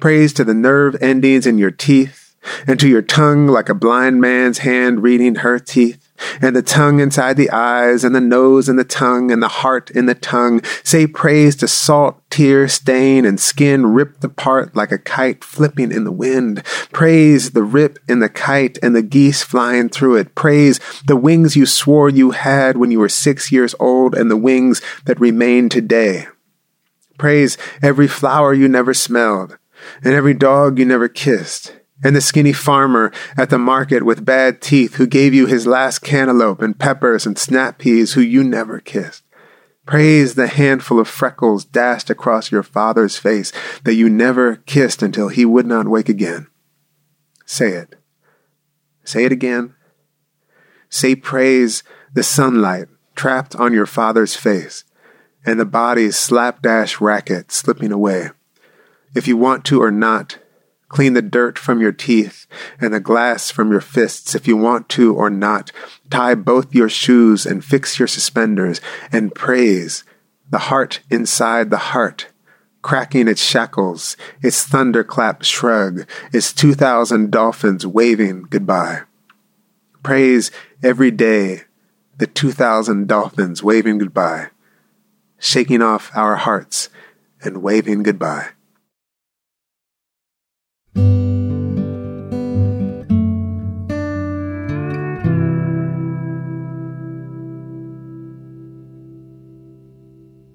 Praise 0.00 0.32
to 0.32 0.42
the 0.42 0.54
nerve 0.54 0.96
endings 1.00 1.46
in 1.46 1.56
your 1.56 1.70
teeth, 1.70 2.34
and 2.66 2.80
to 2.80 2.88
your 2.88 3.02
tongue 3.02 3.46
like 3.46 3.68
a 3.68 3.74
blind 3.76 4.20
man's 4.20 4.58
hand 4.58 5.04
reading 5.04 5.36
her 5.36 5.60
teeth 5.60 6.09
and 6.40 6.54
the 6.54 6.62
tongue 6.62 7.00
inside 7.00 7.36
the 7.36 7.50
eyes, 7.50 8.04
and 8.04 8.14
the 8.14 8.20
nose 8.20 8.68
and 8.68 8.78
the 8.78 8.84
tongue, 8.84 9.30
and 9.30 9.42
the 9.42 9.48
heart 9.48 9.90
in 9.90 10.06
the 10.06 10.14
tongue. 10.14 10.62
Say 10.84 11.06
praise 11.06 11.56
to 11.56 11.68
salt, 11.68 12.20
tear, 12.30 12.68
stain, 12.68 13.24
and 13.24 13.40
skin 13.40 13.86
ripped 13.86 14.22
apart 14.24 14.76
like 14.76 14.92
a 14.92 14.98
kite 14.98 15.42
flipping 15.44 15.92
in 15.92 16.04
the 16.04 16.12
wind. 16.12 16.64
Praise 16.92 17.50
the 17.50 17.62
rip 17.62 17.98
in 18.08 18.20
the 18.20 18.28
kite 18.28 18.78
and 18.82 18.94
the 18.94 19.02
geese 19.02 19.42
flying 19.42 19.88
through 19.88 20.16
it. 20.16 20.34
Praise 20.34 20.78
the 21.06 21.16
wings 21.16 21.56
you 21.56 21.66
swore 21.66 22.08
you 22.08 22.30
had 22.32 22.76
when 22.76 22.90
you 22.90 22.98
were 22.98 23.08
six 23.08 23.50
years 23.50 23.74
old, 23.80 24.14
and 24.14 24.30
the 24.30 24.36
wings 24.36 24.80
that 25.04 25.20
remain 25.20 25.68
today. 25.68 26.26
Praise 27.18 27.58
every 27.82 28.08
flower 28.08 28.54
you 28.54 28.68
never 28.68 28.94
smelled, 28.94 29.58
and 30.02 30.14
every 30.14 30.34
dog 30.34 30.78
you 30.78 30.84
never 30.84 31.08
kissed 31.08 31.79
and 32.02 32.16
the 32.16 32.20
skinny 32.20 32.52
farmer 32.52 33.12
at 33.36 33.50
the 33.50 33.58
market 33.58 34.02
with 34.04 34.24
bad 34.24 34.60
teeth 34.60 34.94
who 34.94 35.06
gave 35.06 35.34
you 35.34 35.46
his 35.46 35.66
last 35.66 36.00
cantaloupe 36.00 36.62
and 36.62 36.78
peppers 36.78 37.26
and 37.26 37.38
snap 37.38 37.78
peas 37.78 38.14
who 38.14 38.20
you 38.20 38.42
never 38.42 38.80
kissed. 38.80 39.24
Praise 39.86 40.34
the 40.34 40.46
handful 40.46 41.00
of 41.00 41.08
freckles 41.08 41.64
dashed 41.64 42.10
across 42.10 42.52
your 42.52 42.62
father's 42.62 43.16
face 43.16 43.52
that 43.84 43.94
you 43.94 44.08
never 44.08 44.56
kissed 44.56 45.02
until 45.02 45.28
he 45.28 45.44
would 45.44 45.66
not 45.66 45.88
wake 45.88 46.08
again. 46.08 46.46
Say 47.44 47.72
it. 47.72 47.96
Say 49.04 49.24
it 49.24 49.32
again. 49.32 49.74
Say 50.88 51.16
praise 51.16 51.82
the 52.14 52.22
sunlight 52.22 52.88
trapped 53.14 53.56
on 53.56 53.72
your 53.72 53.86
father's 53.86 54.36
face 54.36 54.84
and 55.44 55.58
the 55.58 55.64
body's 55.64 56.16
slapdash 56.16 57.00
racket 57.00 57.50
slipping 57.50 57.92
away. 57.92 58.30
If 59.14 59.26
you 59.26 59.36
want 59.36 59.64
to 59.66 59.82
or 59.82 59.90
not, 59.90 60.38
Clean 60.90 61.14
the 61.14 61.22
dirt 61.22 61.56
from 61.56 61.80
your 61.80 61.92
teeth 61.92 62.48
and 62.80 62.92
the 62.92 62.98
glass 62.98 63.48
from 63.48 63.70
your 63.70 63.80
fists 63.80 64.34
if 64.34 64.48
you 64.48 64.56
want 64.56 64.88
to 64.90 65.14
or 65.14 65.30
not. 65.30 65.70
Tie 66.10 66.34
both 66.34 66.74
your 66.74 66.88
shoes 66.88 67.46
and 67.46 67.64
fix 67.64 68.00
your 68.00 68.08
suspenders 68.08 68.80
and 69.12 69.32
praise 69.32 70.02
the 70.50 70.58
heart 70.58 70.98
inside 71.08 71.70
the 71.70 71.76
heart, 71.76 72.26
cracking 72.82 73.28
its 73.28 73.40
shackles, 73.42 74.16
its 74.42 74.64
thunderclap 74.64 75.44
shrug, 75.44 76.06
its 76.32 76.52
2,000 76.52 77.30
dolphins 77.30 77.86
waving 77.86 78.42
goodbye. 78.50 79.02
Praise 80.02 80.50
every 80.82 81.12
day 81.12 81.62
the 82.18 82.26
2,000 82.26 83.06
dolphins 83.06 83.62
waving 83.62 83.98
goodbye, 83.98 84.48
shaking 85.38 85.82
off 85.82 86.10
our 86.16 86.34
hearts 86.34 86.88
and 87.42 87.62
waving 87.62 88.02
goodbye. 88.02 88.48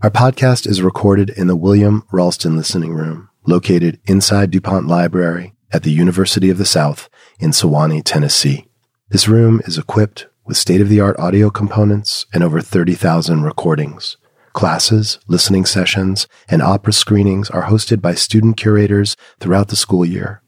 Our 0.05 0.11
podcast 0.11 0.67
is 0.67 0.83
recorded 0.83 1.31
in 1.31 1.47
the 1.47 1.55
William 1.55 2.03
Ralston 2.11 2.55
Listening 2.55 2.93
Room, 2.93 3.27
located 3.47 3.99
inside 4.05 4.51
DuPont 4.51 4.85
Library 4.85 5.55
at 5.71 5.81
the 5.81 5.91
University 5.91 6.51
of 6.51 6.59
the 6.59 6.65
South 6.65 7.09
in 7.39 7.49
Sewanee, 7.49 8.03
Tennessee. 8.05 8.67
This 9.09 9.27
room 9.27 9.61
is 9.65 9.79
equipped 9.79 10.27
with 10.45 10.57
state 10.57 10.79
of 10.79 10.89
the 10.89 10.99
art 10.99 11.17
audio 11.17 11.49
components 11.49 12.27
and 12.35 12.43
over 12.43 12.61
30,000 12.61 13.41
recordings. 13.41 14.17
Classes, 14.53 15.17
listening 15.27 15.65
sessions, 15.65 16.27
and 16.47 16.61
opera 16.61 16.93
screenings 16.93 17.49
are 17.49 17.63
hosted 17.63 17.99
by 17.99 18.13
student 18.13 18.57
curators 18.57 19.17
throughout 19.39 19.69
the 19.69 19.75
school 19.75 20.05
year. 20.05 20.43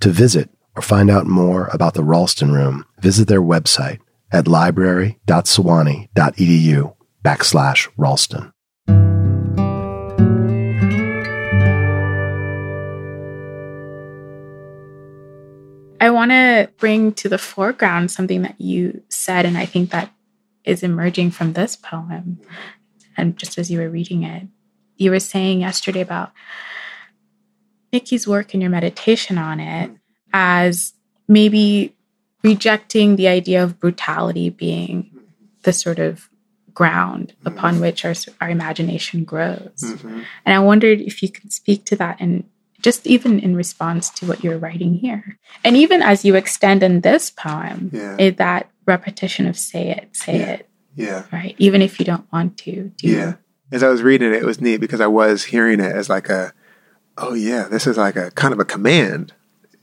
To 0.00 0.08
visit 0.08 0.48
or 0.74 0.80
find 0.80 1.10
out 1.10 1.26
more 1.26 1.68
about 1.74 1.92
the 1.92 2.02
Ralston 2.02 2.50
Room, 2.50 2.86
visit 2.98 3.28
their 3.28 3.42
website 3.42 3.98
at 4.32 4.48
library.sewanee.edu 4.48 6.96
backslash 7.22 7.88
Ralston. 7.98 8.54
Want 16.22 16.30
to 16.30 16.70
bring 16.78 17.14
to 17.14 17.28
the 17.28 17.36
foreground 17.36 18.12
something 18.12 18.42
that 18.42 18.60
you 18.60 19.02
said, 19.08 19.44
and 19.44 19.58
I 19.58 19.66
think 19.66 19.90
that 19.90 20.12
is 20.62 20.84
emerging 20.84 21.32
from 21.32 21.54
this 21.54 21.74
poem. 21.74 22.38
And 23.16 23.36
just 23.36 23.58
as 23.58 23.72
you 23.72 23.80
were 23.80 23.90
reading 23.90 24.22
it, 24.22 24.46
you 24.96 25.10
were 25.10 25.18
saying 25.18 25.62
yesterday 25.62 26.00
about 26.00 26.30
Nikky's 27.92 28.28
work 28.28 28.54
and 28.54 28.62
your 28.62 28.70
meditation 28.70 29.36
on 29.36 29.58
it 29.58 29.90
as 30.32 30.92
maybe 31.26 31.96
rejecting 32.44 33.16
the 33.16 33.26
idea 33.26 33.60
of 33.60 33.80
brutality 33.80 34.48
being 34.48 35.10
the 35.64 35.72
sort 35.72 35.98
of 35.98 36.30
ground 36.72 37.32
mm-hmm. 37.40 37.48
upon 37.48 37.80
which 37.80 38.04
our, 38.04 38.14
our 38.40 38.48
imagination 38.48 39.24
grows. 39.24 39.72
Mm-hmm. 39.82 40.20
And 40.46 40.54
I 40.54 40.60
wondered 40.60 41.00
if 41.00 41.20
you 41.20 41.30
could 41.30 41.52
speak 41.52 41.84
to 41.86 41.96
that 41.96 42.18
and 42.20 42.44
just 42.82 43.06
even 43.06 43.38
in 43.38 43.56
response 43.56 44.10
to 44.10 44.26
what 44.26 44.42
you're 44.42 44.58
writing 44.58 44.94
here. 44.94 45.38
And 45.64 45.76
even 45.76 46.02
as 46.02 46.24
you 46.24 46.34
extend 46.34 46.82
in 46.82 47.00
this 47.00 47.30
poem, 47.30 47.90
yeah. 47.92 48.16
it, 48.18 48.36
that 48.38 48.68
repetition 48.86 49.46
of 49.46 49.56
say 49.56 49.90
it, 49.90 50.08
say 50.12 50.38
yeah. 50.38 50.52
it. 50.52 50.68
Yeah. 50.94 51.24
Right. 51.32 51.54
Even 51.58 51.80
if 51.80 51.98
you 51.98 52.04
don't 52.04 52.30
want 52.32 52.58
to. 52.58 52.92
yeah. 53.00 53.34
As 53.70 53.82
I 53.82 53.88
was 53.88 54.02
reading 54.02 54.34
it, 54.34 54.42
it 54.42 54.44
was 54.44 54.60
neat 54.60 54.78
because 54.78 55.00
I 55.00 55.06
was 55.06 55.44
hearing 55.44 55.80
it 55.80 55.90
as 55.92 56.10
like 56.10 56.28
a, 56.28 56.52
oh 57.16 57.32
yeah, 57.32 57.68
this 57.68 57.86
is 57.86 57.96
like 57.96 58.16
a 58.16 58.30
kind 58.32 58.52
of 58.52 58.60
a 58.60 58.66
command. 58.66 59.32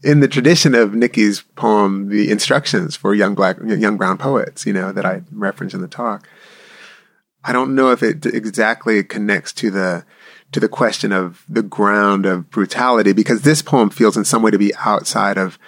In 0.04 0.20
the 0.20 0.28
tradition 0.28 0.76
of 0.76 0.94
Nikky's 0.94 1.42
poem, 1.56 2.10
The 2.10 2.30
Instructions 2.30 2.96
for 2.96 3.16
Young 3.16 3.34
Black, 3.34 3.58
Young 3.66 3.98
Brown 3.98 4.18
Poets, 4.18 4.66
you 4.66 4.74
know, 4.74 4.92
that 4.92 5.06
I 5.06 5.24
reference 5.32 5.74
in 5.74 5.82
the 5.82 5.88
talk. 5.88 6.28
I 7.44 7.52
don't 7.52 7.74
know 7.74 7.92
if 7.92 8.04
it 8.04 8.26
exactly 8.26 9.04
connects 9.04 9.52
to 9.54 9.72
the 9.72 10.06
to 10.52 10.60
the 10.60 10.70
question 10.70 11.12
of 11.12 11.46
the 11.48 11.62
ground 11.62 12.26
of 12.26 12.50
brutality 12.50 13.14
because 13.14 13.42
this 13.42 13.62
poem 13.62 13.90
feels 13.90 14.18
in 14.18 14.26
some 14.26 14.42
way 14.42 14.52
to 14.52 14.58
be 14.58 14.74
outside 14.76 15.38
of 15.38 15.60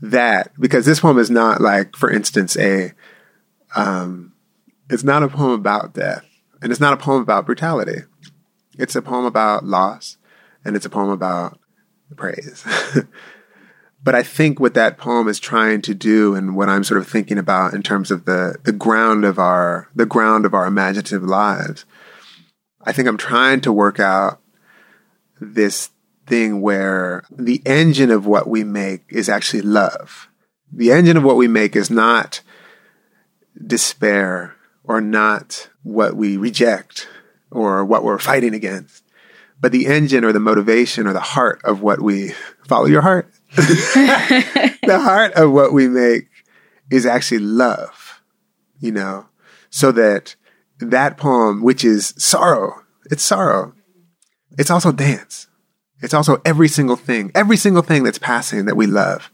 that. 0.00 0.52
Because 0.58 0.84
this 0.84 1.00
poem 1.00 1.18
is 1.18 1.30
not 1.30 1.60
like 1.60 1.96
for 1.96 2.10
instance 2.10 2.56
a 2.56 2.92
um 3.74 4.32
it's 4.90 5.04
not 5.04 5.22
a 5.22 5.28
poem 5.28 5.52
about 5.52 5.94
death 5.94 6.24
and 6.60 6.72
it's 6.72 6.80
not 6.80 6.92
a 6.92 6.96
poem 6.96 7.22
about 7.22 7.46
brutality. 7.46 8.02
It's 8.78 8.96
a 8.96 9.02
poem 9.02 9.24
about 9.24 9.64
loss 9.64 10.18
and 10.64 10.76
it's 10.76 10.86
a 10.86 10.90
poem 10.90 11.10
about 11.10 11.58
praise. 12.16 12.64
But 14.06 14.14
i 14.14 14.22
think 14.22 14.60
what 14.60 14.74
that 14.74 14.98
poem 14.98 15.26
is 15.26 15.40
trying 15.40 15.82
to 15.82 15.92
do 15.92 16.36
and 16.36 16.54
what 16.54 16.68
i'm 16.68 16.84
sort 16.84 17.00
of 17.00 17.08
thinking 17.08 17.38
about 17.38 17.74
in 17.74 17.82
terms 17.82 18.12
of 18.12 18.24
the 18.24 18.54
the 18.62 18.70
ground 18.70 19.24
of 19.24 19.36
our 19.36 19.88
the 19.96 20.06
ground 20.06 20.46
of 20.46 20.54
our 20.54 20.64
imaginative 20.64 21.24
lives 21.24 21.84
I 22.86 22.92
think 22.92 23.08
I'm 23.08 23.18
trying 23.18 23.60
to 23.62 23.72
work 23.72 23.98
out 23.98 24.40
this 25.40 25.90
thing 26.26 26.60
where 26.60 27.24
the 27.30 27.60
engine 27.66 28.12
of 28.12 28.26
what 28.26 28.48
we 28.48 28.62
make 28.62 29.04
is 29.08 29.28
actually 29.28 29.62
love. 29.62 30.28
The 30.72 30.92
engine 30.92 31.16
of 31.16 31.24
what 31.24 31.36
we 31.36 31.48
make 31.48 31.74
is 31.74 31.90
not 31.90 32.42
despair 33.64 34.54
or 34.84 35.00
not 35.00 35.68
what 35.82 36.14
we 36.14 36.36
reject 36.36 37.08
or 37.50 37.84
what 37.84 38.04
we're 38.04 38.18
fighting 38.18 38.54
against, 38.54 39.02
but 39.60 39.72
the 39.72 39.86
engine 39.86 40.24
or 40.24 40.32
the 40.32 40.40
motivation 40.40 41.08
or 41.08 41.12
the 41.12 41.20
heart 41.20 41.60
of 41.64 41.82
what 41.82 42.00
we 42.00 42.34
follow 42.66 42.86
your 42.86 43.02
heart. 43.02 43.28
the 43.56 45.00
heart 45.02 45.32
of 45.34 45.50
what 45.50 45.72
we 45.72 45.88
make 45.88 46.28
is 46.90 47.04
actually 47.04 47.40
love, 47.40 48.20
you 48.78 48.92
know, 48.92 49.26
so 49.70 49.90
that 49.92 50.36
that 50.80 51.16
poem, 51.16 51.62
which 51.62 51.84
is 51.84 52.14
sorrow, 52.16 52.82
it's 53.10 53.22
sorrow. 53.22 53.72
It's 54.58 54.70
also 54.70 54.92
dance. 54.92 55.48
It's 56.00 56.14
also 56.14 56.40
every 56.44 56.68
single 56.68 56.96
thing, 56.96 57.30
every 57.34 57.56
single 57.56 57.82
thing 57.82 58.02
that's 58.02 58.18
passing 58.18 58.66
that 58.66 58.76
we 58.76 58.86
love 58.86 59.30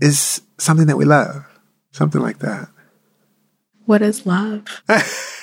is 0.00 0.42
something 0.58 0.86
that 0.86 0.96
we 0.96 1.04
love. 1.04 1.44
Something 1.92 2.22
like 2.22 2.38
that. 2.38 2.68
What 3.84 4.00
is 4.00 4.24
love? 4.24 4.64
That's 4.86 5.42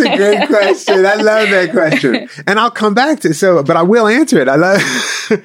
a 0.00 0.16
great 0.16 0.48
question. 0.48 1.06
I 1.06 1.14
love 1.14 1.48
that 1.48 1.70
question. 1.70 2.28
And 2.46 2.58
I'll 2.58 2.70
come 2.70 2.92
back 2.92 3.20
to 3.20 3.32
so, 3.32 3.62
but 3.62 3.76
I 3.76 3.82
will 3.82 4.06
answer 4.06 4.40
it. 4.40 4.48
I 4.48 4.56
love 4.56 4.82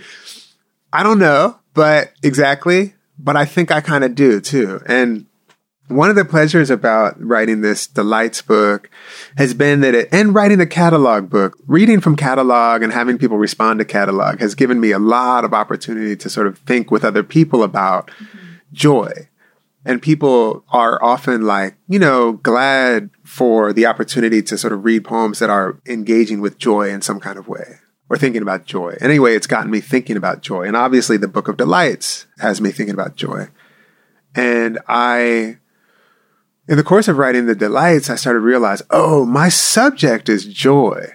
I 0.94 1.04
don't 1.04 1.20
know, 1.20 1.58
but 1.74 2.12
exactly, 2.24 2.96
but 3.18 3.38
I 3.38 3.46
think 3.46 3.72
I 3.72 3.82
kind 3.82 4.04
of 4.04 4.16
do 4.16 4.42
too. 4.42 4.82
And 4.86 5.28
one 5.88 6.10
of 6.10 6.16
the 6.16 6.26
pleasures 6.26 6.70
about 6.70 7.16
writing 7.20 7.62
this 7.62 7.88
delights 7.88 8.42
book 8.42 8.90
has 9.38 9.54
been 9.54 9.80
that 9.82 9.96
it, 9.96 10.10
and 10.12 10.36
writing 10.36 10.58
the 10.58 10.68
catalog 10.68 11.30
book, 11.30 11.58
reading 11.66 12.02
from 12.02 12.16
catalog 12.16 12.82
and 12.82 12.92
having 12.92 13.18
people 13.18 13.38
respond 13.38 13.80
to 13.80 13.86
catalog 13.86 14.40
has 14.40 14.54
given 14.54 14.80
me 14.80 14.92
a 14.92 15.00
lot 15.00 15.46
of 15.46 15.54
opportunity 15.54 16.16
to 16.16 16.30
sort 16.30 16.48
of 16.48 16.58
think 16.60 16.92
with 16.92 17.06
other 17.06 17.24
people 17.24 17.64
about 17.64 18.08
mm-hmm. 18.12 18.56
joy. 18.74 19.12
And 19.86 20.02
people 20.02 20.66
are 20.70 21.02
often 21.02 21.44
like, 21.44 21.76
you 21.88 22.00
know, 22.00 22.34
glad 22.34 23.10
for 23.24 23.72
the 23.72 23.86
opportunity 23.86 24.42
to 24.44 24.58
sort 24.58 24.74
of 24.74 24.84
read 24.84 25.06
poems 25.06 25.40
that 25.40 25.50
are 25.50 25.80
engaging 25.88 26.42
with 26.42 26.58
joy 26.58 26.90
in 26.90 27.02
some 27.02 27.22
kind 27.22 27.40
of 27.40 27.48
way 27.48 27.78
or 28.10 28.18
thinking 28.18 28.42
about 28.42 28.66
joy. 28.66 28.98
Anyway, 29.00 29.34
it's 29.34 29.48
gotten 29.48 29.72
me 29.72 29.80
thinking 29.80 30.18
about 30.18 30.42
joy. 30.42 30.64
And 30.64 30.76
obviously 30.76 31.16
the 31.16 31.30
book 31.30 31.48
of 31.48 31.56
delights 31.56 32.26
has 32.40 32.60
me 32.60 32.72
thinking 32.72 32.94
about 32.94 33.16
joy. 33.16 33.48
And 34.36 34.80
I, 34.90 35.60
in 36.68 36.78
the 36.78 36.84
course 36.84 37.08
of 37.08 37.18
writing 37.18 37.46
the 37.46 37.56
delights, 37.56 38.10
I 38.10 38.16
started 38.16 38.40
to 38.40 38.46
realize, 38.46 38.82
oh, 38.90 39.26
my 39.26 39.50
subject 39.50 40.28
is 40.28 40.46
joy. 40.46 41.14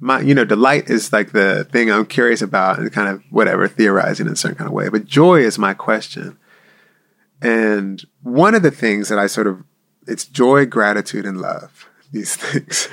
My, 0.00 0.20
you 0.20 0.34
know, 0.34 0.44
delight 0.44 0.88
is 0.88 1.12
like 1.12 1.32
the 1.32 1.64
thing 1.70 1.90
I'm 1.90 2.06
curious 2.06 2.40
about 2.40 2.78
and 2.78 2.92
kind 2.92 3.08
of 3.08 3.22
whatever, 3.30 3.68
theorizing 3.68 4.26
in 4.26 4.32
a 4.32 4.36
certain 4.36 4.56
kind 4.56 4.68
of 4.68 4.74
way. 4.74 4.88
But 4.88 5.04
joy 5.04 5.40
is 5.40 5.58
my 5.58 5.74
question. 5.74 6.38
And 7.42 8.02
one 8.22 8.54
of 8.54 8.62
the 8.62 8.70
things 8.70 9.08
that 9.08 9.18
I 9.18 9.26
sort 9.26 9.46
of, 9.46 9.62
it's 10.06 10.24
joy, 10.24 10.64
gratitude, 10.66 11.26
and 11.26 11.40
love, 11.40 11.88
these 12.10 12.36
things. 12.36 12.88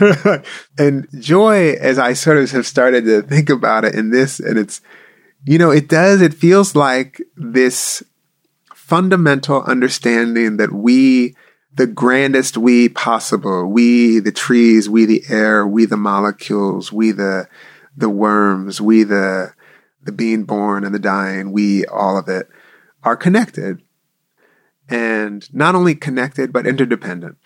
and 0.78 1.08
joy, 1.20 1.74
as 1.74 1.98
I 1.98 2.14
sort 2.14 2.38
of 2.38 2.52
have 2.52 2.66
started 2.66 3.06
to 3.06 3.22
think 3.22 3.50
about 3.50 3.86
it 3.86 3.96
in 3.96 4.10
this, 4.10 4.40
and 4.40 4.60
it's, 4.60 4.82
you 5.46 5.58
know, 5.58 5.72
it 5.72 5.88
does, 5.88 6.22
it 6.22 6.34
feels 6.34 6.76
like 6.76 7.22
this 7.38 8.04
fundamental 8.74 9.64
understanding 9.64 10.58
that 10.58 10.74
we, 10.74 11.36
the 11.76 11.88
grandest 11.88 12.58
we 12.58 12.90
possible. 12.90 13.68
We, 13.68 14.20
the 14.20 14.32
trees, 14.32 14.90
we, 14.90 15.06
the 15.06 15.24
air, 15.30 15.68
we, 15.68 15.86
the 15.86 15.98
molecules, 15.98 16.92
we, 16.92 17.12
the, 17.12 17.48
the 17.96 18.10
worms, 18.10 18.80
we, 18.82 19.04
the, 19.04 19.54
the 20.02 20.12
being 20.12 20.46
born 20.46 20.84
and 20.84 20.96
the 20.96 21.00
dying, 21.00 21.52
we, 21.52 21.86
all 21.86 22.18
of 22.18 22.28
it 22.30 22.48
are 23.04 23.18
connected. 23.18 23.82
And 24.88 25.52
not 25.54 25.76
only 25.76 25.96
connected, 25.96 26.54
but 26.54 26.68
interdependent. 26.68 27.38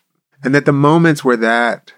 And 0.43 0.53
that 0.53 0.65
the 0.65 0.73
moments 0.73 1.23
where 1.23 1.37
that, 1.37 1.93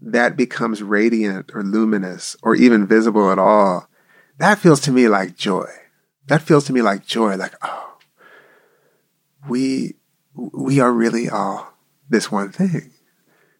that 0.00 0.36
becomes 0.36 0.82
radiant 0.82 1.50
or 1.54 1.62
luminous 1.62 2.36
or 2.42 2.54
even 2.54 2.86
visible 2.86 3.30
at 3.30 3.38
all, 3.38 3.88
that 4.38 4.58
feels 4.58 4.80
to 4.82 4.92
me 4.92 5.08
like 5.08 5.36
joy. 5.36 5.68
That 6.28 6.42
feels 6.42 6.64
to 6.66 6.72
me 6.72 6.82
like 6.82 7.04
joy, 7.04 7.36
like, 7.36 7.54
oh, 7.62 7.98
we, 9.48 9.96
we 10.52 10.80
are 10.80 10.92
really 10.92 11.28
all 11.28 11.72
this 12.08 12.30
one 12.30 12.50
thing. 12.52 12.92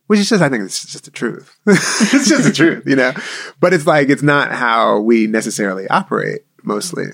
Which 0.06 0.18
is 0.18 0.28
just, 0.28 0.42
I 0.42 0.48
think 0.48 0.64
it's 0.64 0.84
just 0.84 1.04
the 1.04 1.10
truth. 1.12 1.56
it's 1.66 2.28
just 2.28 2.42
the 2.42 2.52
truth, 2.52 2.82
you 2.84 2.96
know? 2.96 3.12
But 3.60 3.72
it's 3.72 3.86
like, 3.86 4.08
it's 4.08 4.24
not 4.24 4.50
how 4.50 4.98
we 4.98 5.28
necessarily 5.28 5.86
operate 5.88 6.40
mostly. 6.64 7.06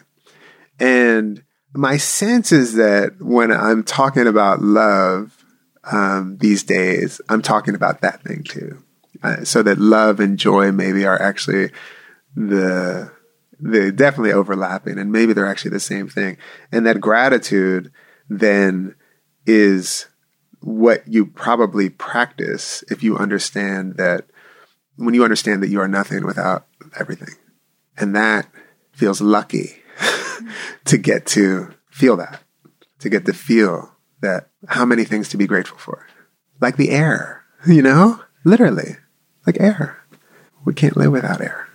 And 0.80 1.42
my 1.74 1.98
sense 1.98 2.52
is 2.52 2.74
that 2.74 3.20
when 3.20 3.52
I'm 3.52 3.82
talking 3.82 4.26
about 4.26 4.62
love 4.62 5.36
um, 5.84 6.38
these 6.38 6.62
days, 6.62 7.20
I'm 7.28 7.42
talking 7.42 7.74
about 7.74 8.00
that 8.00 8.22
thing 8.22 8.42
too. 8.42 8.82
Uh, 9.22 9.44
so 9.44 9.62
that 9.62 9.78
love 9.78 10.20
and 10.20 10.38
joy 10.38 10.72
maybe 10.72 11.04
are 11.04 11.20
actually 11.20 11.70
the 12.34 13.10
they 13.58 13.90
definitely 13.90 14.32
overlapping 14.32 14.98
and 14.98 15.10
maybe 15.10 15.32
they're 15.32 15.46
actually 15.46 15.70
the 15.70 15.80
same 15.80 16.08
thing. 16.08 16.36
And 16.70 16.84
that 16.86 17.00
gratitude 17.00 17.90
then 18.28 18.94
is 19.47 20.07
what 20.61 21.07
you 21.07 21.26
probably 21.26 21.88
practice 21.88 22.82
if 22.90 23.03
you 23.03 23.16
understand 23.16 23.97
that 23.97 24.26
when 24.97 25.14
you 25.14 25.22
understand 25.24 25.62
that 25.62 25.68
you 25.68 25.80
are 25.80 25.88
nothing 25.88 26.24
without 26.24 26.66
everything. 26.99 27.34
And 27.97 28.14
that 28.16 28.51
feels 28.92 29.20
lucky 29.20 29.82
to 30.86 30.99
get 30.99 31.26
to 31.26 31.74
feel 31.90 32.16
that, 32.16 32.42
to 33.01 33.09
get 33.09 33.26
to 33.26 33.32
feel 33.32 33.92
that 34.22 34.49
how 34.68 34.84
many 34.84 35.05
things 35.05 35.28
to 35.30 35.36
be 35.36 35.47
grateful 35.47 35.78
for. 35.78 36.07
Like 36.61 36.76
the 36.76 36.90
air, 36.90 37.44
you 37.66 37.82
know? 37.82 38.20
Literally, 38.44 38.97
like 39.47 39.61
air. 39.61 40.03
We 40.64 40.74
can't 40.74 40.97
live 40.97 41.12
without 41.12 41.40
air. 41.40 41.68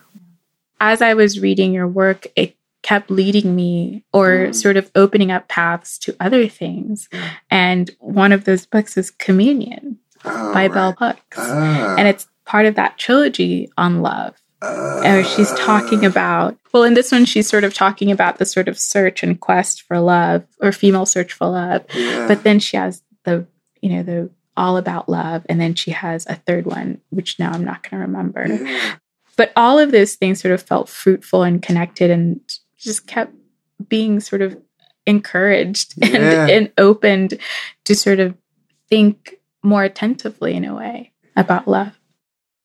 As 0.80 1.01
I 1.01 1.13
was 1.13 1.39
reading 1.39 1.74
your 1.74 1.88
work, 1.88 2.28
it 2.36 2.55
kept 2.84 3.11
leading 3.11 3.55
me 3.55 4.03
or 4.11 4.29
mm. 4.29 4.55
sort 4.55 4.77
of 4.77 4.89
opening 4.95 5.32
up 5.32 5.47
paths 5.47 5.97
to 5.99 6.15
other 6.19 6.47
things. 6.47 7.09
And 7.49 7.91
one 7.99 8.32
of 8.32 8.45
those 8.45 8.65
books 8.65 8.97
is 8.97 9.11
Communion 9.11 9.99
oh, 10.25 10.53
by 10.53 10.67
right. 10.67 10.73
Bell 10.73 10.95
Hooks. 10.97 11.38
Uh. 11.38 11.95
And 11.97 12.07
it's 12.07 12.27
part 12.45 12.65
of 12.65 12.75
that 12.75 12.97
trilogy 12.97 13.71
on 13.77 14.01
love. 14.01 14.36
Uh. 14.61 15.01
And 15.03 15.25
she's 15.25 15.53
talking 15.53 16.05
about, 16.05 16.57
well, 16.73 16.84
in 16.84 16.93
this 16.93 17.11
one, 17.11 17.25
she's 17.25 17.47
sort 17.47 17.63
of 17.63 17.73
talking 17.73 18.11
about 18.11 18.38
the 18.38 18.45
sort 18.45 18.67
of 18.67 18.79
search 18.79 19.23
and 19.23 19.39
quest 19.39 19.84
for 19.84 19.99
love 19.99 20.43
or 20.59 20.71
female 20.71 21.05
search 21.05 21.34
for 21.34 21.47
love. 21.47 21.86
Yeah. 21.93 22.27
But 22.27 22.43
then 22.43 22.59
she 22.59 22.77
has 22.77 23.03
the, 23.25 23.45
you 23.82 23.89
know, 23.89 24.03
the 24.03 24.29
all 24.57 24.77
about 24.77 25.07
love. 25.07 25.45
And 25.47 25.61
then 25.61 25.75
she 25.75 25.91
has 25.91 26.25
a 26.27 26.36
third 26.36 26.65
one, 26.65 27.01
which 27.09 27.39
now 27.39 27.51
I'm 27.51 27.63
not 27.63 27.84
going 27.84 28.01
to 28.01 28.07
remember. 28.07 28.45
Yeah. 28.47 28.95
But 29.38 29.51
all 29.55 29.79
of 29.79 29.91
those 29.91 30.15
things 30.15 30.41
sort 30.41 30.53
of 30.53 30.61
felt 30.61 30.89
fruitful 30.89 31.43
and 31.43 31.61
connected 31.61 32.11
and 32.11 32.41
just 32.82 33.07
kept 33.07 33.34
being 33.88 34.19
sort 34.19 34.41
of 34.41 34.57
encouraged 35.05 35.93
yeah. 35.97 36.07
and, 36.07 36.51
and 36.51 36.71
opened 36.77 37.39
to 37.86 37.95
sort 37.95 38.19
of 38.19 38.36
think 38.89 39.36
more 39.63 39.84
attentively 39.84 40.53
in 40.53 40.65
a 40.65 40.75
way 40.75 41.11
about 41.36 41.67
love. 41.67 41.97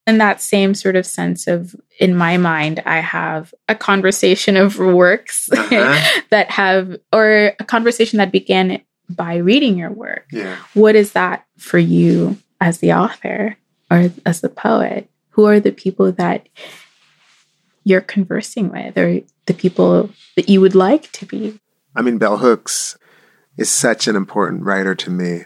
And 0.05 0.21
that 0.21 0.41
same 0.41 0.73
sort 0.73 0.95
of 0.95 1.05
sense 1.05 1.47
of, 1.47 1.75
in 1.99 2.15
my 2.15 2.37
mind, 2.37 2.81
I 2.85 2.99
have 2.99 3.53
a 3.67 3.75
conversation 3.75 4.55
of 4.55 4.79
works 4.79 5.51
uh-huh. 5.51 6.21
that 6.29 6.49
have, 6.51 6.95
or 7.11 7.53
a 7.59 7.63
conversation 7.65 8.17
that 8.17 8.31
began 8.31 8.81
by 9.09 9.35
reading 9.35 9.77
your 9.77 9.91
work. 9.91 10.25
Yeah. 10.31 10.55
What 10.73 10.95
is 10.95 11.11
that 11.11 11.45
for 11.57 11.77
you 11.77 12.37
as 12.61 12.79
the 12.79 12.93
author 12.93 13.57
or 13.91 14.09
as 14.25 14.39
the 14.39 14.49
poet? 14.49 15.09
Who 15.31 15.45
are 15.45 15.59
the 15.59 15.73
people 15.73 16.11
that 16.13 16.47
you're 17.87 18.01
conversing 18.01 18.69
with 18.69 18.97
or 18.97 19.21
the 19.45 19.53
people 19.53 20.09
that 20.35 20.49
you 20.49 20.59
would 20.59 20.75
like 20.75 21.09
to 21.13 21.25
be? 21.25 21.57
I 21.95 22.01
mean, 22.01 22.17
Bell 22.17 22.37
Hooks 22.37 22.97
is 23.55 23.69
such 23.69 24.07
an 24.07 24.15
important 24.15 24.63
writer 24.63 24.93
to 24.93 25.09
me. 25.09 25.45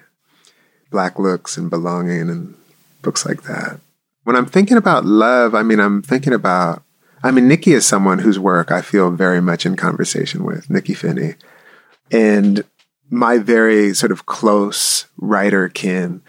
Black 0.89 1.20
Looks 1.20 1.56
and 1.56 1.70
Belonging 1.70 2.30
and 2.32 2.56
books 3.04 3.28
like 3.28 3.44
that. 3.44 3.80
When 4.24 4.36
I'm 4.36 4.48
thinking 4.48 4.78
about 4.78 5.06
love, 5.06 5.54
I 5.54 5.62
mean, 5.62 5.80
I'm 5.80 6.02
thinking 6.02 6.34
about, 6.34 6.84
I 7.24 7.30
mean, 7.30 7.48
Nikky 7.48 7.74
is 7.74 7.86
someone 7.86 8.20
whose 8.20 8.39
work 8.39 8.72
I 8.72 8.82
feel 8.82 9.12
very 9.12 9.39
much 9.39 9.66
in 9.66 9.76
conversation 9.76 10.44
with, 10.44 10.68
Nikky 10.68 10.98
Finney. 10.98 11.36
And 12.12 12.64
my 13.10 13.38
very 13.38 13.94
sort 13.94 14.12
of 14.12 14.26
close 14.26 15.06
writer 15.18 15.70
kin, 15.70 16.24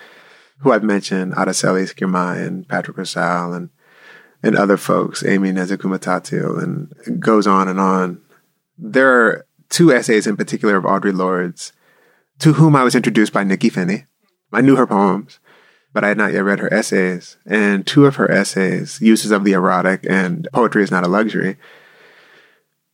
who 0.59 0.73
I've 0.73 0.85
mentioned, 0.85 1.33
Aracelis 1.33 1.95
Girmay 1.95 2.47
and 2.47 2.69
Patrick 2.69 2.99
Rosal 2.99 3.55
and 3.55 3.71
and 4.43 4.57
other 4.57 4.77
folks, 4.77 5.25
Amy 5.25 5.53
Nezhukumatathil, 5.53 6.63
and 6.63 7.21
goes 7.21 7.47
on 7.47 7.69
and 7.69 7.79
on. 7.79 8.21
There 8.77 9.09
are 9.09 9.47
two 9.69 9.93
essays 9.93 10.27
in 10.27 10.37
particular 10.37 10.77
of 10.77 10.85
Audre 10.85 11.15
Lorde's, 11.17 11.73
to 12.41 12.55
whom 12.55 12.75
I 12.75 12.83
was 12.83 12.95
introduced 12.95 13.33
by 13.33 13.45
Nikky 13.45 13.71
Finney. 13.71 14.07
I 14.53 14.61
knew 14.61 14.77
her 14.77 14.87
poems, 14.87 15.39
but 15.93 16.03
I 16.05 16.09
had 16.09 16.17
not 16.17 16.33
yet 16.33 16.45
read 16.45 16.59
her 16.59 16.73
essays. 16.73 17.37
And 17.47 17.87
two 17.87 18.05
of 18.05 18.17
her 18.17 18.31
essays, 18.31 19.01
Uses 19.01 19.31
of 19.31 19.45
the 19.45 19.53
Erotic 19.53 20.05
and 20.09 20.49
Poetry 20.53 20.83
is 20.83 20.91
Not 20.91 21.05
a 21.05 21.09
Luxury, 21.09 21.57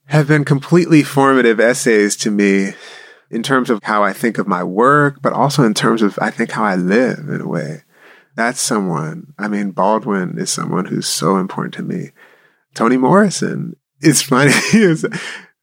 have 0.07 0.29
been 0.29 0.45
completely 0.45 1.03
formative 1.03 1.61
essays 1.61 2.17
to 2.17 2.31
me 2.31 2.75
in 3.31 3.43
terms 3.43 3.71
of 3.71 3.83
how 3.83 4.03
I 4.03 4.13
think 4.13 4.39
of 4.39 4.47
my 4.47 4.63
work, 4.63 5.21
but 5.21 5.33
also 5.33 5.65
in 5.65 5.75
terms 5.75 6.03
of, 6.03 6.19
I 6.21 6.31
think, 6.31 6.51
how 6.51 6.65
I 6.65 6.77
live 6.77 7.29
in 7.29 7.41
a 7.41 7.49
way 7.49 7.83
that's 8.39 8.61
someone. 8.61 9.35
I 9.37 9.49
mean, 9.49 9.73
Baldwin 9.73 10.39
is 10.39 10.49
someone 10.49 10.85
who's 10.85 11.09
so 11.09 11.39
important 11.39 11.75
to 11.75 11.83
me. 11.83 12.13
Toni 12.73 12.97
Morrison. 12.97 13.75
It's 14.01 14.23
funny. 14.31 14.53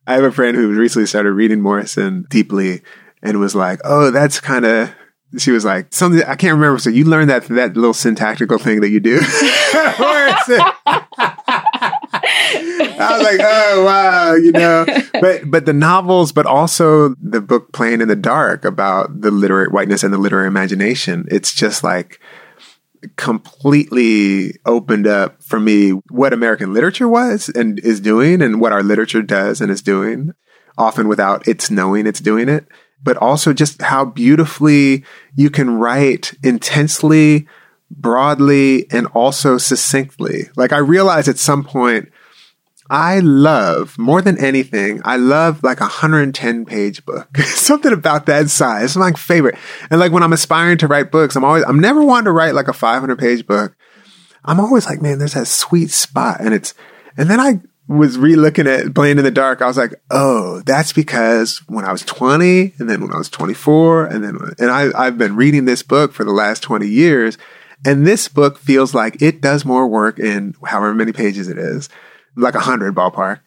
I 0.05 0.13
have 0.13 0.25
a 0.25 0.31
friend 0.31 0.57
who 0.57 0.77
recently 0.77 1.05
started 1.05 1.31
reading 1.31 1.61
Morrison 1.61 2.25
deeply 2.29 2.81
and 3.23 3.39
was 3.39 3.55
like, 3.55 3.79
"Oh, 3.85 4.11
that's 4.11 4.41
kind 4.41 4.65
of." 4.65 4.93
She 5.37 5.51
was 5.51 5.63
like, 5.63 5.93
"Something 5.93 6.23
I 6.23 6.35
can't 6.35 6.55
remember." 6.55 6.77
So 6.79 6.89
you 6.89 7.05
learned 7.05 7.29
that 7.29 7.45
that 7.45 7.77
little 7.77 7.93
syntactical 7.93 8.57
thing 8.57 8.81
that 8.81 8.89
you 8.89 8.99
do. 8.99 9.21
I 12.97 13.17
was 13.17 13.23
like, 13.23 13.39
"Oh 13.41 13.85
wow," 13.85 14.33
you 14.33 14.51
know. 14.51 14.85
But 15.21 15.49
but 15.49 15.65
the 15.65 15.71
novels, 15.71 16.33
but 16.33 16.45
also 16.45 17.15
the 17.21 17.39
book 17.39 17.71
"Playing 17.71 18.01
in 18.01 18.09
the 18.09 18.17
Dark" 18.17 18.65
about 18.65 19.21
the 19.21 19.31
literary 19.31 19.69
whiteness 19.69 20.03
and 20.03 20.13
the 20.13 20.17
literary 20.17 20.47
imagination. 20.47 21.25
It's 21.31 21.53
just 21.53 21.81
like 21.81 22.19
completely 23.15 24.57
opened 24.65 25.07
up 25.07 25.41
for 25.43 25.59
me 25.59 25.91
what 26.09 26.33
American 26.33 26.73
literature 26.73 27.07
was 27.07 27.49
and 27.49 27.79
is 27.79 27.99
doing 27.99 28.41
and 28.41 28.59
what 28.59 28.71
our 28.71 28.83
literature 28.83 29.21
does 29.21 29.61
and 29.61 29.71
is 29.71 29.81
doing, 29.81 30.33
often 30.77 31.07
without 31.07 31.47
its 31.47 31.71
knowing 31.71 32.07
it's 32.07 32.19
doing 32.19 32.49
it, 32.49 32.67
but 33.03 33.17
also 33.17 33.53
just 33.53 33.81
how 33.81 34.05
beautifully 34.05 35.03
you 35.35 35.49
can 35.49 35.77
write 35.77 36.33
intensely, 36.43 37.47
broadly, 37.91 38.89
and 38.91 39.07
also 39.07 39.57
succinctly. 39.57 40.49
Like 40.55 40.73
I 40.73 40.77
realized 40.77 41.27
at 41.27 41.37
some 41.37 41.63
point 41.63 42.09
I 42.89 43.19
love 43.19 43.97
more 43.97 44.21
than 44.21 44.37
anything. 44.37 45.01
I 45.03 45.17
love 45.17 45.63
like 45.63 45.79
a 45.79 45.85
110 45.85 46.65
page 46.65 47.03
book. 47.05 47.35
Something 47.43 47.93
about 47.93 48.27
that 48.27 48.49
size. 48.49 48.83
It's 48.83 48.95
my 48.95 49.11
favorite. 49.13 49.57
And 49.89 49.99
like 49.99 50.11
when 50.11 50.21
I'm 50.21 50.33
aspiring 50.33 50.77
to 50.79 50.87
write 50.87 51.11
books, 51.11 51.35
I'm 51.35 51.43
always, 51.43 51.63
I'm 51.63 51.79
never 51.79 52.03
wanting 52.03 52.25
to 52.25 52.31
write 52.31 52.53
like 52.53 52.67
a 52.67 52.73
500 52.73 53.17
page 53.17 53.47
book. 53.47 53.75
I'm 54.43 54.59
always 54.59 54.85
like, 54.85 55.01
man, 55.01 55.17
there's 55.17 55.33
that 55.33 55.47
sweet 55.47 55.89
spot. 55.89 56.37
And 56.39 56.53
it's, 56.53 56.75
and 57.17 57.27
then 57.29 57.39
I 57.39 57.61
was 57.87 58.17
re-looking 58.19 58.67
at 58.67 58.93
Playing 58.93 59.17
in 59.17 59.23
the 59.23 59.31
Dark. 59.31 59.61
I 59.61 59.67
was 59.67 59.77
like, 59.77 59.95
oh, 60.11 60.61
that's 60.65 60.93
because 60.93 61.63
when 61.67 61.85
I 61.85 61.91
was 61.91 62.03
20 62.03 62.75
and 62.77 62.89
then 62.89 63.01
when 63.01 63.13
I 63.13 63.17
was 63.17 63.29
24 63.29 64.05
and 64.05 64.23
then, 64.23 64.37
and 64.59 64.69
I, 64.69 64.91
I've 64.95 65.17
been 65.17 65.35
reading 65.35 65.65
this 65.65 65.81
book 65.81 66.13
for 66.13 66.23
the 66.23 66.31
last 66.31 66.61
20 66.61 66.87
years. 66.87 67.39
And 67.83 68.05
this 68.05 68.27
book 68.27 68.59
feels 68.59 68.93
like 68.93 69.21
it 69.23 69.41
does 69.41 69.65
more 69.65 69.87
work 69.87 70.19
in 70.19 70.55
however 70.63 70.93
many 70.93 71.13
pages 71.13 71.47
it 71.47 71.57
is 71.57 71.89
like 72.35 72.55
a 72.55 72.59
hundred 72.59 72.95
ballpark, 72.95 73.39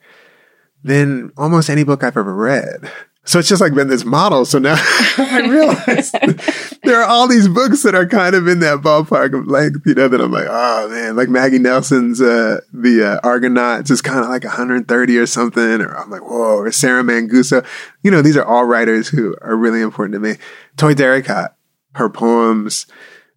than 0.82 1.32
almost 1.36 1.70
any 1.70 1.84
book 1.84 2.02
I've 2.02 2.16
ever 2.16 2.34
read. 2.34 2.90
So 3.28 3.38
it's 3.38 3.48
just 3.50 3.60
like 3.60 3.74
been 3.74 3.88
this 3.88 4.06
model. 4.06 4.46
So 4.46 4.58
now 4.58 4.76
I 5.18 5.46
realize 5.46 6.12
there 6.82 7.02
are 7.02 7.06
all 7.06 7.28
these 7.28 7.46
books 7.46 7.82
that 7.82 7.94
are 7.94 8.06
kind 8.06 8.34
of 8.34 8.48
in 8.48 8.60
that 8.60 8.78
ballpark 8.78 9.38
of 9.38 9.46
length, 9.46 9.82
you 9.84 9.92
know, 9.92 10.08
that 10.08 10.18
I'm 10.18 10.32
like, 10.32 10.46
oh 10.48 10.88
man, 10.88 11.14
like 11.14 11.28
Maggie 11.28 11.58
Nelson's, 11.58 12.22
uh, 12.22 12.60
the, 12.72 13.20
uh, 13.22 13.28
Argonauts 13.28 13.90
is 13.90 14.00
kind 14.00 14.20
of 14.20 14.30
like 14.30 14.44
130 14.44 15.18
or 15.18 15.26
something. 15.26 15.82
Or 15.82 15.94
I'm 15.94 16.08
like, 16.08 16.22
whoa, 16.22 16.56
or 16.56 16.72
Sarah 16.72 17.02
Manguso. 17.02 17.66
You 18.02 18.10
know, 18.10 18.22
these 18.22 18.38
are 18.38 18.46
all 18.46 18.64
writers 18.64 19.08
who 19.08 19.36
are 19.42 19.56
really 19.56 19.82
important 19.82 20.14
to 20.14 20.20
me. 20.20 20.36
Toi 20.78 20.94
Derricotte, 20.94 21.52
her 21.96 22.08
poems 22.08 22.86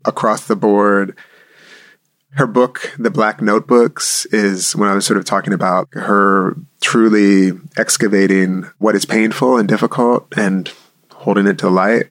across 0.06 0.47
the 0.47 0.56
board, 0.56 1.18
her 2.36 2.48
book, 2.48 2.94
The 2.98 3.12
Black 3.12 3.42
Notebooks, 3.42 4.26
is 4.28 4.76
when 4.76 4.90
I 4.90 4.94
was 4.94 5.06
sort 5.06 5.18
of 5.18 5.26
talking 5.26 5.54
about 5.54 5.90
her 5.94 6.56
truly 6.80 7.52
excavating 7.78 8.64
what 8.78 8.96
is 8.96 9.06
painful 9.06 9.58
and 9.58 9.68
difficult 9.68 10.28
and 10.38 10.72
holding 11.12 11.48
it 11.48 11.58
to 11.60 11.70
light. 11.70 12.10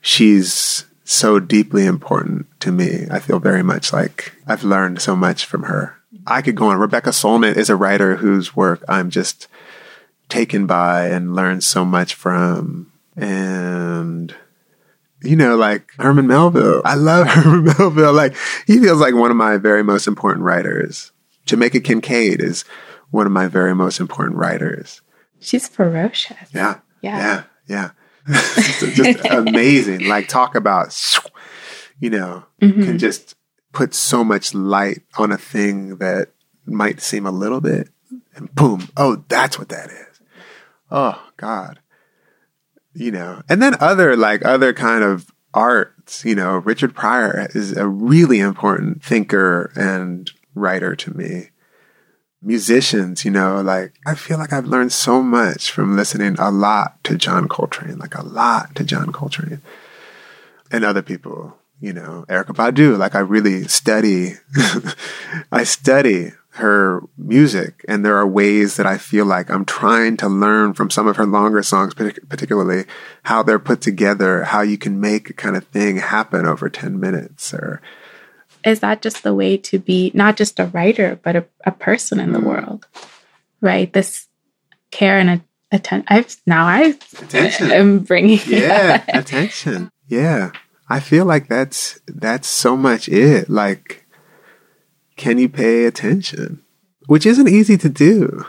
She's 0.00 0.84
so 1.04 1.40
deeply 1.40 1.86
important 1.86 2.46
to 2.60 2.72
me. 2.72 3.06
I 3.10 3.18
feel 3.20 3.38
very 3.38 3.62
much 3.62 3.92
like 3.92 4.34
I've 4.46 4.64
learned 4.64 5.00
so 5.00 5.16
much 5.16 5.46
from 5.46 5.64
her. 5.64 5.96
I 6.26 6.42
could 6.42 6.56
go 6.56 6.68
on. 6.68 6.78
Rebecca 6.78 7.10
Solnit 7.10 7.56
is 7.56 7.70
a 7.70 7.76
writer 7.76 8.16
whose 8.16 8.56
work 8.56 8.84
I'm 8.88 9.10
just 9.10 9.48
taken 10.28 10.66
by 10.66 11.06
and 11.06 11.34
learn 11.34 11.60
so 11.60 11.84
much 11.84 12.14
from. 12.14 12.92
And 13.16 14.34
you 15.22 15.36
know, 15.36 15.56
like 15.56 15.92
Herman 15.98 16.26
Melville. 16.26 16.82
I 16.84 16.94
love 16.94 17.26
Herman 17.28 17.64
Melville. 17.64 18.12
Like 18.12 18.34
he 18.66 18.78
feels 18.78 19.00
like 19.00 19.14
one 19.14 19.30
of 19.30 19.36
my 19.36 19.56
very 19.56 19.82
most 19.82 20.06
important 20.06 20.44
writers. 20.44 21.12
Jamaica 21.46 21.80
Kincaid 21.80 22.40
is 22.40 22.64
one 23.10 23.26
of 23.26 23.32
my 23.32 23.46
very 23.46 23.74
most 23.74 24.00
important 24.00 24.36
writers. 24.36 25.00
She's 25.40 25.68
ferocious. 25.68 26.36
Yeah. 26.52 26.80
Yeah. 27.02 27.44
Yeah. 27.68 27.90
Yeah. 28.26 28.34
just 28.94 29.24
amazing. 29.30 30.06
Like 30.06 30.28
talk 30.28 30.54
about, 30.54 30.96
you 32.00 32.10
know, 32.10 32.44
mm-hmm. 32.60 32.82
can 32.82 32.98
just 32.98 33.36
put 33.72 33.94
so 33.94 34.24
much 34.24 34.54
light 34.54 35.02
on 35.18 35.30
a 35.30 35.38
thing 35.38 35.98
that 35.98 36.30
might 36.64 37.00
seem 37.00 37.26
a 37.26 37.30
little 37.30 37.60
bit 37.60 37.90
and 38.34 38.52
boom. 38.54 38.88
Oh, 38.96 39.24
that's 39.28 39.58
what 39.58 39.68
that 39.68 39.90
is. 39.90 40.20
Oh 40.90 41.20
God 41.36 41.78
you 42.96 43.10
know, 43.10 43.42
and 43.48 43.62
then 43.62 43.74
other 43.80 44.16
like 44.16 44.44
other 44.44 44.72
kind 44.72 45.04
of 45.04 45.30
arts. 45.52 46.24
You 46.24 46.34
know, 46.34 46.58
Richard 46.58 46.94
Pryor 46.94 47.48
is 47.54 47.76
a 47.76 47.86
really 47.86 48.40
important 48.40 49.02
thinker 49.02 49.72
and 49.76 50.30
writer 50.54 50.96
to 50.96 51.16
me. 51.16 51.50
Musicians, 52.42 53.24
you 53.24 53.30
know, 53.30 53.60
like 53.60 53.94
I 54.06 54.14
feel 54.14 54.38
like 54.38 54.52
I've 54.52 54.66
learned 54.66 54.92
so 54.92 55.22
much 55.22 55.70
from 55.70 55.96
listening 55.96 56.36
a 56.38 56.50
lot 56.50 57.02
to 57.04 57.16
John 57.16 57.48
Coltrane, 57.48 57.98
like 57.98 58.14
a 58.14 58.24
lot 58.24 58.74
to 58.76 58.84
John 58.84 59.12
Coltrane 59.12 59.60
and 60.70 60.84
other 60.84 61.02
people, 61.02 61.56
you 61.80 61.92
know, 61.92 62.24
Erykah 62.28 62.54
Badu. 62.54 62.96
Like 62.96 63.14
I 63.14 63.20
really 63.20 63.64
study, 63.64 64.34
I 65.52 65.64
study 65.64 66.32
her 66.56 67.02
music. 67.16 67.84
And 67.88 68.04
there 68.04 68.16
are 68.16 68.26
ways 68.26 68.76
that 68.76 68.86
I 68.86 68.98
feel 68.98 69.24
like 69.24 69.50
I'm 69.50 69.64
trying 69.64 70.16
to 70.18 70.28
learn 70.28 70.74
from 70.74 70.90
some 70.90 71.06
of 71.06 71.16
her 71.16 71.26
longer 71.26 71.62
songs, 71.62 71.94
particularly 71.94 72.84
how 73.24 73.42
they're 73.42 73.58
put 73.58 73.80
together, 73.80 74.44
how 74.44 74.62
you 74.62 74.78
can 74.78 75.00
make 75.00 75.30
a 75.30 75.34
kind 75.34 75.56
of 75.56 75.64
thing 75.68 75.96
happen 75.96 76.46
over 76.46 76.68
10 76.68 76.98
minutes 76.98 77.54
or. 77.54 77.80
Is 78.64 78.80
that 78.80 79.00
just 79.00 79.22
the 79.22 79.34
way 79.34 79.56
to 79.58 79.78
be 79.78 80.10
not 80.12 80.36
just 80.36 80.58
a 80.58 80.66
writer, 80.66 81.20
but 81.22 81.36
a, 81.36 81.46
a 81.64 81.70
person 81.70 82.18
in 82.18 82.32
the 82.32 82.40
mm. 82.40 82.46
world? 82.46 82.86
Right? 83.60 83.92
This 83.92 84.26
care 84.90 85.18
and 85.18 85.42
attention. 85.70 86.06
I've 86.08 86.36
now 86.46 86.66
I 86.66 86.94
attention. 87.20 87.70
am 87.70 88.00
bringing 88.00 88.40
yeah 88.46 89.04
attention. 89.08 89.90
Yeah, 90.08 90.52
I 90.88 91.00
feel 91.00 91.24
like 91.24 91.48
that's 91.48 92.00
that's 92.06 92.48
so 92.48 92.76
much 92.76 93.08
it. 93.08 93.48
Like 93.48 94.05
can 95.16 95.38
you 95.38 95.48
pay 95.48 95.84
attention? 95.84 96.62
Which 97.06 97.26
isn't 97.26 97.48
easy 97.48 97.76
to 97.78 97.88
do. 97.88 98.44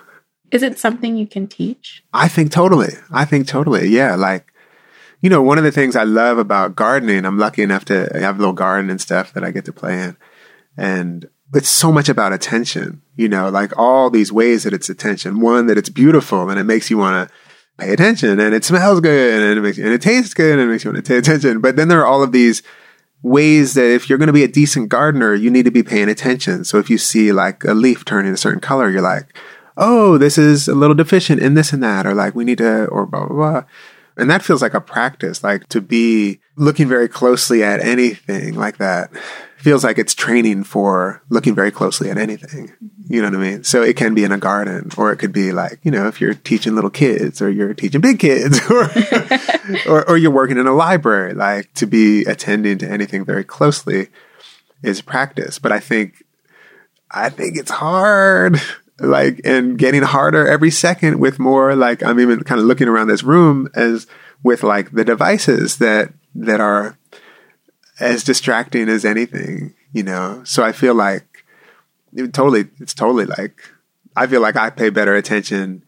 Is 0.51 0.63
it 0.63 0.79
something 0.79 1.17
you 1.17 1.27
can 1.27 1.47
teach? 1.47 2.03
I 2.13 2.27
think 2.27 2.51
totally. 2.51 2.93
I 3.11 3.25
think 3.25 3.47
totally. 3.47 3.89
Yeah. 3.89 4.15
Like, 4.15 4.53
you 5.21 5.29
know, 5.29 5.41
one 5.41 5.57
of 5.57 5.63
the 5.63 5.71
things 5.71 5.95
I 5.95 6.03
love 6.03 6.37
about 6.37 6.75
gardening, 6.75 7.25
I'm 7.25 7.37
lucky 7.37 7.63
enough 7.63 7.85
to 7.85 8.09
have 8.13 8.37
a 8.37 8.39
little 8.39 8.53
garden 8.53 8.89
and 8.89 9.01
stuff 9.01 9.33
that 9.33 9.43
I 9.43 9.51
get 9.51 9.65
to 9.65 9.73
play 9.73 10.01
in. 10.01 10.17
And 10.77 11.29
it's 11.53 11.69
so 11.69 11.91
much 11.91 12.09
about 12.09 12.33
attention, 12.33 13.01
you 13.15 13.27
know, 13.27 13.49
like 13.49 13.77
all 13.77 14.09
these 14.09 14.31
ways 14.31 14.63
that 14.63 14.73
it's 14.73 14.89
attention. 14.89 15.39
One, 15.39 15.67
that 15.67 15.77
it's 15.77 15.89
beautiful 15.89 16.49
and 16.49 16.59
it 16.59 16.65
makes 16.65 16.89
you 16.89 16.97
want 16.97 17.29
to 17.29 17.35
pay 17.77 17.93
attention 17.93 18.39
and 18.39 18.53
it 18.53 18.63
smells 18.65 18.99
good 19.01 19.41
and 19.41 19.57
it 19.57 19.61
makes 19.61 19.77
you, 19.77 19.85
and 19.85 19.93
it 19.93 20.01
tastes 20.01 20.33
good 20.33 20.53
and 20.53 20.61
it 20.61 20.71
makes 20.71 20.83
you 20.83 20.91
want 20.91 21.03
to 21.03 21.09
pay 21.09 21.17
attention. 21.17 21.61
But 21.61 21.75
then 21.75 21.87
there 21.87 22.01
are 22.01 22.07
all 22.07 22.23
of 22.23 22.31
these 22.31 22.63
ways 23.23 23.73
that 23.73 23.91
if 23.91 24.09
you're 24.09 24.17
going 24.17 24.27
to 24.27 24.33
be 24.33 24.43
a 24.43 24.47
decent 24.47 24.89
gardener, 24.89 25.33
you 25.33 25.49
need 25.49 25.65
to 25.65 25.71
be 25.71 25.83
paying 25.83 26.09
attention. 26.09 26.63
So 26.63 26.77
if 26.77 26.89
you 26.89 26.97
see 26.97 27.31
like 27.31 27.63
a 27.63 27.73
leaf 27.73 28.05
turning 28.05 28.33
a 28.33 28.37
certain 28.37 28.59
color, 28.59 28.89
you're 28.89 29.01
like, 29.01 29.35
oh, 29.75 30.17
this 30.17 30.37
is 30.37 30.67
a 30.67 30.75
little 30.75 30.95
deficient 30.95 31.41
in 31.41 31.53
this 31.53 31.73
and 31.73 31.83
that, 31.83 32.05
or 32.05 32.13
like 32.13 32.35
we 32.35 32.45
need 32.45 32.57
to, 32.59 32.85
or 32.85 33.05
blah, 33.05 33.25
blah, 33.25 33.35
blah. 33.35 33.63
And 34.17 34.29
that 34.29 34.43
feels 34.43 34.61
like 34.61 34.73
a 34.73 34.81
practice, 34.81 35.43
like 35.43 35.67
to 35.69 35.81
be 35.81 36.39
looking 36.57 36.89
very 36.89 37.07
closely 37.07 37.63
at 37.63 37.79
anything 37.79 38.55
like 38.55 38.77
that 38.77 39.11
feels 39.57 39.83
like 39.83 39.97
it's 39.97 40.13
training 40.13 40.63
for 40.63 41.21
looking 41.29 41.55
very 41.55 41.71
closely 41.71 42.09
at 42.09 42.17
anything. 42.17 42.71
You 43.09 43.21
know 43.21 43.29
what 43.29 43.37
I 43.37 43.51
mean? 43.51 43.63
So 43.63 43.81
it 43.81 43.95
can 43.95 44.13
be 44.13 44.23
in 44.23 44.31
a 44.31 44.37
garden, 44.37 44.91
or 44.97 45.11
it 45.11 45.17
could 45.17 45.31
be 45.31 45.51
like, 45.51 45.79
you 45.83 45.91
know, 45.91 46.07
if 46.07 46.21
you're 46.21 46.35
teaching 46.35 46.75
little 46.75 46.89
kids, 46.89 47.41
or 47.41 47.49
you're 47.49 47.73
teaching 47.73 48.01
big 48.01 48.19
kids, 48.19 48.59
or, 48.69 48.89
or, 49.87 50.09
or 50.09 50.17
you're 50.17 50.31
working 50.31 50.57
in 50.57 50.67
a 50.67 50.75
library, 50.75 51.33
like 51.33 51.73
to 51.75 51.87
be 51.87 52.23
attending 52.25 52.77
to 52.79 52.89
anything 52.89 53.25
very 53.25 53.43
closely 53.43 54.09
is 54.83 55.01
practice. 55.01 55.57
But 55.57 55.71
I 55.71 55.79
think, 55.79 56.23
I 57.09 57.29
think 57.29 57.57
it's 57.57 57.71
hard, 57.71 58.61
like, 58.99 59.41
and 59.43 59.77
getting 59.77 60.03
harder 60.03 60.47
every 60.47 60.71
second 60.71 61.19
with 61.19 61.39
more, 61.39 61.75
like, 61.75 62.03
I'm 62.03 62.19
even 62.19 62.43
kind 62.43 62.61
of 62.61 62.67
looking 62.67 62.87
around 62.87 63.07
this 63.07 63.23
room 63.23 63.69
as 63.73 64.05
with 64.43 64.63
like 64.63 64.91
the 64.91 65.03
devices 65.03 65.77
that, 65.77 66.13
that 66.35 66.59
are 66.59 66.97
as 67.99 68.23
distracting 68.23 68.89
as 68.89 69.05
anything, 69.05 69.73
you 69.91 70.03
know? 70.03 70.43
So 70.43 70.63
I 70.63 70.71
feel 70.71 70.93
like 70.93 71.45
it 72.13 72.33
totally, 72.33 72.67
it's 72.79 72.93
totally 72.93 73.25
like, 73.25 73.61
I 74.15 74.27
feel 74.27 74.41
like 74.41 74.55
I 74.55 74.69
pay 74.69 74.89
better 74.89 75.15
attention 75.15 75.83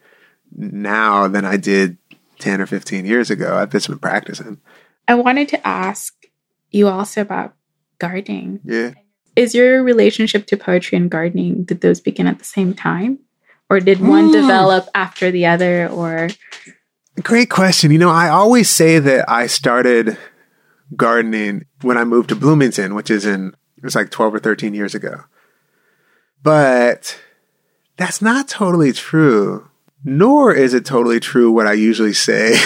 now 0.55 1.27
than 1.27 1.45
I 1.45 1.57
did 1.57 1.97
10 2.39 2.61
or 2.61 2.65
15 2.65 3.05
years 3.05 3.29
ago. 3.29 3.57
I've 3.57 3.71
just 3.71 3.87
been 3.87 3.99
practicing. 3.99 4.59
I 5.07 5.15
wanted 5.15 5.49
to 5.49 5.67
ask 5.67 6.15
you 6.71 6.87
also 6.87 7.21
about 7.21 7.55
gardening. 7.97 8.59
Yeah. 8.63 8.93
Is 9.35 9.55
your 9.55 9.83
relationship 9.83 10.47
to 10.47 10.57
poetry 10.57 10.97
and 10.97 11.09
gardening, 11.09 11.63
did 11.63 11.81
those 11.81 11.99
begin 11.99 12.27
at 12.27 12.39
the 12.39 12.45
same 12.45 12.73
time? 12.73 13.19
Or 13.69 13.79
did 13.79 14.01
one 14.01 14.27
hmm. 14.27 14.31
develop 14.31 14.87
after 14.95 15.29
the 15.29 15.45
other 15.45 15.87
or 15.87 16.29
Great 17.23 17.49
question. 17.49 17.91
You 17.91 17.97
know, 17.97 18.09
I 18.09 18.29
always 18.29 18.69
say 18.69 18.99
that 18.99 19.29
I 19.29 19.47
started 19.47 20.17
gardening 20.95 21.65
when 21.81 21.97
I 21.97 22.03
moved 22.03 22.29
to 22.29 22.35
Bloomington, 22.35 22.95
which 22.95 23.09
is 23.09 23.25
in, 23.25 23.55
it 23.77 23.83
was 23.83 23.95
like 23.95 24.09
12 24.11 24.35
or 24.35 24.39
13 24.39 24.73
years 24.73 24.95
ago. 24.95 25.23
But 26.41 27.19
that's 27.97 28.21
not 28.21 28.47
totally 28.47 28.93
true, 28.93 29.69
nor 30.03 30.53
is 30.53 30.73
it 30.73 30.85
totally 30.85 31.19
true 31.19 31.51
what 31.51 31.67
I 31.67 31.73
usually 31.73 32.13
say. 32.13 32.53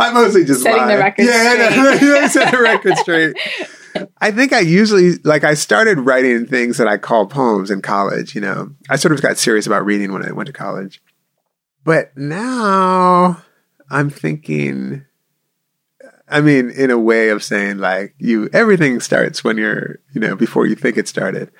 I 0.00 0.10
mostly 0.12 0.44
just 0.44 0.62
setting 0.62 0.78
lie. 0.78 0.94
the 0.96 0.98
record 0.98 1.24
yeah, 1.24 1.70
straight. 1.70 2.02
Yeah, 2.08 2.28
set 2.28 2.50
the 2.52 2.60
record 2.60 2.96
straight. 2.98 3.36
I 4.20 4.30
think 4.30 4.52
I 4.52 4.60
usually 4.60 5.16
like 5.24 5.44
I 5.44 5.54
started 5.54 6.00
writing 6.00 6.46
things 6.46 6.78
that 6.78 6.88
I 6.88 6.96
call 6.96 7.26
poems 7.26 7.70
in 7.70 7.82
college. 7.82 8.34
You 8.34 8.40
know, 8.40 8.70
I 8.88 8.96
sort 8.96 9.12
of 9.12 9.22
got 9.22 9.38
serious 9.38 9.66
about 9.66 9.84
reading 9.84 10.12
when 10.12 10.24
I 10.24 10.32
went 10.32 10.46
to 10.48 10.52
college, 10.52 11.00
but 11.90 12.16
now 12.16 13.42
I'm 13.90 14.10
thinking, 14.10 15.04
I 16.28 16.40
mean, 16.40 16.70
in 16.70 16.92
a 16.92 16.96
way 16.96 17.30
of 17.30 17.42
saying 17.42 17.78
like 17.78 18.14
you, 18.16 18.48
everything 18.52 19.00
starts 19.00 19.42
when 19.42 19.56
you're, 19.56 19.98
you 20.14 20.20
know, 20.20 20.36
before 20.36 20.66
you 20.66 20.76
think 20.76 20.96
it 20.96 21.08
started. 21.08 21.50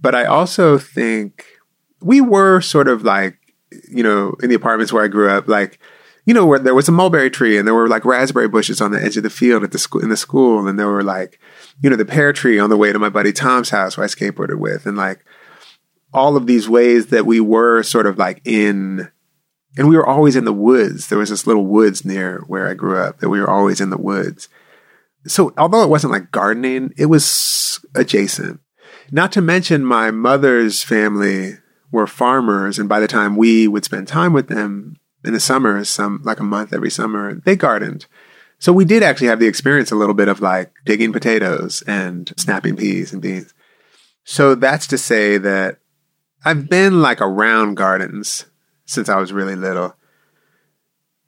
But 0.00 0.16
I 0.16 0.24
also 0.24 0.78
think 0.78 1.44
we 2.00 2.20
were 2.20 2.60
sort 2.60 2.88
of 2.88 3.04
like, 3.04 3.38
you 3.88 4.02
know, 4.02 4.34
in 4.42 4.48
the 4.48 4.56
apartments 4.56 4.92
where 4.92 5.04
I 5.04 5.06
grew 5.06 5.30
up, 5.30 5.46
like, 5.46 5.78
you 6.26 6.34
know, 6.34 6.44
where 6.44 6.58
there 6.58 6.74
was 6.74 6.88
a 6.88 6.92
mulberry 6.92 7.30
tree 7.30 7.56
and 7.56 7.64
there 7.64 7.72
were 7.72 7.86
like 7.86 8.04
raspberry 8.04 8.48
bushes 8.48 8.80
on 8.80 8.90
the 8.90 9.00
edge 9.00 9.16
of 9.16 9.22
the 9.22 9.30
field 9.30 9.62
at 9.62 9.70
the 9.70 9.78
school, 9.78 10.02
in 10.02 10.08
the 10.08 10.16
school. 10.16 10.66
And 10.66 10.76
there 10.76 10.88
were 10.88 11.04
like, 11.04 11.38
you 11.80 11.88
know, 11.88 11.94
the 11.94 12.04
pear 12.04 12.32
tree 12.32 12.58
on 12.58 12.68
the 12.68 12.76
way 12.76 12.92
to 12.92 12.98
my 12.98 13.10
buddy 13.10 13.32
Tom's 13.32 13.70
house 13.70 13.96
where 13.96 14.02
I 14.02 14.08
skateboarded 14.08 14.58
with. 14.58 14.86
And 14.86 14.96
like 14.96 15.24
all 16.12 16.36
of 16.36 16.48
these 16.48 16.68
ways 16.68 17.06
that 17.10 17.26
we 17.26 17.38
were 17.38 17.84
sort 17.84 18.06
of 18.06 18.18
like 18.18 18.40
in 18.44 19.08
and 19.76 19.88
we 19.88 19.96
were 19.96 20.06
always 20.06 20.36
in 20.36 20.44
the 20.44 20.52
woods. 20.52 21.08
There 21.08 21.18
was 21.18 21.30
this 21.30 21.46
little 21.46 21.66
woods 21.66 22.04
near 22.04 22.42
where 22.46 22.68
I 22.68 22.74
grew 22.74 22.98
up 22.98 23.18
that 23.18 23.28
we 23.28 23.40
were 23.40 23.50
always 23.50 23.80
in 23.80 23.90
the 23.90 23.98
woods. 23.98 24.48
So 25.26 25.52
although 25.58 25.82
it 25.82 25.90
wasn't 25.90 26.12
like 26.12 26.30
gardening, 26.30 26.92
it 26.96 27.06
was 27.06 27.84
adjacent. 27.94 28.60
Not 29.10 29.32
to 29.32 29.40
mention 29.40 29.84
my 29.84 30.10
mother's 30.10 30.82
family 30.82 31.54
were 31.90 32.06
farmers. 32.06 32.78
And 32.78 32.88
by 32.88 33.00
the 33.00 33.08
time 33.08 33.36
we 33.36 33.68
would 33.68 33.84
spend 33.84 34.08
time 34.08 34.32
with 34.32 34.48
them 34.48 34.96
in 35.24 35.32
the 35.32 35.40
summer, 35.40 35.82
some 35.84 36.22
like 36.24 36.40
a 36.40 36.44
month 36.44 36.72
every 36.72 36.90
summer, 36.90 37.34
they 37.44 37.56
gardened. 37.56 38.06
So 38.58 38.72
we 38.72 38.84
did 38.84 39.02
actually 39.02 39.28
have 39.28 39.38
the 39.38 39.46
experience 39.46 39.90
a 39.90 39.96
little 39.96 40.14
bit 40.14 40.28
of 40.28 40.40
like 40.40 40.72
digging 40.84 41.12
potatoes 41.12 41.82
and 41.86 42.32
snapping 42.36 42.76
peas 42.76 43.12
and 43.12 43.22
beans. 43.22 43.54
So 44.24 44.54
that's 44.54 44.86
to 44.88 44.98
say 44.98 45.38
that 45.38 45.78
I've 46.44 46.68
been 46.68 47.00
like 47.00 47.20
around 47.20 47.76
gardens 47.76 48.46
since 48.88 49.08
I 49.08 49.16
was 49.18 49.32
really 49.32 49.54
little. 49.54 49.94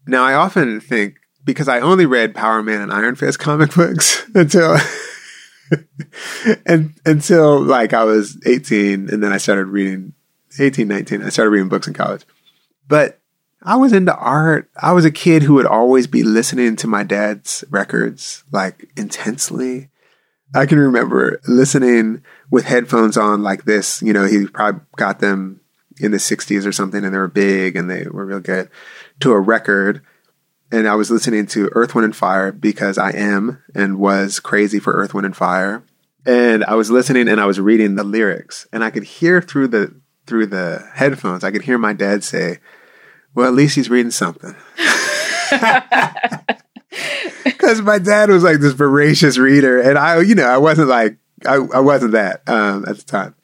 Now, 0.06 0.24
I 0.24 0.34
often 0.34 0.80
think 0.80 1.16
because 1.44 1.68
I 1.68 1.80
only 1.80 2.06
read 2.06 2.34
Power 2.34 2.62
Man 2.62 2.80
and 2.80 2.92
Iron 2.92 3.14
Fist 3.14 3.38
comic 3.38 3.74
books 3.74 4.26
until 4.34 4.76
and 6.66 6.94
until 7.04 7.60
like 7.60 7.92
I 7.92 8.04
was 8.04 8.38
18 8.44 9.08
and 9.08 9.22
then 9.22 9.32
I 9.32 9.36
started 9.36 9.66
reading 9.66 10.14
18 10.58 10.88
19 10.88 11.22
I 11.22 11.28
started 11.28 11.50
reading 11.50 11.68
books 11.68 11.86
in 11.86 11.94
college. 11.94 12.24
But 12.88 13.20
I 13.62 13.76
was 13.76 13.92
into 13.92 14.16
art. 14.16 14.70
I 14.74 14.92
was 14.92 15.04
a 15.04 15.10
kid 15.10 15.42
who 15.42 15.54
would 15.54 15.66
always 15.66 16.06
be 16.06 16.22
listening 16.22 16.76
to 16.76 16.86
my 16.86 17.04
dad's 17.04 17.62
records 17.70 18.42
like 18.50 18.90
intensely. 18.96 19.90
I 20.54 20.66
can 20.66 20.78
remember 20.78 21.40
listening 21.46 22.24
with 22.50 22.64
headphones 22.64 23.16
on 23.16 23.42
like 23.42 23.64
this, 23.64 24.02
you 24.02 24.12
know, 24.12 24.24
he 24.24 24.46
probably 24.46 24.80
got 24.96 25.20
them 25.20 25.60
in 26.00 26.10
the 26.10 26.18
60s 26.18 26.66
or 26.66 26.72
something 26.72 27.04
and 27.04 27.14
they 27.14 27.18
were 27.18 27.28
big 27.28 27.76
and 27.76 27.90
they 27.90 28.06
were 28.10 28.24
real 28.24 28.40
good 28.40 28.68
to 29.20 29.32
a 29.32 29.40
record 29.40 30.02
and 30.72 30.86
I 30.86 30.94
was 30.94 31.10
listening 31.10 31.46
to 31.48 31.68
Earth, 31.72 31.94
Wind, 31.94 32.04
and 32.04 32.16
Fire 32.16 32.52
because 32.52 32.96
I 32.96 33.10
am 33.10 33.62
and 33.74 33.98
was 33.98 34.38
crazy 34.38 34.78
for 34.78 34.92
Earth, 34.92 35.12
Wind, 35.14 35.26
and 35.26 35.36
Fire. 35.36 35.82
And 36.24 36.64
I 36.64 36.74
was 36.74 36.90
listening 36.90 37.28
and 37.28 37.40
I 37.40 37.46
was 37.46 37.58
reading 37.58 37.94
the 37.94 38.04
lyrics, 38.04 38.68
and 38.72 38.84
I 38.84 38.90
could 38.90 39.04
hear 39.04 39.40
through 39.40 39.68
the 39.68 40.00
through 40.26 40.46
the 40.46 40.86
headphones. 40.94 41.44
I 41.44 41.50
could 41.50 41.62
hear 41.62 41.78
my 41.78 41.94
dad 41.94 42.22
say, 42.22 42.58
"Well, 43.34 43.48
at 43.48 43.54
least 43.54 43.74
he's 43.74 43.90
reading 43.90 44.10
something." 44.10 44.54
Because 47.44 47.82
my 47.82 47.98
dad 47.98 48.30
was 48.30 48.42
like 48.42 48.58
this 48.58 48.72
voracious 48.72 49.38
reader, 49.38 49.80
and 49.80 49.96
I, 49.96 50.20
you 50.20 50.34
know, 50.34 50.46
I 50.46 50.58
wasn't 50.58 50.88
like 50.88 51.16
I, 51.46 51.54
I 51.54 51.80
wasn't 51.80 52.12
that 52.12 52.42
um, 52.48 52.84
at 52.86 52.98
the 52.98 53.04
time. 53.04 53.34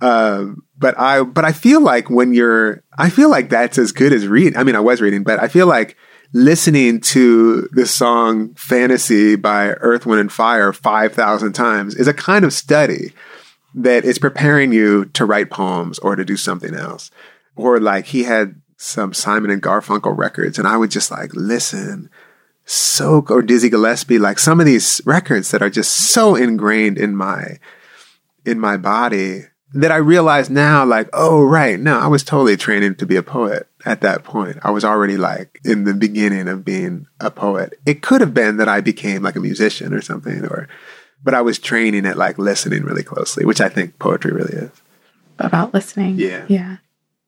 Um, 0.00 0.64
but 0.80 0.98
I, 0.98 1.22
but 1.22 1.44
I 1.44 1.52
feel 1.52 1.80
like 1.80 2.10
when 2.10 2.32
you're, 2.32 2.82
I 2.98 3.10
feel 3.10 3.30
like 3.30 3.50
that's 3.50 3.78
as 3.78 3.92
good 3.92 4.12
as 4.12 4.26
reading. 4.26 4.56
I 4.56 4.64
mean, 4.64 4.74
I 4.74 4.80
was 4.80 5.00
reading, 5.00 5.22
but 5.22 5.40
I 5.40 5.46
feel 5.46 5.66
like 5.66 5.96
listening 6.32 7.00
to 7.00 7.68
the 7.72 7.86
song 7.86 8.54
Fantasy 8.54 9.36
by 9.36 9.68
Earth, 9.68 10.06
Wind, 10.06 10.20
and 10.20 10.32
Fire 10.32 10.72
5,000 10.72 11.52
times 11.52 11.94
is 11.94 12.08
a 12.08 12.14
kind 12.14 12.44
of 12.44 12.52
study 12.52 13.12
that 13.74 14.04
is 14.04 14.18
preparing 14.18 14.72
you 14.72 15.04
to 15.06 15.24
write 15.24 15.50
poems 15.50 15.98
or 16.00 16.16
to 16.16 16.24
do 16.24 16.36
something 16.36 16.74
else. 16.74 17.10
Or 17.56 17.78
like 17.78 18.06
he 18.06 18.24
had 18.24 18.60
some 18.76 19.12
Simon 19.12 19.50
and 19.50 19.62
Garfunkel 19.62 20.16
records, 20.16 20.58
and 20.58 20.66
I 20.66 20.76
would 20.76 20.90
just 20.90 21.10
like 21.10 21.30
listen 21.34 22.10
so 22.64 23.24
or 23.28 23.42
Dizzy 23.42 23.68
Gillespie, 23.68 24.18
like 24.18 24.38
some 24.38 24.60
of 24.60 24.66
these 24.66 25.00
records 25.04 25.50
that 25.50 25.62
are 25.62 25.70
just 25.70 25.92
so 25.92 26.36
ingrained 26.36 26.98
in 26.98 27.16
my 27.16 27.58
in 28.46 28.58
my 28.58 28.76
body 28.76 29.42
that 29.74 29.92
I 29.92 29.96
realize 29.96 30.50
now, 30.50 30.84
like, 30.84 31.08
oh 31.12 31.42
right, 31.42 31.78
no, 31.78 31.98
I 31.98 32.08
was 32.08 32.24
totally 32.24 32.56
training 32.56 32.96
to 32.96 33.06
be 33.06 33.16
a 33.16 33.22
poet 33.22 33.68
at 33.84 34.00
that 34.00 34.24
point. 34.24 34.58
I 34.62 34.70
was 34.70 34.84
already 34.84 35.16
like 35.16 35.60
in 35.64 35.84
the 35.84 35.94
beginning 35.94 36.48
of 36.48 36.64
being 36.64 37.06
a 37.20 37.30
poet. 37.30 37.78
It 37.86 38.02
could 38.02 38.20
have 38.20 38.34
been 38.34 38.56
that 38.56 38.68
I 38.68 38.80
became 38.80 39.22
like 39.22 39.36
a 39.36 39.40
musician 39.40 39.94
or 39.94 40.00
something, 40.02 40.44
or 40.44 40.68
but 41.22 41.34
I 41.34 41.40
was 41.42 41.58
training 41.58 42.06
at 42.06 42.16
like 42.16 42.38
listening 42.38 42.82
really 42.82 43.02
closely, 43.02 43.44
which 43.44 43.60
I 43.60 43.68
think 43.68 43.98
poetry 43.98 44.32
really 44.32 44.54
is. 44.54 44.70
About 45.38 45.72
listening. 45.72 46.16
Yeah. 46.18 46.44
Yeah. 46.48 46.76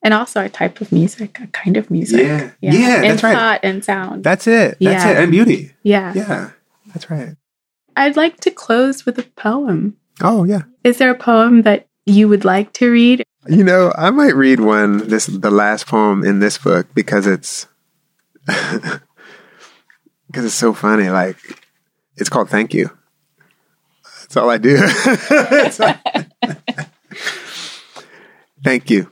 And 0.03 0.13
also 0.13 0.45
a 0.45 0.49
type 0.49 0.81
of 0.81 0.91
music, 0.91 1.39
a 1.41 1.47
kind 1.49 1.77
of 1.77 1.91
music. 1.91 2.27
Yeah. 2.27 2.51
Yeah, 2.61 2.73
yeah 2.73 2.95
and 2.97 3.05
that's 3.05 3.23
right. 3.23 3.35
thought 3.35 3.61
and 3.63 3.85
sound. 3.85 4.25
That's 4.25 4.47
it. 4.47 4.79
That's 4.81 4.81
Yeah. 4.81 5.11
it. 5.11 5.17
And 5.19 5.31
beauty. 5.31 5.75
yeah. 5.83 6.13
Yeah. 6.15 6.51
That's 6.93 7.09
right. 7.09 7.37
I'd 7.97 8.17
like 8.17 8.41
to 8.41 8.51
close 8.51 9.07
with 9.07 9.19
a 9.19 9.23
poem. 9.23 9.97
Oh 10.21 10.45
yeah. 10.45 10.63
Is 10.83 10.99
there 10.99 11.11
a 11.11 11.15
poem 11.19 11.63
that 11.63 11.87
you 12.07 12.29
would 12.29 12.45
like 12.45 12.73
to 12.75 12.91
read? 12.91 13.25
You 13.49 13.65
know, 13.65 13.93
I 13.97 14.11
might 14.11 14.37
read 14.37 14.61
one 14.61 15.09
this 15.09 15.27
the 15.27 15.51
last 15.51 15.87
poem 15.87 16.25
in 16.25 16.39
this 16.39 16.59
book 16.59 16.87
because 16.95 17.27
it's 17.27 17.67
because 18.47 19.01
it's 20.37 20.55
so 20.55 20.73
funny. 20.73 21.11
Like 21.11 21.37
it's 22.17 22.29
called 22.29 22.51
Thank 22.51 22.75
You. 22.75 22.91
That's 24.21 24.37
all 24.37 24.51
I 24.51 24.59
do. 24.59 24.79
Thank 28.65 28.91
you. 28.91 29.11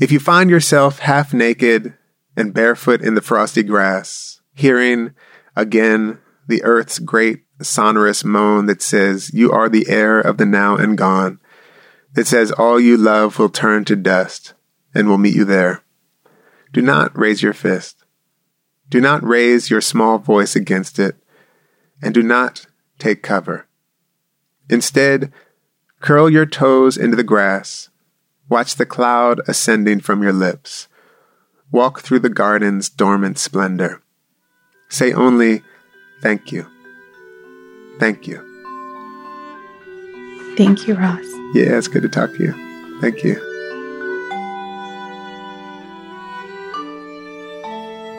If 0.00 0.10
you 0.10 0.18
find 0.18 0.50
yourself 0.50 0.98
half 0.98 1.32
naked 1.32 1.94
and 2.36 2.52
barefoot 2.52 3.00
in 3.00 3.14
the 3.14 3.22
frosty 3.22 3.62
grass, 3.62 4.40
hearing 4.54 5.14
again 5.54 6.18
the 6.48 6.64
earth's 6.64 6.98
great 6.98 7.44
sonorous 7.62 8.24
moan 8.24 8.66
that 8.66 8.82
says, 8.82 9.32
You 9.32 9.52
are 9.52 9.68
the 9.68 9.88
air 9.88 10.20
of 10.20 10.36
the 10.36 10.46
now 10.46 10.76
and 10.76 10.98
gone, 10.98 11.38
that 12.14 12.26
says, 12.26 12.50
All 12.52 12.80
you 12.80 12.96
love 12.96 13.38
will 13.38 13.48
turn 13.48 13.84
to 13.86 13.96
dust 13.96 14.54
and 14.94 15.08
will 15.08 15.18
meet 15.18 15.34
you 15.34 15.44
there. 15.44 15.82
Do 16.72 16.80
not 16.82 17.16
raise 17.16 17.42
your 17.42 17.52
fist. 17.52 18.04
Do 18.88 19.00
not 19.00 19.24
raise 19.24 19.70
your 19.70 19.80
small 19.80 20.18
voice 20.18 20.56
against 20.56 20.98
it, 20.98 21.16
and 22.02 22.14
do 22.14 22.22
not 22.22 22.66
take 22.98 23.22
cover. 23.22 23.66
Instead, 24.68 25.32
curl 26.00 26.30
your 26.30 26.46
toes 26.46 26.96
into 26.96 27.16
the 27.16 27.22
grass. 27.22 27.90
Watch 28.48 28.76
the 28.76 28.86
cloud 28.86 29.40
ascending 29.48 30.00
from 30.00 30.22
your 30.22 30.32
lips. 30.32 30.88
Walk 31.70 32.00
through 32.00 32.20
the 32.20 32.28
garden's 32.28 32.88
dormant 32.88 33.38
splendor. 33.38 34.02
Say 34.88 35.12
only, 35.12 35.62
Thank 36.22 36.52
you. 36.52 36.66
Thank 37.98 38.26
you. 38.26 38.38
Thank 40.56 40.88
you, 40.88 40.94
Ross. 40.94 41.33
Yeah, 41.54 41.78
it's 41.78 41.86
good 41.86 42.02
to 42.02 42.08
talk 42.08 42.34
to 42.34 42.42
you. 42.42 42.52
Thank 43.00 43.22
you. 43.22 43.36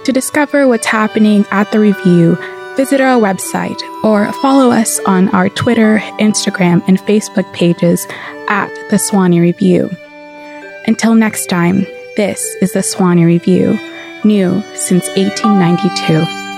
To 0.04 0.12
discover 0.12 0.68
what's 0.68 0.86
happening 0.86 1.44
at 1.50 1.72
the 1.72 1.80
review, 1.80 2.38
visit 2.76 3.00
our 3.00 3.20
website 3.20 3.80
or 4.04 4.32
follow 4.34 4.70
us 4.70 4.98
on 5.00 5.28
our 5.30 5.48
Twitter, 5.48 5.98
Instagram, 6.18 6.82
and 6.86 6.98
Facebook 6.98 7.50
pages 7.52 8.06
at 8.48 8.68
The 8.90 8.96
Sewanee 8.96 9.40
Review. 9.40 9.90
Until 10.86 11.14
next 11.14 11.46
time, 11.46 11.86
this 12.16 12.42
is 12.60 12.72
The 12.72 12.80
Sewanee 12.80 13.24
Review, 13.26 13.78
new 14.24 14.62
since 14.74 15.08
1892. 15.16 16.51